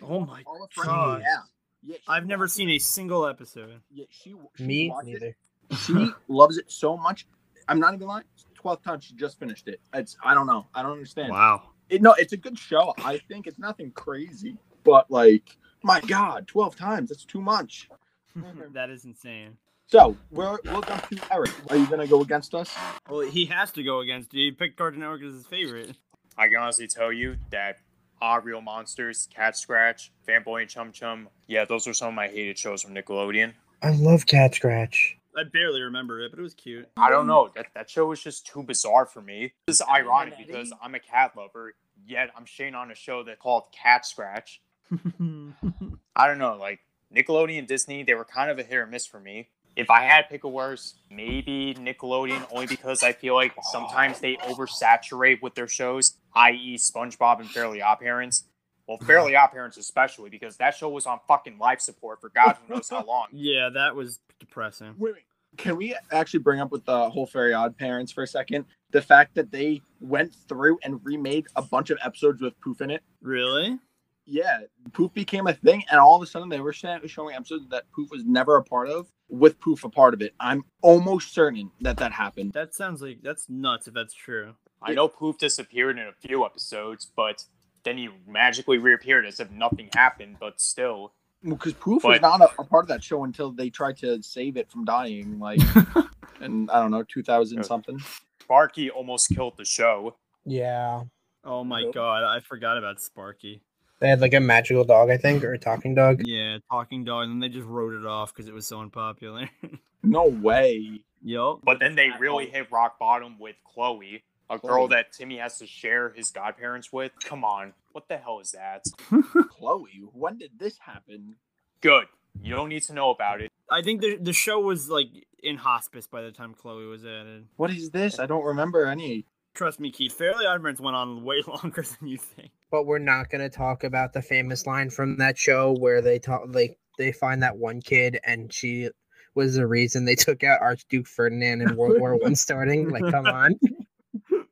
Oh 0.01 0.21
my 0.21 0.43
all 0.45 0.63
of 0.63 0.71
Friends. 0.71 0.89
God. 0.89 1.21
Yeah, 1.21 1.41
yeah. 1.83 1.97
she 1.97 2.03
I've 2.07 2.25
never 2.25 2.43
watched 2.43 2.53
seen 2.53 2.69
a 2.69 2.79
single 2.79 3.25
episode. 3.25 3.81
Yeah, 3.91 4.05
she, 4.09 4.35
she 4.55 4.63
Me 4.63 4.89
watched 4.89 5.07
it. 5.07 5.11
neither. 5.11 5.35
She 5.85 6.09
loves 6.27 6.57
it 6.57 6.71
so 6.71 6.97
much. 6.97 7.27
I'm 7.67 7.79
not 7.79 7.93
even 7.93 8.07
lying. 8.07 8.23
Twelfth 8.55 8.83
time 8.83 8.99
she 8.99 9.13
just 9.13 9.37
finished 9.39 9.67
it. 9.67 9.79
It's 9.93 10.17
I 10.23 10.33
don't 10.33 10.47
know. 10.47 10.65
I 10.73 10.81
don't 10.81 10.93
understand. 10.93 11.31
Wow. 11.31 11.61
It, 11.89 12.01
no, 12.01 12.13
it's 12.17 12.33
a 12.33 12.37
good 12.37 12.57
show. 12.57 12.93
I 12.97 13.19
think 13.27 13.45
it's 13.45 13.59
nothing 13.59 13.91
crazy, 13.91 14.57
but 14.83 15.09
like, 15.11 15.57
my 15.83 16.01
God, 16.01 16.47
twelve 16.47 16.75
times. 16.75 17.09
That's 17.09 17.23
too 17.23 17.41
much. 17.41 17.87
that 18.73 18.89
is 18.89 19.05
insane. 19.05 19.57
So 19.85 20.15
we're 20.31 20.57
we'll 20.65 20.81
jump 20.81 21.07
to 21.09 21.19
Eric. 21.31 21.51
Are 21.69 21.77
you 21.77 21.87
gonna 21.87 22.07
go 22.07 22.21
against 22.21 22.53
us? 22.53 22.75
Well, 23.09 23.21
he 23.21 23.45
has 23.45 23.71
to 23.73 23.83
go 23.83 23.99
against. 23.99 24.33
You. 24.33 24.45
He 24.45 24.51
picked 24.51 24.77
Cartoon 24.77 24.99
Network 25.01 25.23
as 25.23 25.33
his 25.33 25.45
favorite. 25.45 25.95
I 26.37 26.47
can 26.47 26.57
honestly 26.57 26.87
tell 26.87 27.11
you 27.11 27.37
that 27.51 27.77
Ah 28.21 28.39
Real 28.43 28.61
Monsters, 28.61 29.27
Cat 29.33 29.55
Scratch, 29.57 30.11
Fanboy 30.27 30.61
and 30.61 30.69
Chum 30.69 30.91
Chum, 30.91 31.29
yeah, 31.47 31.65
those 31.65 31.87
were 31.87 31.93
some 31.93 32.09
of 32.09 32.13
my 32.13 32.27
hated 32.27 32.57
shows 32.57 32.81
from 32.81 32.93
Nickelodeon. 32.93 33.53
I 33.81 33.91
love 33.91 34.25
Cat 34.25 34.55
Scratch. 34.55 35.17
I 35.37 35.43
barely 35.43 35.81
remember 35.81 36.19
it, 36.19 36.31
but 36.31 36.39
it 36.39 36.43
was 36.43 36.53
cute. 36.53 36.89
I 36.97 37.09
don't 37.09 37.27
know, 37.27 37.49
that, 37.55 37.67
that 37.75 37.89
show 37.89 38.07
was 38.07 38.21
just 38.21 38.45
too 38.45 38.63
bizarre 38.63 39.05
for 39.05 39.21
me. 39.21 39.53
It's 39.67 39.81
ironic 39.81 40.33
because 40.37 40.73
I'm 40.81 40.95
a 40.95 40.99
cat 40.99 41.31
lover, 41.37 41.75
yet 42.05 42.29
I'm 42.35 42.45
shane 42.45 42.75
on 42.75 42.91
a 42.91 42.95
show 42.95 43.23
that's 43.23 43.39
called 43.39 43.65
Cat 43.71 44.05
Scratch. 44.05 44.61
I 44.91 46.27
don't 46.27 46.39
know, 46.39 46.57
like 46.59 46.79
Nickelodeon, 47.15 47.67
Disney, 47.67 48.03
they 48.03 48.15
were 48.15 48.25
kind 48.25 48.51
of 48.51 48.59
a 48.59 48.63
hit 48.63 48.77
or 48.77 48.87
miss 48.87 49.05
for 49.05 49.19
me. 49.19 49.49
If 49.75 49.89
I 49.89 50.01
had 50.01 50.23
to 50.23 50.27
pick 50.29 50.43
a 50.43 50.49
worse, 50.49 50.95
maybe 51.09 51.73
Nickelodeon, 51.79 52.47
only 52.51 52.67
because 52.67 53.01
I 53.01 53.13
feel 53.13 53.35
like 53.35 53.53
sometimes 53.71 54.19
they 54.19 54.35
oversaturate 54.35 55.41
with 55.41 55.55
their 55.55 55.67
shows, 55.69 56.15
i.e., 56.35 56.77
SpongeBob 56.77 57.39
and 57.39 57.49
Fairly 57.49 57.81
Odd 57.81 57.99
Parents. 57.99 58.43
Well, 58.87 58.97
Fairly 58.97 59.35
Odd 59.37 59.51
Parents 59.51 59.77
especially, 59.77 60.29
because 60.29 60.57
that 60.57 60.75
show 60.75 60.89
was 60.89 61.05
on 61.05 61.19
fucking 61.27 61.57
life 61.57 61.81
support 61.81 62.21
for 62.21 62.29
God 62.29 62.57
who 62.67 62.75
knows 62.75 62.89
how 62.89 63.03
long. 63.03 63.27
yeah, 63.33 63.69
that 63.73 63.95
was 63.95 64.19
depressing. 64.39 64.95
Wait, 64.97 65.13
wait. 65.13 65.23
Can 65.57 65.77
we 65.77 65.95
actually 66.11 66.39
bring 66.39 66.59
up 66.59 66.71
with 66.71 66.85
the 66.85 67.09
whole 67.09 67.25
Fairly 67.25 67.53
Odd 67.53 67.77
Parents 67.77 68.11
for 68.11 68.23
a 68.23 68.27
second? 68.27 68.65
The 68.91 69.01
fact 69.01 69.35
that 69.35 69.51
they 69.51 69.81
went 69.99 70.33
through 70.47 70.77
and 70.83 70.99
remade 71.03 71.47
a 71.55 71.61
bunch 71.61 71.89
of 71.89 71.97
episodes 72.03 72.41
with 72.41 72.59
Poof 72.61 72.81
in 72.81 72.91
it. 72.91 73.01
Really? 73.21 73.79
Yeah, 74.25 74.59
Poof 74.93 75.11
became 75.13 75.47
a 75.47 75.53
thing, 75.53 75.83
and 75.89 75.99
all 75.99 76.15
of 76.15 76.21
a 76.21 76.27
sudden 76.27 76.49
they 76.49 76.59
were 76.59 76.71
sh- 76.71 76.85
showing 77.07 77.35
episodes 77.35 77.67
that 77.69 77.85
Poof 77.91 78.11
was 78.11 78.23
never 78.25 78.57
a 78.57 78.63
part 78.63 78.87
of, 78.87 79.07
with 79.27 79.59
Poof 79.59 79.83
a 79.83 79.89
part 79.89 80.13
of 80.13 80.21
it. 80.21 80.35
I'm 80.39 80.63
almost 80.83 81.33
certain 81.33 81.71
that 81.81 81.97
that 81.97 82.11
happened. 82.11 82.53
That 82.53 82.75
sounds 82.75 83.01
like 83.01 83.23
that's 83.23 83.49
nuts 83.49 83.87
if 83.87 83.95
that's 83.95 84.13
true. 84.13 84.53
I 84.81 84.93
know 84.93 85.07
Poof 85.07 85.37
disappeared 85.37 85.97
in 85.97 86.07
a 86.07 86.13
few 86.13 86.45
episodes, 86.45 87.05
but 87.15 87.43
then 87.83 87.97
he 87.97 88.09
magically 88.27 88.77
reappeared 88.77 89.25
as 89.25 89.39
if 89.39 89.51
nothing 89.51 89.89
happened, 89.93 90.37
but 90.39 90.59
still. 90.61 91.13
Because 91.43 91.73
Poof 91.73 92.03
was 92.03 92.19
not 92.21 92.41
a, 92.41 92.49
a 92.59 92.63
part 92.65 92.83
of 92.85 92.87
that 92.89 93.03
show 93.03 93.23
until 93.23 93.51
they 93.51 93.69
tried 93.69 93.97
to 93.97 94.21
save 94.21 94.57
it 94.57 94.69
from 94.69 94.85
dying, 94.85 95.39
like 95.39 95.59
in 96.41 96.69
I 96.69 96.79
don't 96.81 96.91
know, 96.91 97.03
2000 97.03 97.59
uh, 97.59 97.63
something. 97.63 97.99
Sparky 98.41 98.89
almost 98.89 99.29
killed 99.29 99.55
the 99.57 99.65
show. 99.65 100.15
Yeah. 100.45 101.03
Oh 101.45 101.63
my 101.63 101.83
Nope. 101.83 101.93
god, 101.93 102.23
I 102.23 102.39
forgot 102.41 102.77
about 102.77 102.99
Sparky. 103.01 103.61
They 103.99 104.09
had 104.09 104.21
like 104.21 104.33
a 104.33 104.39
magical 104.39 104.83
dog, 104.85 105.09
I 105.09 105.17
think, 105.17 105.43
or 105.43 105.53
a 105.53 105.57
talking 105.59 105.93
dog. 105.95 106.21
Yeah, 106.25 106.57
talking 106.69 107.03
dog, 107.03 107.23
and 107.25 107.33
then 107.33 107.39
they 107.39 107.53
just 107.53 107.67
wrote 107.67 107.93
it 107.93 108.05
off 108.05 108.33
because 108.33 108.47
it 108.47 108.53
was 108.53 108.67
so 108.67 108.79
unpopular. 108.81 109.49
No 110.01 110.23
way. 110.23 111.01
yup. 111.21 111.59
But 111.63 111.81
then 111.81 111.95
they 111.95 112.09
really 112.19 112.49
hit 112.49 112.71
rock 112.71 112.97
bottom 112.97 113.37
with 113.37 113.57
Chloe, 113.65 114.23
a 114.49 114.57
girl 114.57 114.87
Chloe. 114.87 114.89
that 114.89 115.11
Timmy 115.11 115.37
has 115.37 115.57
to 115.59 115.67
share 115.67 116.11
his 116.11 116.31
godparents 116.31 116.91
with. 116.91 117.11
Come 117.23 117.43
on, 117.43 117.73
what 117.91 118.07
the 118.07 118.17
hell 118.17 118.39
is 118.39 118.51
that? 118.51 118.85
Chloe, 119.49 120.01
when 120.13 120.37
did 120.37 120.51
this 120.57 120.77
happen? 120.79 121.35
Good. 121.81 122.05
You 122.41 122.55
don't 122.55 122.69
need 122.69 122.83
to 122.83 122.93
know 122.93 123.09
about 123.09 123.41
it. 123.41 123.51
I 123.69 123.81
think 123.81 124.01
the 124.01 124.17
the 124.17 124.33
show 124.33 124.59
was 124.59 124.89
like 124.89 125.07
in 125.41 125.57
hospice 125.57 126.07
by 126.07 126.21
the 126.21 126.31
time 126.31 126.53
Chloe 126.53 126.85
was 126.85 127.03
added. 127.03 127.47
What 127.57 127.71
is 127.71 127.89
this? 127.91 128.19
I 128.19 128.25
don't 128.25 128.43
remember 128.43 128.85
any. 128.85 129.25
Trust 129.55 129.79
me, 129.79 129.91
Keith. 129.91 130.13
Fairly 130.13 130.45
Odd 130.45 130.61
Parents 130.61 130.79
went 130.79 130.95
on 130.95 131.23
way 131.23 131.41
longer 131.47 131.81
than 131.81 132.07
you 132.07 132.17
think. 132.17 132.51
But 132.71 132.85
we're 132.85 132.99
not 132.99 133.29
gonna 133.29 133.49
talk 133.49 133.83
about 133.83 134.13
the 134.13 134.21
famous 134.21 134.65
line 134.67 134.89
from 134.89 135.17
that 135.17 135.37
show 135.37 135.75
where 135.79 136.01
they 136.01 136.19
talk 136.19 136.43
like 136.47 136.77
they 136.97 137.11
find 137.11 137.43
that 137.43 137.57
one 137.57 137.81
kid 137.81 138.19
and 138.23 138.53
she 138.53 138.89
was 139.35 139.55
the 139.55 139.67
reason 139.67 140.05
they 140.05 140.15
took 140.15 140.43
out 140.43 140.61
Archduke 140.61 141.07
Ferdinand 141.07 141.61
in 141.61 141.75
World 141.75 141.99
War 141.99 142.15
One 142.17 142.35
starting. 142.35 142.89
Like, 142.89 143.11
come 143.11 143.25
on. 143.25 143.59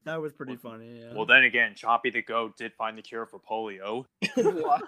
That 0.07 0.21
was 0.21 0.31
pretty 0.31 0.55
funny. 0.55 1.01
Yeah. 1.01 1.13
Well, 1.13 1.25
then 1.25 1.43
again, 1.43 1.73
Chompy 1.75 2.13
the 2.13 2.21
Goat 2.21 2.55
did 2.55 2.73
find 2.75 2.97
the 2.97 3.01
cure 3.01 3.25
for 3.25 3.39
polio. 3.39 4.05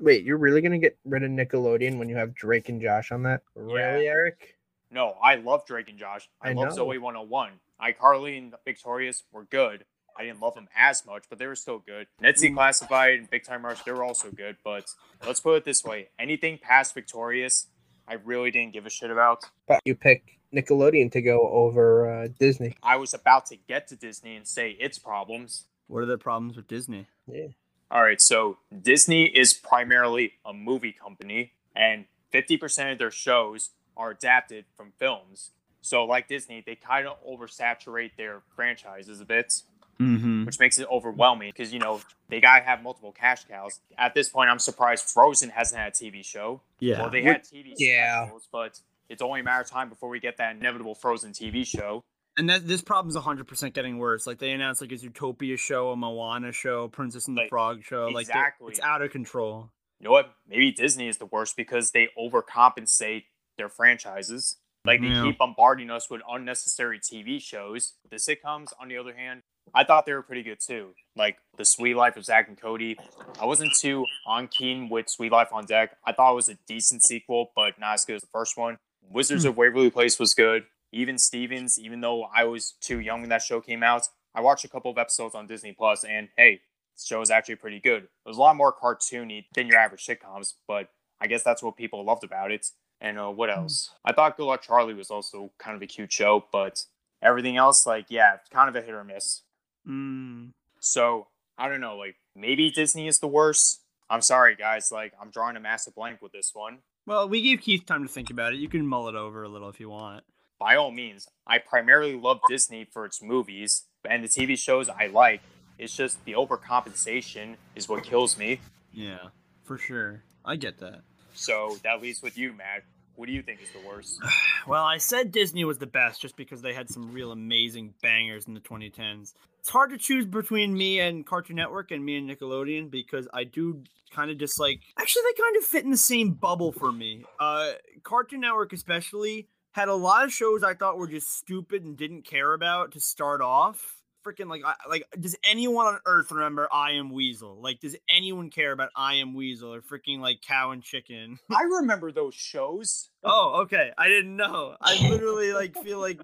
Wait, 0.00 0.24
you're 0.24 0.38
really 0.38 0.60
gonna 0.60 0.76
get 0.76 0.98
rid 1.04 1.22
of 1.22 1.30
Nickelodeon 1.30 1.98
when 1.98 2.08
you 2.08 2.16
have 2.16 2.34
Drake 2.34 2.68
and 2.68 2.82
Josh 2.82 3.12
on 3.12 3.22
that? 3.22 3.42
Really, 3.54 4.08
Eric? 4.08 4.56
No, 4.90 5.14
I 5.22 5.36
love 5.36 5.64
Drake 5.66 5.88
and 5.88 6.00
Josh. 6.00 6.28
I, 6.42 6.50
I 6.50 6.52
love 6.54 6.70
know. 6.70 6.74
Zoe 6.74 6.98
101. 6.98 7.52
iCarly 7.80 8.38
and 8.38 8.54
Victorious 8.64 9.22
were 9.30 9.44
good. 9.44 9.84
I 10.18 10.24
didn't 10.24 10.40
love 10.40 10.56
them 10.56 10.66
as 10.76 11.06
much, 11.06 11.26
but 11.30 11.38
they 11.38 11.46
were 11.46 11.54
still 11.54 11.78
good. 11.78 12.08
Ned's 12.20 12.42
Declassified 12.42 13.18
and 13.18 13.30
Big 13.30 13.44
Time 13.44 13.64
Rush, 13.64 13.84
they 13.84 13.92
were 13.92 14.02
also 14.02 14.32
good. 14.32 14.56
But 14.64 14.90
let's 15.24 15.38
put 15.38 15.58
it 15.58 15.64
this 15.64 15.84
way: 15.84 16.08
anything 16.18 16.58
past 16.60 16.92
Victorious, 16.92 17.68
I 18.08 18.14
really 18.14 18.50
didn't 18.50 18.72
give 18.72 18.84
a 18.84 18.90
shit 18.90 19.12
about. 19.12 19.44
But 19.68 19.80
you 19.84 19.94
pick 19.94 20.35
Nickelodeon 20.54 21.10
to 21.12 21.20
go 21.22 21.48
over 21.48 22.10
uh, 22.10 22.28
Disney. 22.38 22.76
I 22.82 22.96
was 22.96 23.14
about 23.14 23.46
to 23.46 23.56
get 23.56 23.88
to 23.88 23.96
Disney 23.96 24.36
and 24.36 24.46
say 24.46 24.70
its 24.72 24.98
problems. 24.98 25.64
What 25.88 26.02
are 26.02 26.06
the 26.06 26.18
problems 26.18 26.56
with 26.56 26.66
Disney? 26.68 27.06
Yeah. 27.26 27.48
All 27.90 28.02
right, 28.02 28.20
so 28.20 28.58
Disney 28.82 29.26
is 29.26 29.52
primarily 29.54 30.32
a 30.44 30.52
movie 30.52 30.92
company, 30.92 31.52
and 31.74 32.06
50% 32.34 32.92
of 32.92 32.98
their 32.98 33.10
shows 33.12 33.70
are 33.96 34.10
adapted 34.10 34.64
from 34.76 34.92
films. 34.98 35.50
So, 35.82 36.04
like 36.04 36.26
Disney, 36.26 36.64
they 36.66 36.74
kind 36.74 37.06
of 37.06 37.16
oversaturate 37.24 38.16
their 38.16 38.42
franchises 38.56 39.20
a 39.20 39.24
bit, 39.24 39.62
Mm-hmm. 39.98 40.44
which 40.44 40.58
makes 40.60 40.78
it 40.78 40.86
overwhelming 40.90 41.48
because, 41.56 41.72
you 41.72 41.78
know, 41.78 42.02
they 42.28 42.38
got 42.38 42.58
to 42.58 42.64
have 42.66 42.82
multiple 42.82 43.12
cash 43.12 43.44
cows. 43.46 43.80
At 43.96 44.12
this 44.12 44.28
point, 44.28 44.50
I'm 44.50 44.58
surprised 44.58 45.04
Frozen 45.06 45.48
hasn't 45.48 45.80
had 45.80 45.88
a 45.88 45.90
TV 45.92 46.22
show. 46.22 46.60
Yeah. 46.80 47.00
Well, 47.00 47.10
they 47.10 47.22
had 47.22 47.44
TV 47.44 47.72
Yeah. 47.78 48.24
specials, 48.24 48.46
but 48.52 48.78
it's 49.08 49.22
only 49.22 49.40
a 49.40 49.44
matter 49.44 49.62
of 49.62 49.68
time 49.70 49.88
before 49.88 50.08
we 50.08 50.20
get 50.20 50.36
that 50.38 50.56
inevitable 50.56 50.94
Frozen 50.94 51.32
TV 51.32 51.66
show. 51.66 52.02
And 52.38 52.50
that 52.50 52.66
this 52.68 52.82
problem's 52.82 53.16
100% 53.16 53.72
getting 53.72 53.96
worse. 53.98 54.26
Like 54.26 54.38
they 54.38 54.52
announced 54.52 54.80
like 54.82 54.92
a 54.92 54.96
Zootopia 54.96 55.58
show, 55.58 55.90
a 55.90 55.96
Moana 55.96 56.52
show, 56.52 56.88
Princess 56.88 57.28
and 57.28 57.36
the 57.36 57.42
Like, 57.42 57.48
Frog 57.50 57.82
show. 57.82 58.08
Like 58.08 58.26
exactly. 58.26 58.72
it's 58.72 58.80
out 58.80 59.00
of 59.00 59.10
control. 59.10 59.70
You 60.00 60.04
know 60.04 60.10
what? 60.10 60.34
Maybe 60.46 60.70
Disney 60.72 61.08
is 61.08 61.16
the 61.16 61.24
worst 61.26 61.56
because 61.56 61.92
they 61.92 62.08
overcompensate 62.18 63.24
their 63.56 63.68
franchises. 63.70 64.58
Like 64.84 65.00
they 65.00 65.08
Yeah. 65.08 65.22
keep 65.24 65.38
bombarding 65.38 65.90
us 65.90 66.10
with 66.10 66.20
unnecessary 66.28 67.00
TV 67.00 67.40
shows. 67.40 67.94
The 68.10 68.16
sitcoms, 68.16 68.68
on 68.78 68.88
the 68.88 68.98
other 68.98 69.14
hand, 69.14 69.42
I 69.74 69.82
thought 69.84 70.06
they 70.06 70.12
were 70.12 70.22
pretty 70.22 70.42
good 70.42 70.58
too. 70.60 70.94
Like 71.16 71.38
The 71.56 71.64
Sweet 71.64 71.94
Life 71.96 72.16
of 72.16 72.24
Zach 72.24 72.46
and 72.48 72.60
Cody. 72.60 72.96
I 73.40 73.46
wasn't 73.46 73.72
too 73.74 74.04
on 74.26 74.46
keen 74.48 74.88
with 74.88 75.08
Sweet 75.08 75.32
Life 75.32 75.48
on 75.52 75.64
Deck. 75.64 75.96
I 76.06 76.12
thought 76.12 76.32
it 76.32 76.36
was 76.36 76.48
a 76.48 76.58
decent 76.68 77.02
sequel, 77.02 77.50
but 77.56 77.78
not 77.80 77.94
as 77.94 78.04
good 78.04 78.16
as 78.16 78.22
the 78.22 78.28
first 78.32 78.56
one. 78.56 78.76
Wizards 79.10 79.44
Hmm. 79.44 79.50
of 79.50 79.56
Waverly 79.56 79.90
Place 79.90 80.18
was 80.18 80.34
good. 80.34 80.66
Even 80.92 81.18
Stevens, 81.18 81.78
even 81.78 82.00
though 82.00 82.24
I 82.24 82.44
was 82.44 82.72
too 82.80 83.00
young 83.00 83.20
when 83.20 83.30
that 83.30 83.42
show 83.42 83.60
came 83.60 83.82
out, 83.82 84.08
I 84.34 84.40
watched 84.40 84.64
a 84.64 84.68
couple 84.68 84.90
of 84.90 84.98
episodes 84.98 85.34
on 85.34 85.46
Disney 85.46 85.72
Plus, 85.72 86.04
and 86.04 86.28
hey, 86.36 86.60
the 86.96 87.02
show 87.04 87.20
is 87.20 87.30
actually 87.30 87.56
pretty 87.56 87.80
good. 87.80 88.04
It 88.04 88.10
was 88.28 88.36
a 88.36 88.40
lot 88.40 88.56
more 88.56 88.72
cartoony 88.72 89.46
than 89.54 89.66
your 89.66 89.78
average 89.78 90.06
sitcoms, 90.06 90.54
but 90.68 90.90
I 91.20 91.26
guess 91.26 91.42
that's 91.42 91.62
what 91.62 91.76
people 91.76 92.04
loved 92.04 92.24
about 92.24 92.50
it. 92.52 92.66
And 93.00 93.18
uh, 93.18 93.28
what 93.30 93.50
else? 93.50 93.90
I 94.04 94.12
thought 94.12 94.36
Good 94.36 94.46
Luck 94.46 94.62
Charlie 94.62 94.94
was 94.94 95.10
also 95.10 95.50
kind 95.58 95.76
of 95.76 95.82
a 95.82 95.86
cute 95.86 96.12
show, 96.12 96.46
but 96.52 96.84
everything 97.20 97.56
else, 97.56 97.84
like, 97.86 98.06
yeah, 98.08 98.36
kind 98.50 98.68
of 98.68 98.76
a 98.76 98.80
hit 98.84 98.94
or 98.94 99.04
miss. 99.04 99.42
Mm. 99.86 100.52
So 100.80 101.28
I 101.58 101.68
don't 101.68 101.80
know, 101.80 101.96
like 101.96 102.16
maybe 102.34 102.70
Disney 102.70 103.06
is 103.08 103.18
the 103.18 103.28
worst. 103.28 103.82
I'm 104.08 104.22
sorry, 104.22 104.54
guys. 104.56 104.90
Like 104.92 105.12
I'm 105.20 105.30
drawing 105.30 105.56
a 105.56 105.60
massive 105.60 105.94
blank 105.94 106.22
with 106.22 106.32
this 106.32 106.52
one. 106.54 106.78
Well, 107.06 107.28
we 107.28 107.40
gave 107.40 107.60
Keith 107.60 107.86
time 107.86 108.02
to 108.02 108.08
think 108.08 108.30
about 108.30 108.52
it. 108.52 108.58
You 108.58 108.68
can 108.68 108.84
mull 108.84 109.08
it 109.08 109.14
over 109.14 109.44
a 109.44 109.48
little 109.48 109.68
if 109.68 109.78
you 109.78 109.88
want. 109.88 110.24
By 110.58 110.74
all 110.74 110.90
means, 110.90 111.28
I 111.46 111.58
primarily 111.58 112.16
love 112.16 112.40
Disney 112.48 112.84
for 112.84 113.04
its 113.04 113.22
movies 113.22 113.84
and 114.08 114.24
the 114.24 114.28
TV 114.28 114.58
shows 114.58 114.88
I 114.88 115.06
like. 115.06 115.40
It's 115.78 115.94
just 115.94 116.24
the 116.24 116.32
overcompensation 116.32 117.56
is 117.76 117.88
what 117.88 118.02
kills 118.02 118.36
me. 118.36 118.60
Yeah, 118.92 119.28
for 119.62 119.78
sure. 119.78 120.22
I 120.44 120.56
get 120.56 120.78
that. 120.78 121.02
So 121.34 121.78
that 121.84 122.02
leaves 122.02 122.22
with 122.22 122.36
you, 122.36 122.52
Matt. 122.52 122.82
What 123.16 123.26
do 123.26 123.32
you 123.32 123.42
think 123.42 123.62
is 123.62 123.70
the 123.70 123.86
worst? 123.86 124.20
Well, 124.68 124.84
I 124.84 124.98
said 124.98 125.30
Disney 125.30 125.64
was 125.64 125.78
the 125.78 125.86
best 125.86 126.20
just 126.20 126.36
because 126.36 126.60
they 126.60 126.74
had 126.74 126.90
some 126.90 127.12
real 127.12 127.30
amazing 127.30 127.94
bangers 128.02 128.48
in 128.48 128.54
the 128.54 128.58
2010s. 128.58 129.32
It's 129.60 129.68
hard 129.68 129.90
to 129.90 129.96
choose 129.96 130.26
between 130.26 130.76
me 130.76 130.98
and 130.98 131.24
Cartoon 131.24 131.54
Network 131.54 131.92
and 131.92 132.04
me 132.04 132.16
and 132.16 132.28
Nickelodeon 132.28 132.90
because 132.90 133.28
I 133.32 133.44
do 133.44 133.84
kind 134.10 134.28
of 134.28 134.38
dislike. 134.38 134.80
Actually, 134.98 135.22
they 135.22 135.40
kind 135.40 135.56
of 135.56 135.64
fit 135.64 135.84
in 135.84 135.92
the 135.92 135.96
same 135.96 136.32
bubble 136.32 136.72
for 136.72 136.90
me. 136.90 137.24
Uh, 137.38 137.74
Cartoon 138.02 138.40
Network, 138.40 138.72
especially, 138.72 139.46
had 139.70 139.86
a 139.86 139.94
lot 139.94 140.24
of 140.24 140.32
shows 140.32 140.64
I 140.64 140.74
thought 140.74 140.98
were 140.98 141.06
just 141.06 141.30
stupid 141.30 141.84
and 141.84 141.96
didn't 141.96 142.22
care 142.22 142.54
about 142.54 142.90
to 142.92 143.00
start 143.00 143.40
off. 143.40 144.00
Freaking 144.26 144.48
like, 144.48 144.62
I, 144.64 144.74
like, 144.88 145.06
does 145.20 145.36
anyone 145.44 145.86
on 145.86 146.00
Earth 146.04 146.32
remember 146.32 146.68
I 146.72 146.92
Am 146.92 147.10
Weasel? 147.10 147.60
Like, 147.60 147.78
does 147.78 147.94
anyone 148.08 148.50
care 148.50 148.72
about 148.72 148.90
I 148.96 149.14
Am 149.14 149.34
Weasel 149.34 149.72
or 149.72 149.82
freaking 149.82 150.18
like 150.18 150.40
Cow 150.42 150.72
and 150.72 150.82
Chicken? 150.82 151.38
I 151.50 151.62
remember 151.62 152.10
those 152.12 152.34
shows. 152.34 153.10
Oh, 153.28 153.62
okay. 153.62 153.90
I 153.98 154.06
didn't 154.06 154.36
know. 154.36 154.76
I 154.80 155.08
literally 155.08 155.52
like 155.52 155.76
feel 155.82 155.98
like 155.98 156.20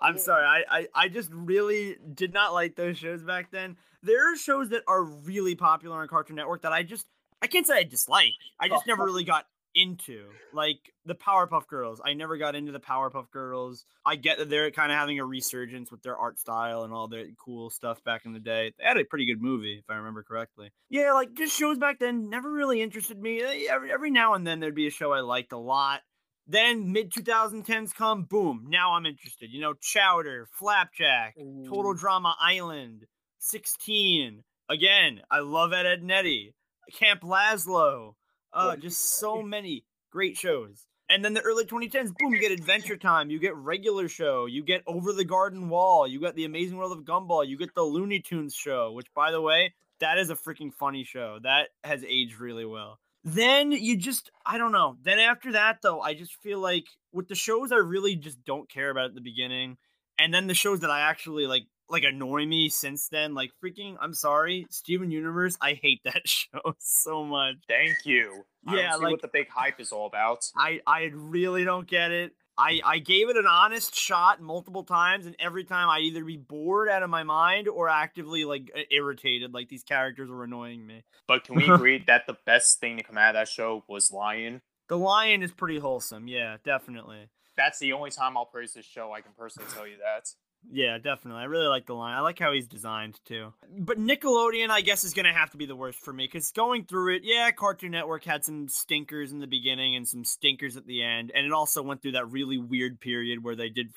I'm 0.00 0.18
sorry. 0.18 0.44
I, 0.44 0.64
I 0.68 0.86
I 0.92 1.08
just 1.08 1.30
really 1.32 1.96
did 2.12 2.34
not 2.34 2.52
like 2.52 2.74
those 2.74 2.98
shows 2.98 3.22
back 3.22 3.52
then. 3.52 3.76
There 4.02 4.32
are 4.32 4.36
shows 4.36 4.70
that 4.70 4.82
are 4.88 5.04
really 5.04 5.54
popular 5.54 6.00
on 6.00 6.08
Cartoon 6.08 6.34
Network 6.34 6.62
that 6.62 6.72
I 6.72 6.82
just 6.82 7.06
I 7.40 7.46
can't 7.46 7.68
say 7.68 7.78
I 7.78 7.82
dislike. 7.84 8.32
I 8.58 8.66
oh. 8.66 8.70
just 8.70 8.88
never 8.88 9.04
really 9.04 9.22
got 9.22 9.46
into. 9.74 10.26
Like 10.52 10.78
the 11.04 11.14
Powerpuff 11.14 11.66
Girls. 11.66 12.00
I 12.04 12.14
never 12.14 12.36
got 12.36 12.54
into 12.54 12.72
the 12.72 12.80
Powerpuff 12.80 13.30
Girls. 13.30 13.84
I 14.04 14.16
get 14.16 14.38
that 14.38 14.48
they're 14.50 14.70
kind 14.70 14.90
of 14.92 14.98
having 14.98 15.18
a 15.20 15.24
resurgence 15.24 15.90
with 15.90 16.02
their 16.02 16.16
art 16.16 16.38
style 16.38 16.82
and 16.84 16.92
all 16.92 17.08
their 17.08 17.26
cool 17.42 17.70
stuff 17.70 18.02
back 18.04 18.24
in 18.24 18.32
the 18.32 18.40
day. 18.40 18.72
They 18.78 18.84
had 18.84 18.96
a 18.96 19.04
pretty 19.04 19.26
good 19.26 19.40
movie, 19.42 19.78
if 19.78 19.84
I 19.90 19.96
remember 19.96 20.22
correctly. 20.22 20.70
Yeah, 20.88 21.12
like 21.12 21.34
just 21.34 21.56
shows 21.56 21.78
back 21.78 21.98
then 21.98 22.28
never 22.30 22.50
really 22.50 22.80
interested 22.82 23.20
me. 23.20 23.42
Eh, 23.42 23.66
Every, 23.70 23.92
every 23.92 24.10
now 24.10 24.34
and 24.34 24.46
then 24.46 24.60
there'd 24.60 24.74
be 24.74 24.86
a 24.86 24.90
show 24.90 25.12
I 25.12 25.20
liked 25.20 25.52
a 25.52 25.58
lot. 25.58 26.00
Then 26.46 26.92
mid 26.92 27.12
2010s 27.12 27.94
come, 27.94 28.24
boom. 28.24 28.66
Now 28.68 28.94
I'm 28.94 29.04
interested. 29.04 29.50
You 29.52 29.60
know, 29.60 29.74
Chowder, 29.74 30.48
Flapjack, 30.58 31.36
Total 31.66 31.92
Drama 31.92 32.34
Island, 32.40 33.04
6teen. 33.40 34.42
Again, 34.70 35.20
I 35.30 35.40
love 35.40 35.72
Ed, 35.72 35.86
Edd 35.86 36.00
and 36.00 36.12
Eddy, 36.12 36.54
Camp 36.92 37.20
Lazlo. 37.22 38.14
Uh, 38.52 38.76
just 38.76 39.18
so 39.18 39.42
many 39.42 39.84
great 40.10 40.36
shows. 40.36 40.86
And 41.10 41.24
then 41.24 41.32
the 41.32 41.40
early 41.40 41.64
2010s, 41.64 42.12
boom, 42.18 42.34
you 42.34 42.40
get 42.40 42.52
Adventure 42.52 42.96
Time, 42.96 43.30
you 43.30 43.38
get 43.38 43.56
Regular 43.56 44.08
Show, 44.08 44.44
you 44.44 44.62
get 44.62 44.82
Over 44.86 45.14
the 45.14 45.24
Garden 45.24 45.70
Wall, 45.70 46.06
you 46.06 46.20
got 46.20 46.34
The 46.34 46.44
Amazing 46.44 46.76
World 46.76 46.92
of 46.92 47.04
Gumball, 47.04 47.46
you 47.46 47.56
get 47.56 47.74
the 47.74 47.82
Looney 47.82 48.20
Tunes 48.20 48.54
show, 48.54 48.92
which, 48.92 49.06
by 49.14 49.30
the 49.30 49.40
way, 49.40 49.72
that 50.00 50.18
is 50.18 50.28
a 50.28 50.34
freaking 50.34 50.72
funny 50.72 51.04
show. 51.04 51.38
That 51.42 51.68
has 51.82 52.04
aged 52.04 52.38
really 52.38 52.66
well. 52.66 52.98
Then 53.24 53.72
you 53.72 53.96
just, 53.96 54.30
I 54.44 54.58
don't 54.58 54.72
know. 54.72 54.96
Then 55.02 55.18
after 55.18 55.52
that, 55.52 55.78
though, 55.82 56.00
I 56.00 56.14
just 56.14 56.34
feel 56.42 56.60
like 56.60 56.84
with 57.12 57.28
the 57.28 57.34
shows 57.34 57.72
I 57.72 57.76
really 57.76 58.14
just 58.14 58.44
don't 58.44 58.70
care 58.70 58.90
about 58.90 59.06
at 59.06 59.14
the 59.14 59.20
beginning, 59.22 59.78
and 60.18 60.32
then 60.32 60.46
the 60.46 60.54
shows 60.54 60.80
that 60.80 60.90
I 60.90 61.00
actually 61.00 61.46
like, 61.46 61.64
like 61.90 62.04
annoy 62.04 62.46
me 62.46 62.68
since 62.68 63.08
then, 63.08 63.34
like 63.34 63.50
freaking, 63.64 63.96
I'm 64.00 64.14
sorry, 64.14 64.66
Steven 64.70 65.10
Universe, 65.10 65.56
I 65.60 65.74
hate 65.80 66.00
that 66.04 66.22
show 66.26 66.74
so 66.78 67.24
much. 67.24 67.56
Thank 67.68 67.96
you. 68.04 68.44
I 68.66 68.76
Yeah, 68.76 68.94
like- 68.96 69.12
what 69.12 69.22
the 69.22 69.28
big 69.32 69.48
hype 69.48 69.80
is 69.80 69.92
all 69.92 70.06
about. 70.06 70.44
I 70.56 70.80
I 70.86 71.10
really 71.14 71.64
don't 71.64 71.86
get 71.88 72.10
it. 72.10 72.32
I 72.60 72.80
I 72.84 72.98
gave 72.98 73.28
it 73.28 73.36
an 73.36 73.46
honest 73.46 73.94
shot 73.94 74.40
multiple 74.42 74.82
times, 74.82 75.26
and 75.26 75.36
every 75.38 75.62
time 75.64 75.88
I 75.88 76.00
either 76.00 76.24
be 76.24 76.36
bored 76.36 76.88
out 76.88 77.04
of 77.04 77.08
my 77.10 77.22
mind 77.22 77.68
or 77.68 77.88
actively 77.88 78.44
like 78.44 78.68
irritated, 78.90 79.54
like 79.54 79.68
these 79.68 79.84
characters 79.84 80.28
were 80.28 80.42
annoying 80.44 80.84
me. 80.86 81.04
But 81.28 81.44
can 81.44 81.54
we 81.54 81.68
agree 81.70 82.02
that 82.08 82.26
the 82.26 82.36
best 82.46 82.80
thing 82.80 82.96
to 82.96 83.04
come 83.04 83.16
out 83.16 83.36
of 83.36 83.40
that 83.40 83.48
show 83.48 83.84
was 83.88 84.10
Lion? 84.10 84.60
The 84.88 84.98
lion 84.98 85.42
is 85.42 85.52
pretty 85.52 85.78
wholesome, 85.78 86.26
yeah, 86.28 86.56
definitely. 86.64 87.28
That's 87.56 87.78
the 87.78 87.92
only 87.92 88.10
time 88.10 88.36
I'll 88.36 88.46
praise 88.46 88.72
this 88.72 88.86
show. 88.86 89.12
I 89.12 89.20
can 89.20 89.32
personally 89.36 89.68
tell 89.74 89.86
you 89.86 89.98
that. 89.98 90.24
Yeah, 90.70 90.98
definitely. 90.98 91.40
I 91.40 91.44
really 91.44 91.66
like 91.66 91.86
the 91.86 91.94
line. 91.94 92.14
I 92.14 92.20
like 92.20 92.38
how 92.38 92.52
he's 92.52 92.66
designed 92.66 93.18
too. 93.24 93.52
But 93.78 93.98
Nickelodeon, 93.98 94.70
I 94.70 94.80
guess, 94.80 95.04
is 95.04 95.14
gonna 95.14 95.32
have 95.32 95.50
to 95.50 95.56
be 95.56 95.66
the 95.66 95.76
worst 95.76 96.00
for 96.00 96.12
me 96.12 96.26
because 96.26 96.50
going 96.52 96.84
through 96.84 97.16
it, 97.16 97.22
yeah, 97.24 97.50
Cartoon 97.52 97.92
Network 97.92 98.24
had 98.24 98.44
some 98.44 98.68
stinkers 98.68 99.32
in 99.32 99.38
the 99.38 99.46
beginning 99.46 99.96
and 99.96 100.06
some 100.06 100.24
stinkers 100.24 100.76
at 100.76 100.86
the 100.86 101.02
end, 101.02 101.32
and 101.34 101.46
it 101.46 101.52
also 101.52 101.82
went 101.82 102.02
through 102.02 102.12
that 102.12 102.30
really 102.30 102.58
weird 102.58 103.00
period 103.00 103.42
where 103.42 103.56
they 103.56 103.68
did 103.68 103.92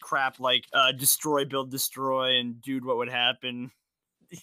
crap 0.00 0.40
like 0.40 0.64
uh, 0.72 0.92
destroy, 0.92 1.44
build, 1.44 1.70
destroy, 1.70 2.38
and 2.38 2.60
dude, 2.62 2.84
what 2.84 2.96
would 2.96 3.10
happen? 3.10 3.70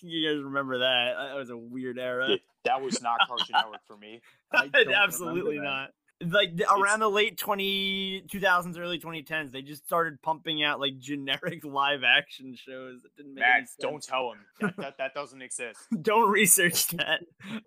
You 0.02 0.30
guys 0.30 0.42
remember 0.42 0.78
that? 0.78 1.16
That 1.18 1.36
was 1.36 1.50
a 1.50 1.58
weird 1.58 2.00
era. 2.00 2.38
That 2.64 2.82
was 2.82 3.02
not 3.02 3.18
Cartoon 3.28 3.48
Network 3.54 3.82
for 3.86 3.98
me. 3.98 4.22
I 4.54 4.68
don't 4.68 4.74
remember 4.74 4.94
Absolutely 5.04 5.60
not. 5.60 5.90
Like 6.24 6.52
around 6.70 7.00
the 7.00 7.10
late 7.10 7.38
20 7.38 8.24
2000s, 8.32 8.78
early 8.80 9.00
2010s, 9.00 9.52
they 9.52 9.62
just 9.62 9.86
started 9.86 10.22
pumping 10.22 10.64
out 10.64 10.80
like 10.80 11.00
generic 11.00 11.64
live 11.64 12.02
action 12.04 12.56
shows 12.56 13.02
that 13.02 13.16
didn't 13.16 13.36
make 13.36 13.42
Matt, 13.42 13.70
sense. 13.70 13.76
don't 13.80 14.04
tell 14.04 14.32
him. 14.32 14.40
That, 14.60 14.78
that, 14.78 14.98
that 14.98 15.14
doesn't 15.16 15.42
exist. 15.42 15.80
don't 16.02 16.30
research 16.30 16.88
that. 16.90 17.22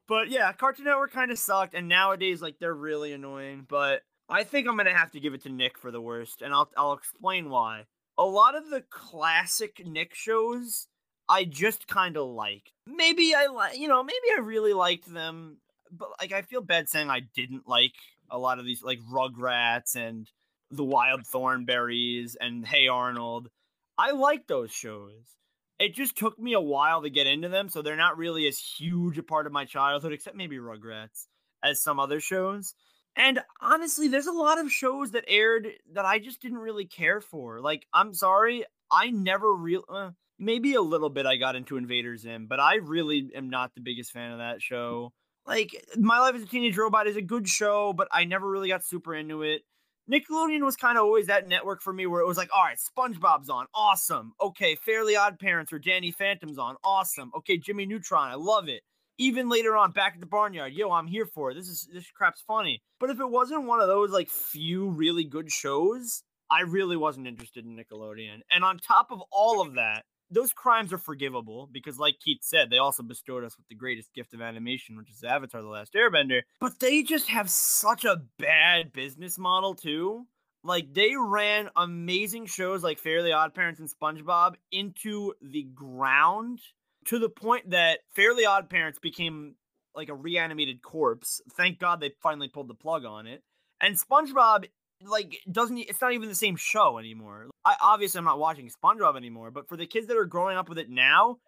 But 0.07 0.29
yeah, 0.31 0.53
Cartoon 0.53 0.85
Network 0.87 1.13
kind 1.13 1.31
of 1.31 1.39
sucked, 1.39 1.75
and 1.75 1.89
nowadays 1.89 2.41
like 2.41 2.57
they're 2.61 2.75
really 2.75 3.13
annoying. 3.13 3.67
But 3.69 4.03
I 4.29 4.45
think 4.45 4.69
I'm 4.69 4.77
gonna 4.77 4.95
have 4.97 5.11
to 5.13 5.21
give 5.21 5.35
it 5.35 5.43
to 5.43 5.49
Nick 5.49 5.79
for 5.79 5.91
the 5.91 6.01
worst, 6.01 6.43
and 6.43 6.53
I'll 6.55 6.71
I'll 6.77 6.93
explain 6.95 7.51
why. 7.51 7.85
A 8.17 8.25
lot 8.25 8.55
of 8.55 8.71
the 8.71 8.85
classic 8.91 9.83
Nick 9.85 10.15
shows 10.15 10.87
I 11.29 11.45
just 11.45 11.87
kind 11.87 12.17
of 12.17 12.29
liked. 12.29 12.73
Maybe 12.87 13.35
I 13.35 13.47
like, 13.47 13.79
you 13.79 13.89
know, 13.89 14.03
maybe 14.03 14.27
I 14.37 14.41
really 14.41 14.73
liked 14.73 15.13
them, 15.13 15.59
but 15.91 16.11
like 16.21 16.33
I 16.33 16.43
feel 16.43 16.61
bad 16.61 16.89
saying 16.89 17.11
I 17.11 17.21
didn't 17.35 17.67
like 17.69 17.93
a 18.35 18.39
lot 18.39 18.59
of 18.59 18.65
these, 18.65 18.83
like 18.83 18.99
Rugrats 19.11 19.97
and 19.97 20.29
the 20.71 20.85
Wild 20.85 21.23
Thornberrys 21.23 22.37
and 22.41 22.67
Hey 22.67 22.89
Arnold. 22.89 23.49
I 23.97 24.11
like 24.11 24.47
those 24.47 24.73
shows 24.73 25.35
it 25.79 25.95
just 25.95 26.17
took 26.17 26.39
me 26.39 26.53
a 26.53 26.61
while 26.61 27.03
to 27.03 27.11
get 27.11 27.27
into 27.27 27.49
them, 27.49 27.69
so 27.69 27.83
they're 27.83 27.97
not 27.97 28.17
really 28.17 28.47
as 28.47 28.59
huge 28.59 29.19
a 29.19 29.23
part 29.23 29.47
of 29.47 29.53
my 29.53 29.65
childhood, 29.65 30.13
except 30.13 30.37
maybe 30.37 30.57
Rugrats, 30.57 31.27
as 31.63 31.83
some 31.83 31.99
other 31.99 32.21
shows. 32.21 32.75
And 33.17 33.41
honestly, 33.61 34.09
there's 34.09 34.27
a 34.27 34.33
lot 34.33 34.59
of 34.59 34.73
shows 34.73 35.13
that 35.13 35.25
aired 35.29 35.69
that 35.93 36.05
I 36.05 36.19
just 36.19 36.41
didn't 36.41 36.59
really 36.59 36.87
care 36.87 37.21
for. 37.21 37.61
Like, 37.61 37.87
I'm 37.93 38.15
sorry, 38.15 38.65
I 38.91 39.11
never 39.11 39.53
real 39.53 39.85
uh, 39.89 40.11
maybe 40.39 40.75
a 40.75 40.83
little 40.83 41.11
bit 41.11 41.27
I 41.27 41.37
got 41.37 41.57
into 41.57 41.77
Invader 41.77 42.17
Zim, 42.17 42.47
but 42.47 42.61
I 42.61 42.77
really 42.77 43.31
am 43.35 43.51
not 43.51 43.75
the 43.75 43.81
biggest 43.81 44.13
fan 44.13 44.33
of 44.33 44.39
that 44.39 44.63
show. 44.63 45.13
Like 45.47 45.85
My 45.97 46.21
Life 46.21 46.37
as 46.37 46.43
a 46.43 46.47
Teenage 46.47 46.77
Robot 46.77 47.07
is 47.07 47.17
a 47.17 47.23
good 47.23 47.49
show, 47.49 47.93
but 47.93 48.09
I 48.11 48.25
never 48.25 48.49
really 48.49 48.69
got 48.69 48.85
super 48.85 49.15
into 49.15 49.43
it. 49.43 49.63
Nickelodeon 50.11 50.63
was 50.65 50.77
kind 50.77 50.99
of 50.99 51.05
always 51.05 51.27
that 51.29 51.49
network 51.49 51.81
for 51.81 51.93
me 51.93 52.07
where 52.07 52.21
it 52.21 52.27
was 52.27 52.37
like, 52.37 52.51
all 52.55 52.63
right, 52.63 52.79
SpongeBob's 52.79 53.49
on, 53.49 53.67
awesome. 53.75 54.35
Okay, 54.41 54.75
Fairly 54.77 55.17
Odd 55.17 55.39
Parents 55.39 55.73
or 55.73 55.79
Danny 55.79 56.11
Phantom's 56.11 56.59
on, 56.59 56.77
awesome. 56.85 57.31
Okay, 57.37 57.57
Jimmy 57.57 57.87
Neutron, 57.87 58.31
I 58.31 58.35
love 58.35 58.69
it. 58.69 58.83
Even 59.17 59.49
later 59.49 59.77
on, 59.77 59.93
back 59.93 60.15
at 60.15 60.21
the 60.21 60.27
barnyard, 60.27 60.73
yo, 60.75 60.91
I'm 60.91 61.07
here 61.07 61.25
for 61.25 61.51
it. 61.51 61.55
This 61.55 61.69
is 61.69 61.89
this 61.93 62.11
crap's 62.11 62.43
funny. 62.47 62.83
But 62.99 63.11
if 63.11 63.21
it 63.21 63.31
wasn't 63.31 63.65
one 63.65 63.81
of 63.81 63.87
those 63.87 64.11
like 64.11 64.29
few 64.29 64.89
really 64.89 65.25
good 65.25 65.51
shows, 65.51 66.23
I 66.51 66.63
really 66.63 66.97
wasn't 66.97 67.29
interested 67.29 67.65
in 67.65 67.77
Nickelodeon. 67.77 68.41
And 68.51 68.65
on 68.65 68.79
top 68.79 69.11
of 69.11 69.23
all 69.31 69.63
of 69.63 69.75
that, 69.75 70.05
those 70.35 70.53
crimes 70.53 70.93
are 70.93 70.99
forgivable 70.99 71.69
because, 71.73 71.99
like 71.99 72.21
Keith 72.21 72.43
said, 72.43 72.71
they 72.71 72.79
also 72.79 73.03
bestowed 73.03 73.45
us 73.45 73.57
with 73.57 73.67
the 73.69 73.75
greatest 73.75 74.13
gift 74.15 74.35
of 74.35 74.41
animation, 74.41 74.97
which 74.97 75.11
is 75.11 75.25
Avatar: 75.25 75.63
The 75.63 75.69
Last 75.69 75.95
Airbender. 75.95 76.43
But 76.61 76.81
they 76.81 77.03
just 77.03 77.29
have 77.29 77.49
such 77.51 78.05
a 78.05 78.23
bad 78.39 78.93
business 78.93 79.39
model 79.39 79.75
too. 79.75 80.27
Like 80.63 80.95
they 80.95 81.13
ran 81.17 81.69
amazing 81.77 82.47
shows 82.47 82.83
like 82.83 82.99
Fairly 82.99 83.33
Odd 83.33 83.55
Parents 83.55 83.81
and 83.81 83.89
SpongeBob 83.89 84.55
into 84.73 85.35
the 85.43 85.63
ground 85.63 86.61
to 87.07 87.19
the 87.19 87.29
point 87.29 87.71
that 87.71 88.01
Fairly 88.17 88.47
Odd 88.47 88.71
Parents 88.71 88.99
became 88.99 89.57
like 89.95 90.09
a 90.09 90.15
reanimated 90.15 90.83
corpse. 90.83 91.41
Thank 91.57 91.79
God 91.79 92.01
they 92.01 92.13
finally 92.23 92.49
pulled 92.49 92.69
the 92.69 92.75
plug 92.75 93.05
on 93.05 93.27
it. 93.27 93.43
And 93.81 93.99
SpongeBob 94.01 94.65
like 95.07 95.39
doesn't 95.51 95.79
it's 95.79 96.01
not 96.01 96.13
even 96.13 96.29
the 96.29 96.35
same 96.35 96.57
show 96.57 96.99
anymore. 96.99 97.49
I 97.65 97.77
obviously 97.81 98.19
I'm 98.19 98.25
not 98.25 98.39
watching 98.39 98.71
SpongeBob 98.71 99.17
anymore, 99.17 99.51
but 99.51 99.69
for 99.69 99.77
the 99.77 99.87
kids 99.87 100.07
that 100.09 100.17
are 100.17 100.25
growing 100.25 100.57
up 100.57 100.69
with 100.69 100.79
it 100.79 100.91
now, 100.91 101.39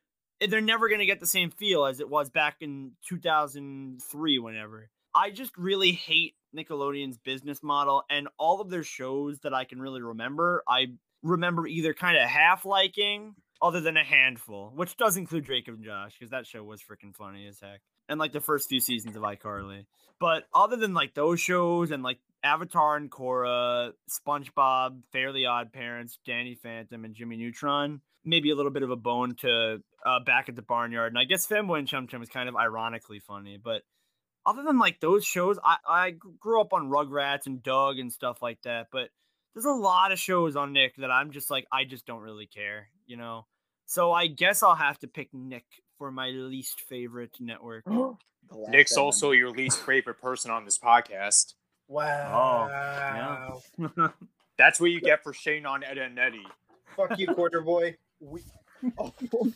eh, 0.40 0.46
they're 0.48 0.60
never 0.60 0.88
going 0.88 1.00
to 1.00 1.06
get 1.06 1.20
the 1.20 1.26
same 1.26 1.50
feel 1.50 1.86
as 1.86 2.00
it 2.00 2.08
was 2.08 2.30
back 2.30 2.56
in 2.60 2.92
2003 3.08 4.38
whenever. 4.38 4.90
I 5.14 5.30
just 5.30 5.56
really 5.56 5.92
hate 5.92 6.34
Nickelodeon's 6.54 7.18
business 7.18 7.62
model 7.62 8.04
and 8.10 8.28
all 8.38 8.60
of 8.60 8.70
their 8.70 8.84
shows 8.84 9.40
that 9.40 9.54
I 9.54 9.64
can 9.64 9.80
really 9.80 10.02
remember. 10.02 10.62
I 10.68 10.88
remember 11.22 11.66
either 11.66 11.94
kind 11.94 12.16
of 12.16 12.28
half 12.28 12.64
liking 12.64 13.34
other 13.62 13.80
than 13.80 13.96
a 13.96 14.04
handful, 14.04 14.72
which 14.74 14.96
does 14.96 15.16
include 15.16 15.44
Drake 15.44 15.68
and 15.68 15.82
Josh 15.82 16.14
because 16.18 16.30
that 16.30 16.46
show 16.46 16.62
was 16.62 16.82
freaking 16.82 17.14
funny 17.14 17.46
as 17.46 17.60
heck. 17.60 17.80
And 18.08 18.20
like 18.20 18.32
the 18.32 18.40
first 18.40 18.68
few 18.68 18.80
seasons 18.80 19.16
of 19.16 19.22
iCarly. 19.22 19.86
But 20.20 20.44
other 20.54 20.76
than 20.76 20.94
like 20.94 21.14
those 21.14 21.40
shows 21.40 21.90
and 21.90 22.02
like 22.02 22.18
Avatar 22.46 22.96
and 22.96 23.10
Korra, 23.10 23.92
SpongeBob, 24.08 25.00
Fairly 25.12 25.46
Odd 25.46 25.72
Parents, 25.72 26.18
Danny 26.24 26.54
Phantom, 26.54 27.04
and 27.04 27.14
Jimmy 27.14 27.36
Neutron. 27.36 28.00
Maybe 28.24 28.50
a 28.50 28.56
little 28.56 28.72
bit 28.72 28.82
of 28.82 28.90
a 28.90 28.96
bone 28.96 29.34
to 29.40 29.82
uh, 30.04 30.20
back 30.20 30.48
at 30.48 30.56
the 30.56 30.62
barnyard, 30.62 31.12
and 31.12 31.18
I 31.18 31.24
guess 31.24 31.46
Fanboy 31.46 31.80
and 31.80 31.88
Chum 31.88 32.06
Chum 32.06 32.22
is 32.22 32.28
kind 32.28 32.48
of 32.48 32.56
ironically 32.56 33.20
funny. 33.20 33.58
But 33.62 33.82
other 34.44 34.62
than 34.62 34.78
like 34.78 35.00
those 35.00 35.24
shows, 35.24 35.58
I 35.64 35.76
I 35.86 36.10
grew 36.10 36.60
up 36.60 36.72
on 36.72 36.90
Rugrats 36.90 37.46
and 37.46 37.62
Doug 37.62 37.98
and 37.98 38.12
stuff 38.12 38.42
like 38.42 38.62
that. 38.62 38.88
But 38.90 39.10
there's 39.54 39.64
a 39.64 39.70
lot 39.70 40.12
of 40.12 40.18
shows 40.18 40.56
on 40.56 40.72
Nick 40.72 40.96
that 40.96 41.10
I'm 41.10 41.30
just 41.30 41.50
like 41.50 41.66
I 41.72 41.84
just 41.84 42.06
don't 42.06 42.22
really 42.22 42.46
care, 42.46 42.88
you 43.06 43.16
know. 43.16 43.46
So 43.86 44.12
I 44.12 44.26
guess 44.26 44.62
I'll 44.62 44.74
have 44.74 44.98
to 45.00 45.08
pick 45.08 45.32
Nick 45.32 45.64
for 45.98 46.10
my 46.10 46.28
least 46.28 46.80
favorite 46.80 47.36
network. 47.40 47.84
Nick's 48.68 48.96
also 48.96 49.32
your 49.32 49.50
least 49.50 49.80
favorite 49.84 50.20
person 50.20 50.50
on 50.50 50.64
this 50.64 50.78
podcast. 50.78 51.54
Oh, 51.88 51.94
wow. 51.94 53.60
Oh, 53.78 53.90
yeah. 53.96 54.08
That's 54.58 54.80
what 54.80 54.90
you 54.90 55.00
get 55.00 55.22
for 55.22 55.32
shane 55.32 55.66
on 55.66 55.84
Ed 55.84 55.98
and 55.98 56.18
Eddy. 56.18 56.44
Fuck 56.96 57.18
you, 57.18 57.26
quarter 57.28 57.60
boy. 57.60 57.96
We... 58.20 58.42
Oh. 58.98 59.12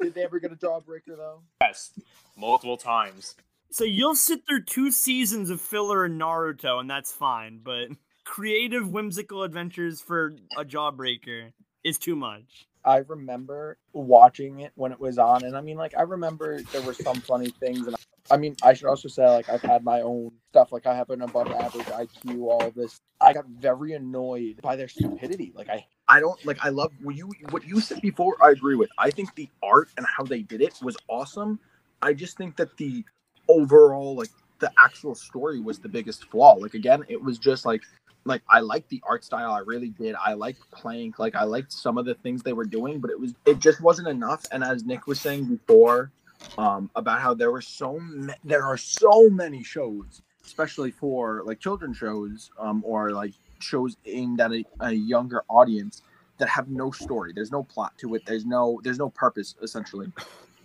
Did 0.00 0.14
they 0.14 0.22
ever 0.22 0.38
get 0.38 0.52
a 0.52 0.54
jawbreaker 0.54 1.16
though? 1.16 1.40
Yes, 1.62 1.98
multiple 2.36 2.76
times. 2.76 3.34
So 3.70 3.84
you'll 3.84 4.14
sit 4.14 4.46
through 4.46 4.64
two 4.64 4.90
seasons 4.90 5.48
of 5.48 5.62
filler 5.62 6.04
in 6.04 6.18
Naruto, 6.18 6.78
and 6.78 6.88
that's 6.88 7.10
fine. 7.10 7.60
But 7.64 7.88
creative, 8.24 8.90
whimsical 8.90 9.42
adventures 9.42 10.02
for 10.02 10.34
a 10.58 10.64
jawbreaker 10.64 11.52
is 11.82 11.98
too 11.98 12.14
much. 12.14 12.68
I 12.84 12.98
remember 12.98 13.78
watching 13.92 14.60
it 14.60 14.72
when 14.76 14.92
it 14.92 15.00
was 15.00 15.18
on, 15.18 15.44
and 15.44 15.56
I 15.56 15.60
mean, 15.60 15.76
like, 15.76 15.96
I 15.96 16.02
remember 16.02 16.62
there 16.62 16.82
were 16.82 16.94
some 16.94 17.20
funny 17.20 17.48
things, 17.48 17.86
and 17.86 17.96
I 18.30 18.36
mean, 18.36 18.56
I 18.62 18.74
should 18.74 18.88
also 18.88 19.08
say, 19.08 19.26
like, 19.26 19.48
I've 19.48 19.62
had 19.62 19.84
my 19.84 20.00
own 20.00 20.32
stuff. 20.50 20.72
Like, 20.72 20.86
I 20.86 20.94
have 20.94 21.10
an 21.10 21.22
above 21.22 21.48
average 21.48 21.86
IQ, 21.86 22.42
all 22.42 22.70
this. 22.74 23.00
I 23.20 23.32
got 23.32 23.46
very 23.46 23.92
annoyed 23.92 24.60
by 24.62 24.76
their 24.76 24.88
stupidity. 24.88 25.52
Like, 25.54 25.68
I, 25.68 25.86
I 26.08 26.20
don't 26.20 26.44
like. 26.44 26.64
I 26.64 26.68
love 26.68 26.92
what 27.02 27.16
you 27.16 27.30
what 27.50 27.66
you 27.66 27.80
said 27.80 28.00
before. 28.00 28.36
I 28.42 28.50
agree 28.50 28.76
with. 28.76 28.90
I 28.98 29.10
think 29.10 29.34
the 29.34 29.48
art 29.62 29.88
and 29.96 30.06
how 30.06 30.24
they 30.24 30.42
did 30.42 30.60
it 30.60 30.78
was 30.82 30.96
awesome. 31.08 31.58
I 32.02 32.12
just 32.12 32.36
think 32.36 32.56
that 32.56 32.76
the 32.76 33.04
overall, 33.48 34.16
like, 34.16 34.30
the 34.58 34.70
actual 34.78 35.14
story 35.14 35.60
was 35.60 35.78
the 35.78 35.88
biggest 35.88 36.30
flaw. 36.30 36.54
Like, 36.54 36.74
again, 36.74 37.04
it 37.08 37.22
was 37.22 37.38
just 37.38 37.64
like 37.64 37.82
like 38.26 38.42
I 38.50 38.60
liked 38.60 38.88
the 38.90 39.00
art 39.08 39.24
style. 39.24 39.52
I 39.52 39.60
really 39.60 39.90
did. 39.90 40.14
I 40.16 40.34
liked 40.34 40.70
playing. 40.72 41.14
Like 41.18 41.34
I 41.34 41.44
liked 41.44 41.72
some 41.72 41.96
of 41.96 42.04
the 42.04 42.14
things 42.14 42.42
they 42.42 42.52
were 42.52 42.64
doing, 42.64 43.00
but 43.00 43.10
it 43.10 43.18
was 43.18 43.34
it 43.46 43.58
just 43.60 43.80
wasn't 43.80 44.08
enough. 44.08 44.44
And 44.52 44.62
as 44.64 44.84
Nick 44.84 45.06
was 45.06 45.20
saying 45.20 45.46
before, 45.46 46.10
um, 46.58 46.90
about 46.94 47.20
how 47.20 47.34
there 47.34 47.50
were 47.50 47.60
so 47.62 47.98
ma- 48.00 48.34
there 48.44 48.64
are 48.64 48.76
so 48.76 49.28
many 49.30 49.62
shows, 49.62 50.22
especially 50.44 50.90
for 50.90 51.42
like 51.44 51.60
children 51.60 51.92
shows, 51.92 52.50
um, 52.58 52.82
or 52.86 53.12
like 53.12 53.34
shows 53.58 53.96
aimed 54.06 54.40
at 54.40 54.52
a, 54.52 54.64
a 54.80 54.92
younger 54.92 55.42
audience 55.48 56.02
that 56.38 56.48
have 56.48 56.68
no 56.68 56.90
story. 56.90 57.32
There's 57.34 57.52
no 57.52 57.62
plot 57.62 57.94
to 57.98 58.14
it. 58.14 58.22
There's 58.26 58.44
no 58.44 58.80
there's 58.82 58.98
no 58.98 59.10
purpose 59.10 59.54
essentially 59.62 60.12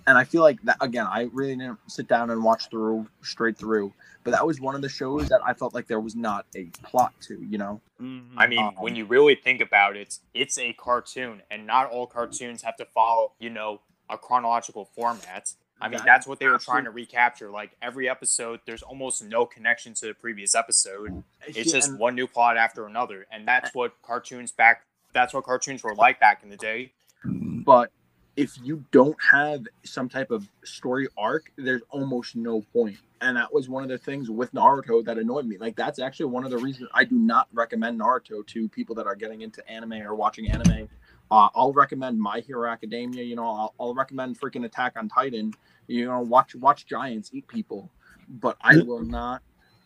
and 0.07 0.17
I 0.17 0.23
feel 0.23 0.41
like 0.41 0.61
that 0.63 0.77
again. 0.81 1.05
I 1.07 1.29
really 1.33 1.55
didn't 1.55 1.79
sit 1.87 2.07
down 2.07 2.29
and 2.29 2.43
watch 2.43 2.69
through 2.69 3.07
straight 3.21 3.57
through, 3.57 3.93
but 4.23 4.31
that 4.31 4.45
was 4.45 4.59
one 4.59 4.75
of 4.75 4.81
the 4.81 4.89
shows 4.89 5.29
that 5.29 5.41
I 5.45 5.53
felt 5.53 5.73
like 5.73 5.87
there 5.87 5.99
was 5.99 6.15
not 6.15 6.45
a 6.55 6.65
plot 6.83 7.13
to. 7.21 7.41
You 7.41 7.57
know, 7.57 7.81
mm-hmm. 8.01 8.37
I 8.37 8.47
mean, 8.47 8.63
um, 8.63 8.75
when 8.79 8.95
you 8.95 9.05
really 9.05 9.35
think 9.35 9.61
about 9.61 9.95
it, 9.95 10.19
it's 10.33 10.57
a 10.57 10.73
cartoon, 10.73 11.41
and 11.51 11.65
not 11.65 11.91
all 11.91 12.07
cartoons 12.07 12.61
have 12.63 12.75
to 12.77 12.85
follow, 12.85 13.33
you 13.39 13.49
know, 13.49 13.81
a 14.09 14.17
chronological 14.17 14.85
format. 14.85 15.53
I 15.81 15.89
mean, 15.89 16.01
that's 16.05 16.27
what 16.27 16.39
they 16.39 16.47
were 16.47 16.57
trying 16.57 16.85
to 16.85 16.91
recapture. 16.91 17.49
Like 17.49 17.71
every 17.81 18.07
episode, 18.07 18.59
there's 18.65 18.83
almost 18.83 19.23
no 19.23 19.45
connection 19.45 19.93
to 19.95 20.07
the 20.07 20.13
previous 20.13 20.55
episode. 20.55 21.23
It's 21.47 21.71
just 21.71 21.97
one 21.97 22.15
new 22.15 22.27
plot 22.27 22.57
after 22.57 22.85
another, 22.85 23.25
and 23.31 23.47
that's 23.47 23.73
what 23.73 23.93
cartoons 24.03 24.51
back. 24.51 24.83
That's 25.13 25.33
what 25.33 25.43
cartoons 25.43 25.83
were 25.83 25.95
like 25.95 26.19
back 26.19 26.43
in 26.43 26.49
the 26.49 26.57
day. 26.57 26.91
But 27.23 27.91
if 28.35 28.57
you 28.63 28.83
don't 28.91 29.17
have 29.31 29.67
some 29.83 30.07
type 30.07 30.31
of 30.31 30.47
story 30.63 31.07
arc, 31.17 31.51
there's 31.57 31.81
almost 31.89 32.35
no 32.35 32.61
point. 32.73 32.97
And 33.19 33.37
that 33.37 33.53
was 33.53 33.69
one 33.69 33.83
of 33.83 33.89
the 33.89 33.97
things 33.97 34.29
with 34.29 34.51
Naruto 34.53 35.03
that 35.05 35.17
annoyed 35.17 35.45
me. 35.45 35.57
Like 35.57 35.75
that's 35.75 35.99
actually 35.99 36.27
one 36.27 36.43
of 36.43 36.51
the 36.51 36.57
reasons 36.57 36.89
I 36.93 37.03
do 37.03 37.15
not 37.15 37.47
recommend 37.53 37.99
Naruto 37.99 38.45
to 38.47 38.69
people 38.69 38.95
that 38.95 39.05
are 39.05 39.15
getting 39.15 39.41
into 39.41 39.67
anime 39.69 39.93
or 39.93 40.15
watching 40.15 40.49
anime. 40.49 40.89
Uh, 41.31 41.49
I'll 41.55 41.71
recommend 41.71 42.19
My 42.19 42.41
Hero 42.41 42.69
Academia. 42.69 43.23
You 43.23 43.37
know, 43.37 43.45
I'll, 43.45 43.73
I'll 43.79 43.93
recommend 43.95 44.39
freaking 44.39 44.65
Attack 44.65 44.93
on 44.97 45.07
Titan. 45.07 45.53
You 45.87 46.05
know, 46.05 46.19
watch 46.19 46.53
watch 46.55 46.85
giants 46.85 47.31
eat 47.33 47.47
people. 47.47 47.89
But 48.27 48.57
I 48.61 48.77
will 48.77 49.01
not 49.01 49.41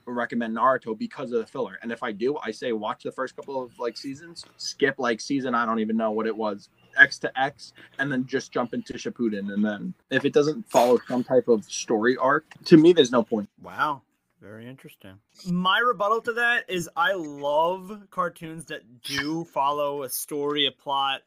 recommend 0.07 0.55
Naruto 0.55 0.97
because 0.97 1.31
of 1.31 1.39
the 1.39 1.45
filler. 1.45 1.79
And 1.81 1.91
if 1.91 2.03
I 2.03 2.11
do, 2.11 2.37
I 2.43 2.51
say 2.51 2.71
watch 2.73 3.03
the 3.03 3.11
first 3.11 3.35
couple 3.35 3.61
of 3.61 3.77
like 3.79 3.97
seasons, 3.97 4.45
skip 4.57 4.95
like 4.99 5.21
season 5.21 5.55
I 5.55 5.65
don't 5.65 5.79
even 5.79 5.97
know 5.97 6.11
what 6.11 6.27
it 6.27 6.35
was, 6.35 6.69
X 6.97 7.17
to 7.19 7.39
X, 7.39 7.73
and 7.97 8.11
then 8.11 8.25
just 8.25 8.51
jump 8.51 8.73
into 8.73 8.93
Shippuden. 8.93 9.53
And 9.53 9.63
then 9.63 9.93
if 10.11 10.25
it 10.25 10.33
doesn't 10.33 10.69
follow 10.69 10.99
some 11.07 11.23
type 11.23 11.47
of 11.47 11.65
story 11.65 12.17
arc, 12.17 12.45
to 12.65 12.77
me, 12.77 12.93
there's 12.93 13.11
no 13.11 13.23
point. 13.23 13.49
Wow. 13.61 14.01
Very 14.41 14.67
interesting. 14.67 15.17
My 15.47 15.79
rebuttal 15.79 16.21
to 16.21 16.33
that 16.33 16.69
is 16.69 16.87
I 16.95 17.13
love 17.13 18.03
cartoons 18.11 18.65
that 18.65 19.01
do 19.01 19.43
follow 19.45 20.03
a 20.03 20.09
story, 20.09 20.67
a 20.67 20.71
plot. 20.71 21.21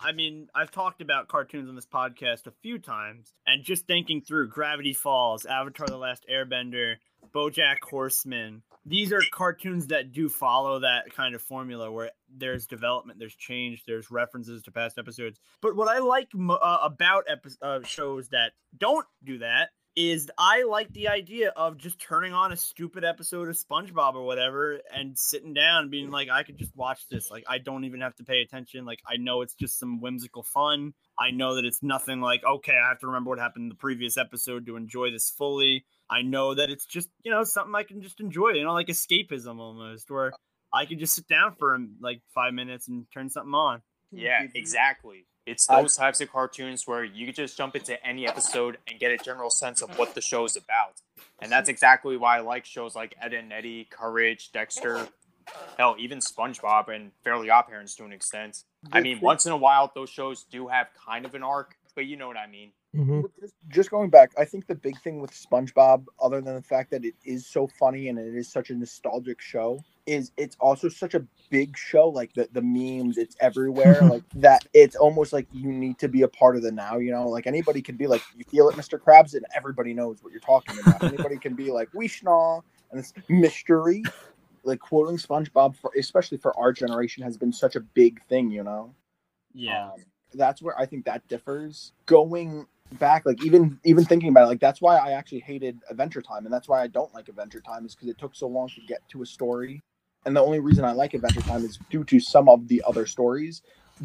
I 0.00 0.12
mean, 0.12 0.48
I've 0.54 0.70
talked 0.70 1.00
about 1.00 1.28
cartoons 1.28 1.68
on 1.68 1.74
this 1.74 1.86
podcast 1.86 2.46
a 2.46 2.52
few 2.62 2.78
times, 2.78 3.32
and 3.46 3.64
just 3.64 3.86
thinking 3.86 4.20
through 4.20 4.48
Gravity 4.48 4.92
Falls, 4.92 5.44
Avatar 5.44 5.86
The 5.86 5.96
Last 5.96 6.24
Airbender, 6.32 6.96
Bojack 7.34 7.76
Horseman, 7.82 8.62
these 8.84 9.12
are 9.12 9.20
cartoons 9.32 9.88
that 9.88 10.12
do 10.12 10.28
follow 10.28 10.78
that 10.80 11.12
kind 11.14 11.34
of 11.34 11.42
formula 11.42 11.90
where 11.90 12.10
there's 12.34 12.66
development, 12.66 13.18
there's 13.18 13.34
change, 13.34 13.84
there's 13.84 14.10
references 14.10 14.62
to 14.62 14.70
past 14.70 14.98
episodes. 14.98 15.40
But 15.60 15.76
what 15.76 15.88
I 15.88 15.98
like 15.98 16.28
uh, 16.38 16.78
about 16.82 17.24
epi- 17.28 17.50
uh, 17.60 17.80
shows 17.82 18.28
that 18.28 18.52
don't 18.78 19.06
do 19.24 19.38
that 19.38 19.70
is 19.96 20.30
I 20.36 20.64
like 20.64 20.92
the 20.92 21.08
idea 21.08 21.50
of 21.56 21.78
just 21.78 21.98
turning 21.98 22.34
on 22.34 22.52
a 22.52 22.56
stupid 22.56 23.02
episode 23.02 23.48
of 23.48 23.56
SpongeBob 23.56 24.14
or 24.14 24.26
whatever 24.26 24.78
and 24.94 25.18
sitting 25.18 25.54
down 25.54 25.88
being 25.88 26.10
like, 26.10 26.28
I 26.30 26.42
could 26.42 26.58
just 26.58 26.76
watch 26.76 27.08
this. 27.10 27.30
Like, 27.30 27.44
I 27.48 27.56
don't 27.56 27.84
even 27.84 28.02
have 28.02 28.14
to 28.16 28.24
pay 28.24 28.42
attention. 28.42 28.84
Like, 28.84 29.00
I 29.08 29.16
know 29.16 29.40
it's 29.40 29.54
just 29.54 29.78
some 29.78 30.02
whimsical 30.02 30.42
fun. 30.42 30.92
I 31.18 31.30
know 31.30 31.54
that 31.54 31.64
it's 31.64 31.82
nothing 31.82 32.20
like, 32.20 32.42
okay, 32.44 32.74
I 32.74 32.90
have 32.90 33.00
to 33.00 33.06
remember 33.06 33.30
what 33.30 33.38
happened 33.38 33.64
in 33.64 33.68
the 33.70 33.74
previous 33.74 34.18
episode 34.18 34.66
to 34.66 34.76
enjoy 34.76 35.10
this 35.10 35.30
fully. 35.30 35.86
I 36.10 36.20
know 36.20 36.54
that 36.54 36.68
it's 36.70 36.84
just, 36.84 37.08
you 37.24 37.32
know, 37.32 37.42
something 37.44 37.74
I 37.74 37.82
can 37.82 38.02
just 38.02 38.20
enjoy, 38.20 38.50
you 38.50 38.64
know, 38.64 38.74
like 38.74 38.88
escapism 38.88 39.58
almost, 39.58 40.10
where 40.10 40.32
I 40.74 40.84
could 40.84 40.98
just 40.98 41.14
sit 41.14 41.26
down 41.26 41.54
for 41.58 41.78
like 42.02 42.20
five 42.34 42.52
minutes 42.52 42.86
and 42.86 43.06
turn 43.14 43.30
something 43.30 43.54
on. 43.54 43.80
Yeah, 44.12 44.42
exactly. 44.54 45.26
It's 45.46 45.70
I- 45.70 45.80
those 45.80 45.96
types 45.96 46.20
of 46.20 46.30
cartoons 46.30 46.86
where 46.86 47.04
you 47.04 47.24
could 47.26 47.36
just 47.36 47.56
jump 47.56 47.76
into 47.76 48.04
any 48.04 48.26
episode 48.26 48.78
and 48.86 48.98
get 48.98 49.12
a 49.12 49.16
general 49.16 49.50
sense 49.50 49.80
of 49.80 49.96
what 49.98 50.14
the 50.14 50.20
show 50.20 50.44
is 50.44 50.56
about. 50.56 51.00
And 51.40 51.50
that's 51.52 51.68
exactly 51.68 52.16
why 52.16 52.38
I 52.38 52.40
like 52.40 52.64
shows 52.64 52.94
like 52.96 53.14
Ed 53.20 53.32
and 53.32 53.52
Eddy, 53.52 53.84
Courage, 53.90 54.50
Dexter, 54.52 55.08
hell, 55.78 55.94
even 55.98 56.18
SpongeBob 56.18 56.88
and 56.88 57.12
Fairly 57.22 57.48
Odd 57.50 57.68
Parents 57.68 57.94
to 57.96 58.04
an 58.04 58.12
extent. 58.12 58.64
I 58.92 59.00
mean, 59.00 59.20
once 59.20 59.46
in 59.46 59.52
a 59.52 59.56
while, 59.56 59.92
those 59.94 60.10
shows 60.10 60.44
do 60.44 60.68
have 60.68 60.88
kind 61.06 61.24
of 61.24 61.34
an 61.34 61.42
arc, 61.42 61.76
but 61.94 62.06
you 62.06 62.16
know 62.16 62.26
what 62.26 62.36
I 62.36 62.46
mean. 62.46 62.72
Mhm. 62.96 63.24
Just- 63.40 63.54
just 63.68 63.90
going 63.90 64.10
back, 64.10 64.32
I 64.38 64.44
think 64.44 64.66
the 64.66 64.74
big 64.74 64.98
thing 65.00 65.20
with 65.20 65.30
SpongeBob, 65.32 66.06
other 66.20 66.40
than 66.40 66.54
the 66.54 66.62
fact 66.62 66.90
that 66.92 67.04
it 67.04 67.14
is 67.24 67.46
so 67.46 67.66
funny 67.66 68.08
and 68.08 68.18
it 68.18 68.34
is 68.34 68.50
such 68.50 68.70
a 68.70 68.74
nostalgic 68.74 69.40
show, 69.40 69.80
is 70.06 70.30
it's 70.36 70.56
also 70.60 70.88
such 70.88 71.14
a 71.14 71.26
big 71.50 71.76
show. 71.76 72.08
Like 72.08 72.32
the, 72.34 72.48
the 72.52 72.62
memes, 72.62 73.18
it's 73.18 73.36
everywhere. 73.40 74.00
like 74.02 74.22
that, 74.36 74.66
it's 74.72 74.96
almost 74.96 75.32
like 75.32 75.46
you 75.52 75.70
need 75.72 75.98
to 75.98 76.08
be 76.08 76.22
a 76.22 76.28
part 76.28 76.56
of 76.56 76.62
the 76.62 76.72
now. 76.72 76.96
You 76.98 77.12
know, 77.12 77.28
like 77.28 77.46
anybody 77.46 77.82
can 77.82 77.96
be 77.96 78.06
like, 78.06 78.22
you 78.36 78.44
feel 78.44 78.68
it, 78.68 78.76
Mr. 78.76 78.98
Krabs, 78.98 79.34
and 79.34 79.44
everybody 79.54 79.92
knows 79.92 80.22
what 80.22 80.32
you're 80.32 80.40
talking 80.40 80.78
about. 80.80 81.02
anybody 81.02 81.36
can 81.38 81.54
be 81.54 81.70
like, 81.70 81.88
we 81.92 82.08
schnaw, 82.08 82.62
and 82.90 83.00
it's 83.00 83.12
mystery. 83.28 84.02
Like 84.64 84.80
quoting 84.80 85.16
SpongeBob, 85.16 85.76
for, 85.76 85.92
especially 85.98 86.38
for 86.38 86.56
our 86.58 86.72
generation, 86.72 87.22
has 87.22 87.36
been 87.36 87.52
such 87.52 87.76
a 87.76 87.80
big 87.80 88.22
thing. 88.24 88.50
You 88.50 88.64
know. 88.64 88.94
Yeah. 89.52 89.90
Um, 89.92 90.04
that's 90.34 90.60
where 90.60 90.78
I 90.78 90.86
think 90.86 91.04
that 91.06 91.26
differs. 91.28 91.92
Going 92.04 92.66
back, 92.92 93.24
like 93.26 93.44
even 93.44 93.78
even 93.84 94.04
thinking 94.04 94.28
about 94.28 94.44
it, 94.44 94.48
like 94.48 94.60
that's 94.60 94.80
why 94.80 94.96
I 94.96 95.12
actually 95.12 95.40
hated 95.40 95.78
Adventure 95.90 96.22
Time, 96.22 96.44
and 96.44 96.52
that's 96.52 96.68
why 96.68 96.82
I 96.82 96.86
don't 96.86 97.12
like 97.14 97.28
Adventure 97.28 97.60
Time 97.60 97.84
is 97.84 97.94
because 97.94 98.08
it 98.08 98.18
took 98.18 98.34
so 98.34 98.46
long 98.46 98.68
to 98.68 98.80
get 98.86 99.06
to 99.10 99.22
a 99.22 99.26
story. 99.26 99.82
And 100.24 100.36
the 100.36 100.42
only 100.42 100.58
reason 100.58 100.84
I 100.84 100.92
like 100.92 101.14
Adventure 101.14 101.42
Time 101.42 101.64
is 101.64 101.78
due 101.90 102.04
to 102.04 102.18
some 102.18 102.48
of 102.48 102.66
the 102.68 102.82
other 102.86 103.06
stories. 103.06 103.62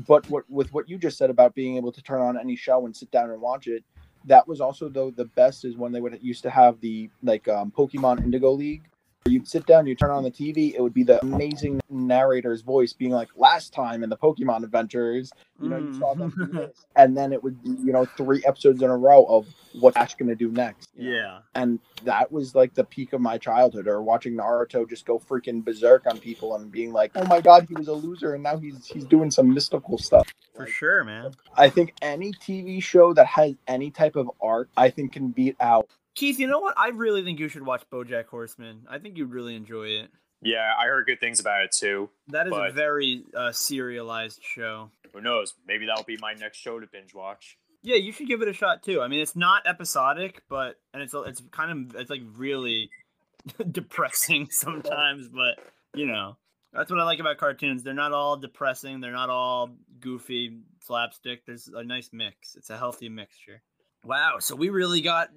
But 0.07 0.29
what 0.29 0.49
with 0.49 0.71
what 0.73 0.87
you 0.87 0.97
just 0.97 1.17
said 1.17 1.29
about 1.29 1.55
being 1.55 1.77
able 1.77 1.91
to 1.91 2.01
turn 2.01 2.21
on 2.21 2.39
any 2.39 2.55
show 2.55 2.85
and 2.85 2.95
sit 2.95 3.11
down 3.11 3.29
and 3.29 3.41
watch 3.41 3.67
it, 3.67 3.83
that 4.25 4.47
was 4.47 4.61
also 4.61 4.87
though 4.87 5.11
the 5.11 5.25
best 5.25 5.65
is 5.65 5.77
when 5.77 5.91
they 5.91 6.01
would 6.01 6.17
used 6.21 6.43
to 6.43 6.49
have 6.49 6.79
the 6.81 7.09
like 7.23 7.47
um, 7.47 7.71
Pokemon 7.71 8.23
Indigo 8.23 8.51
League. 8.51 8.87
You'd 9.25 9.47
sit 9.47 9.67
down, 9.67 9.85
you 9.85 9.93
turn 9.93 10.09
on 10.09 10.23
the 10.23 10.31
TV, 10.31 10.73
it 10.73 10.81
would 10.81 10.95
be 10.95 11.03
the 11.03 11.21
amazing 11.21 11.79
narrator's 11.91 12.61
voice 12.63 12.91
being 12.91 13.11
like, 13.11 13.29
"Last 13.35 13.71
time 13.71 14.03
in 14.03 14.09
the 14.09 14.17
Pokemon 14.17 14.63
Adventures, 14.63 15.31
you 15.61 15.69
know, 15.69 15.77
you 15.77 15.93
saw 15.93 16.15
them 16.15 16.31
do 16.35 16.45
Mm. 16.47 16.53
this. 16.53 16.85
and 16.95 17.15
then 17.15 17.31
it 17.31 17.43
would 17.43 17.61
be, 17.63 17.69
you 17.69 17.93
know, 17.93 18.05
three 18.17 18.43
episodes 18.47 18.81
in 18.81 18.89
a 18.89 18.97
row 18.97 19.23
of 19.25 19.45
what 19.79 19.95
Ash 19.95 20.15
gonna 20.15 20.33
do 20.35 20.49
next. 20.51 20.89
you 20.95 21.11
know? 21.11 21.15
yeah. 21.15 21.39
And 21.53 21.79
that 22.03 22.31
was 22.31 22.55
like 22.55 22.73
the 22.73 22.83
peak 22.83 23.13
of 23.13 23.21
my 23.21 23.37
childhood, 23.37 23.87
or 23.87 24.01
watching 24.01 24.33
Naruto 24.33 24.89
just 24.89 25.05
go 25.05 25.19
freaking 25.19 25.63
berserk 25.63 26.07
on 26.07 26.17
people 26.17 26.55
and 26.55 26.71
being 26.71 26.91
like, 26.91 27.11
"Oh 27.13 27.25
my 27.27 27.41
god, 27.41 27.67
he 27.69 27.75
was 27.75 27.87
a 27.89 27.93
loser, 27.93 28.33
and 28.33 28.41
now 28.41 28.57
he's 28.57 28.87
he's 28.87 29.05
doing 29.05 29.29
some 29.29 29.53
mystical 29.53 29.99
stuff." 29.99 30.33
For 30.55 30.63
Like, 30.63 30.71
sure, 30.73 31.03
man. 31.03 31.31
I 31.55 31.69
think 31.69 31.93
any 32.01 32.31
TV 32.33 32.81
show 32.81 33.13
that 33.13 33.27
has 33.27 33.53
any 33.67 33.91
type 33.91 34.15
of 34.15 34.31
art, 34.41 34.69
I 34.75 34.89
think 34.89 35.13
can 35.13 35.27
beat 35.29 35.55
out. 35.59 35.87
Keith, 36.15 36.39
you 36.39 36.47
know 36.47 36.59
what? 36.59 36.77
I 36.77 36.89
really 36.89 37.23
think 37.23 37.39
you 37.39 37.47
should 37.47 37.65
watch 37.65 37.83
BoJack 37.91 38.25
Horseman. 38.25 38.85
I 38.89 38.99
think 38.99 39.17
you'd 39.17 39.31
really 39.31 39.55
enjoy 39.55 39.87
it. 39.87 40.09
Yeah, 40.41 40.73
I 40.77 40.85
heard 40.87 41.05
good 41.05 41.19
things 41.19 41.39
about 41.39 41.63
it 41.63 41.71
too. 41.71 42.09
That 42.27 42.47
is 42.47 42.53
a 42.53 42.71
very 42.71 43.23
uh, 43.35 43.51
serialized 43.51 44.41
show. 44.43 44.89
Who 45.13 45.21
knows? 45.21 45.53
Maybe 45.67 45.85
that'll 45.85 46.03
be 46.03 46.17
my 46.19 46.33
next 46.33 46.57
show 46.57 46.79
to 46.79 46.87
binge 46.87 47.13
watch. 47.13 47.57
Yeah, 47.83 47.95
you 47.95 48.11
should 48.11 48.27
give 48.27 48.41
it 48.41 48.47
a 48.47 48.53
shot 48.53 48.83
too. 48.83 49.01
I 49.01 49.07
mean, 49.07 49.19
it's 49.19 49.35
not 49.35 49.67
episodic, 49.67 50.43
but 50.49 50.77
and 50.93 51.03
it's 51.03 51.13
it's 51.13 51.41
kind 51.51 51.91
of 51.91 51.95
it's 51.95 52.09
like 52.09 52.21
really 52.35 52.89
depressing 53.71 54.47
sometimes, 54.51 55.27
but 55.29 55.59
you 55.93 56.07
know 56.07 56.37
that's 56.73 56.89
what 56.89 56.99
I 56.99 57.03
like 57.03 57.19
about 57.19 57.37
cartoons. 57.37 57.83
They're 57.83 57.93
not 57.93 58.13
all 58.13 58.37
depressing. 58.37 59.01
They're 59.01 59.11
not 59.11 59.29
all 59.29 59.69
goofy 59.99 60.59
slapstick. 60.85 61.45
There's 61.45 61.67
a 61.67 61.83
nice 61.83 62.09
mix. 62.13 62.55
It's 62.55 62.69
a 62.69 62.77
healthy 62.77 63.09
mixture. 63.09 63.61
Wow, 64.03 64.37
so 64.39 64.55
we 64.55 64.69
really 64.69 65.01
got 65.01 65.29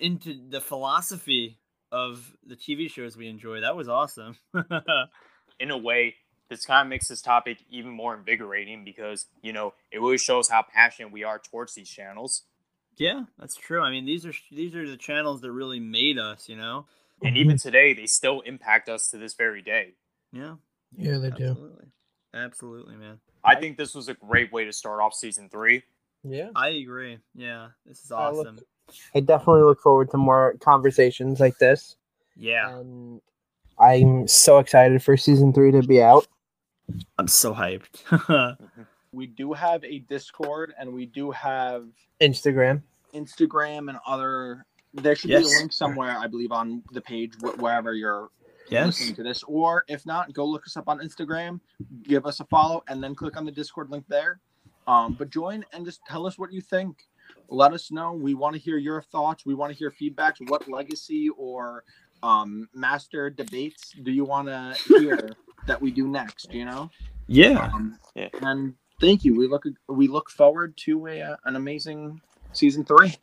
into 0.00 0.38
the 0.48 0.60
philosophy 0.60 1.58
of 1.92 2.36
the 2.44 2.56
TV 2.56 2.90
shows 2.90 3.16
we 3.16 3.28
enjoy. 3.28 3.60
That 3.60 3.76
was 3.76 3.88
awesome. 3.88 4.36
in 5.60 5.70
a 5.70 5.78
way, 5.78 6.16
this 6.50 6.64
kind 6.64 6.86
of 6.86 6.90
makes 6.90 7.08
this 7.08 7.22
topic 7.22 7.58
even 7.70 7.90
more 7.90 8.14
invigorating 8.14 8.84
because, 8.84 9.26
you 9.42 9.52
know, 9.52 9.74
it 9.92 10.00
really 10.00 10.18
shows 10.18 10.48
how 10.48 10.64
passionate 10.72 11.12
we 11.12 11.24
are 11.24 11.38
towards 11.38 11.74
these 11.74 11.88
channels. 11.88 12.42
yeah, 12.96 13.24
that's 13.38 13.54
true. 13.54 13.82
I 13.82 13.90
mean, 13.90 14.04
these 14.04 14.26
are 14.26 14.32
these 14.50 14.74
are 14.74 14.88
the 14.88 14.96
channels 14.96 15.40
that 15.42 15.52
really 15.52 15.80
made 15.80 16.18
us. 16.18 16.48
You 16.48 16.56
know. 16.56 16.86
And 17.22 17.36
even 17.36 17.58
today, 17.58 17.94
they 17.94 18.06
still 18.06 18.42
impact 18.42 18.88
us 18.88 19.10
to 19.10 19.18
this 19.18 19.34
very 19.34 19.60
day. 19.60 19.94
Yeah. 20.32 20.54
Yeah, 20.96 21.18
they 21.18 21.30
do. 21.30 21.50
Absolutely. 21.50 21.86
Absolutely, 22.34 22.96
man. 22.96 23.18
I 23.44 23.56
think 23.56 23.76
this 23.76 23.94
was 23.94 24.08
a 24.08 24.14
great 24.14 24.52
way 24.52 24.64
to 24.64 24.72
start 24.72 25.00
off 25.00 25.14
season 25.14 25.48
three. 25.48 25.82
Yeah. 26.24 26.50
I 26.54 26.68
agree. 26.70 27.18
Yeah, 27.34 27.68
this 27.86 28.04
is 28.04 28.12
I 28.12 28.30
look- 28.30 28.46
awesome. 28.46 28.60
I 29.14 29.20
definitely 29.20 29.62
look 29.62 29.80
forward 29.80 30.10
to 30.12 30.16
more 30.16 30.56
conversations 30.60 31.40
like 31.40 31.58
this. 31.58 31.96
Yeah, 32.36 32.78
And 32.78 33.20
I'm 33.78 34.26
so 34.26 34.58
excited 34.58 35.02
for 35.02 35.16
season 35.16 35.52
three 35.52 35.72
to 35.72 35.82
be 35.82 36.00
out. 36.00 36.26
I'm 37.18 37.28
so 37.28 37.54
hyped. 37.54 38.56
We 39.12 39.26
do 39.26 39.52
have 39.52 39.82
a 39.84 40.00
Discord, 40.00 40.74
and 40.78 40.92
we 40.92 41.06
do 41.06 41.30
have 41.30 41.86
Instagram. 42.20 42.82
Instagram 43.14 43.88
and 43.88 43.98
other. 44.06 44.66
There 44.94 45.14
should 45.16 45.28
be 45.28 45.34
a 45.34 45.40
link 45.40 45.72
somewhere, 45.72 46.16
I 46.18 46.26
believe, 46.26 46.52
on 46.52 46.82
the 46.92 47.00
page 47.00 47.32
wherever 47.58 47.94
you're 47.94 48.28
yes. 48.70 48.86
listening 48.86 49.14
to 49.16 49.22
this. 49.22 49.42
Or 49.44 49.84
if 49.88 50.04
not, 50.04 50.32
go 50.32 50.44
look 50.44 50.66
us 50.66 50.76
up 50.76 50.88
on 50.88 50.98
Instagram, 50.98 51.60
give 52.02 52.26
us 52.26 52.40
a 52.40 52.44
follow, 52.46 52.82
and 52.88 53.02
then 53.02 53.14
click 53.14 53.36
on 53.36 53.44
the 53.44 53.52
Discord 53.52 53.90
link 53.90 54.04
there. 54.08 54.40
Um, 54.88 55.12
but 55.18 55.28
join 55.28 55.64
and 55.74 55.84
just 55.84 56.00
tell 56.06 56.26
us 56.26 56.38
what 56.38 56.50
you 56.50 56.62
think. 56.62 57.04
Let 57.50 57.74
us 57.74 57.90
know. 57.92 58.14
We 58.14 58.32
want 58.32 58.54
to 58.54 58.60
hear 58.60 58.78
your 58.78 59.02
thoughts. 59.02 59.44
We 59.44 59.54
want 59.54 59.70
to 59.70 59.78
hear 59.78 59.90
feedbacks. 59.90 60.36
What 60.48 60.66
legacy 60.66 61.28
or 61.36 61.84
um, 62.22 62.68
master 62.72 63.28
debates 63.28 63.92
do 64.02 64.10
you 64.10 64.24
want 64.24 64.48
to 64.48 64.74
hear 64.86 65.36
that 65.66 65.80
we 65.80 65.90
do 65.90 66.08
next? 66.08 66.52
You 66.54 66.64
know. 66.64 66.90
Yeah. 67.26 67.70
Um, 67.72 67.98
Yeah. 68.14 68.30
And 68.40 68.74
thank 68.98 69.24
you. 69.24 69.36
We 69.36 69.46
look 69.46 69.64
we 69.88 70.08
look 70.08 70.30
forward 70.30 70.76
to 70.78 71.06
a, 71.06 71.20
uh, 71.20 71.36
an 71.44 71.56
amazing 71.56 72.22
season 72.52 72.84
three. 72.84 73.14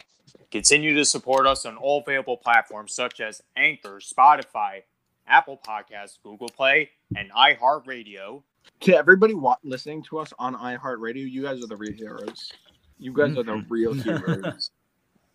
Continue 0.51 0.93
to 0.93 1.03
support 1.03 1.47
us 1.47 1.65
on 1.65 1.77
all 1.77 2.03
available 2.05 2.37
platforms 2.37 2.93
such 2.93 3.19
as 3.19 3.41
Anchor, 3.57 3.99
Spotify, 3.99 4.83
Apple 5.27 5.59
Podcasts, 5.67 6.17
Google 6.23 6.49
Play, 6.49 6.91
and 7.15 7.31
iHeartRadio. 7.31 8.43
To 8.81 8.95
everybody 8.95 9.33
wa- 9.33 9.57
listening 9.63 10.03
to 10.03 10.19
us 10.19 10.33
on 10.37 10.55
iHeartRadio, 10.55 11.29
you 11.29 11.43
guys 11.43 11.63
are 11.63 11.67
the 11.67 11.77
real 11.77 11.93
heroes. 11.93 12.51
You 12.97 13.13
guys 13.13 13.37
are 13.37 13.43
the 13.43 13.53
mm-hmm. 13.53 13.73
real 13.73 13.93
heroes. 13.93 14.71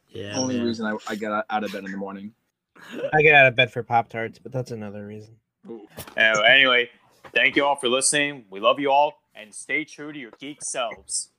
Yeah. 0.09 0.37
Only 0.37 0.57
man. 0.57 0.66
reason 0.66 0.87
I, 0.87 0.97
I 1.09 1.14
get 1.14 1.31
out 1.33 1.64
of 1.64 1.72
bed 1.72 1.85
in 1.85 1.91
the 1.91 1.97
morning. 1.97 2.33
I 3.12 3.22
get 3.22 3.35
out 3.35 3.47
of 3.47 3.57
bed 3.57 3.72
for 3.72 3.83
Pop 3.83 4.09
Tarts, 4.09 4.39
but 4.39 4.53
that's 4.53 4.70
another 4.70 5.07
reason. 5.07 5.37
Anyway, 6.16 6.89
thank 7.35 7.57
you 7.57 7.64
all 7.64 7.76
for 7.76 7.89
listening. 7.89 8.45
We 8.51 8.61
love 8.61 8.81
you 8.81 8.91
all, 8.91 9.22
and 9.35 9.55
stay 9.55 9.85
true 9.85 10.12
to 10.12 10.18
your 10.18 10.33
geek 10.39 10.62
selves. 10.62 11.31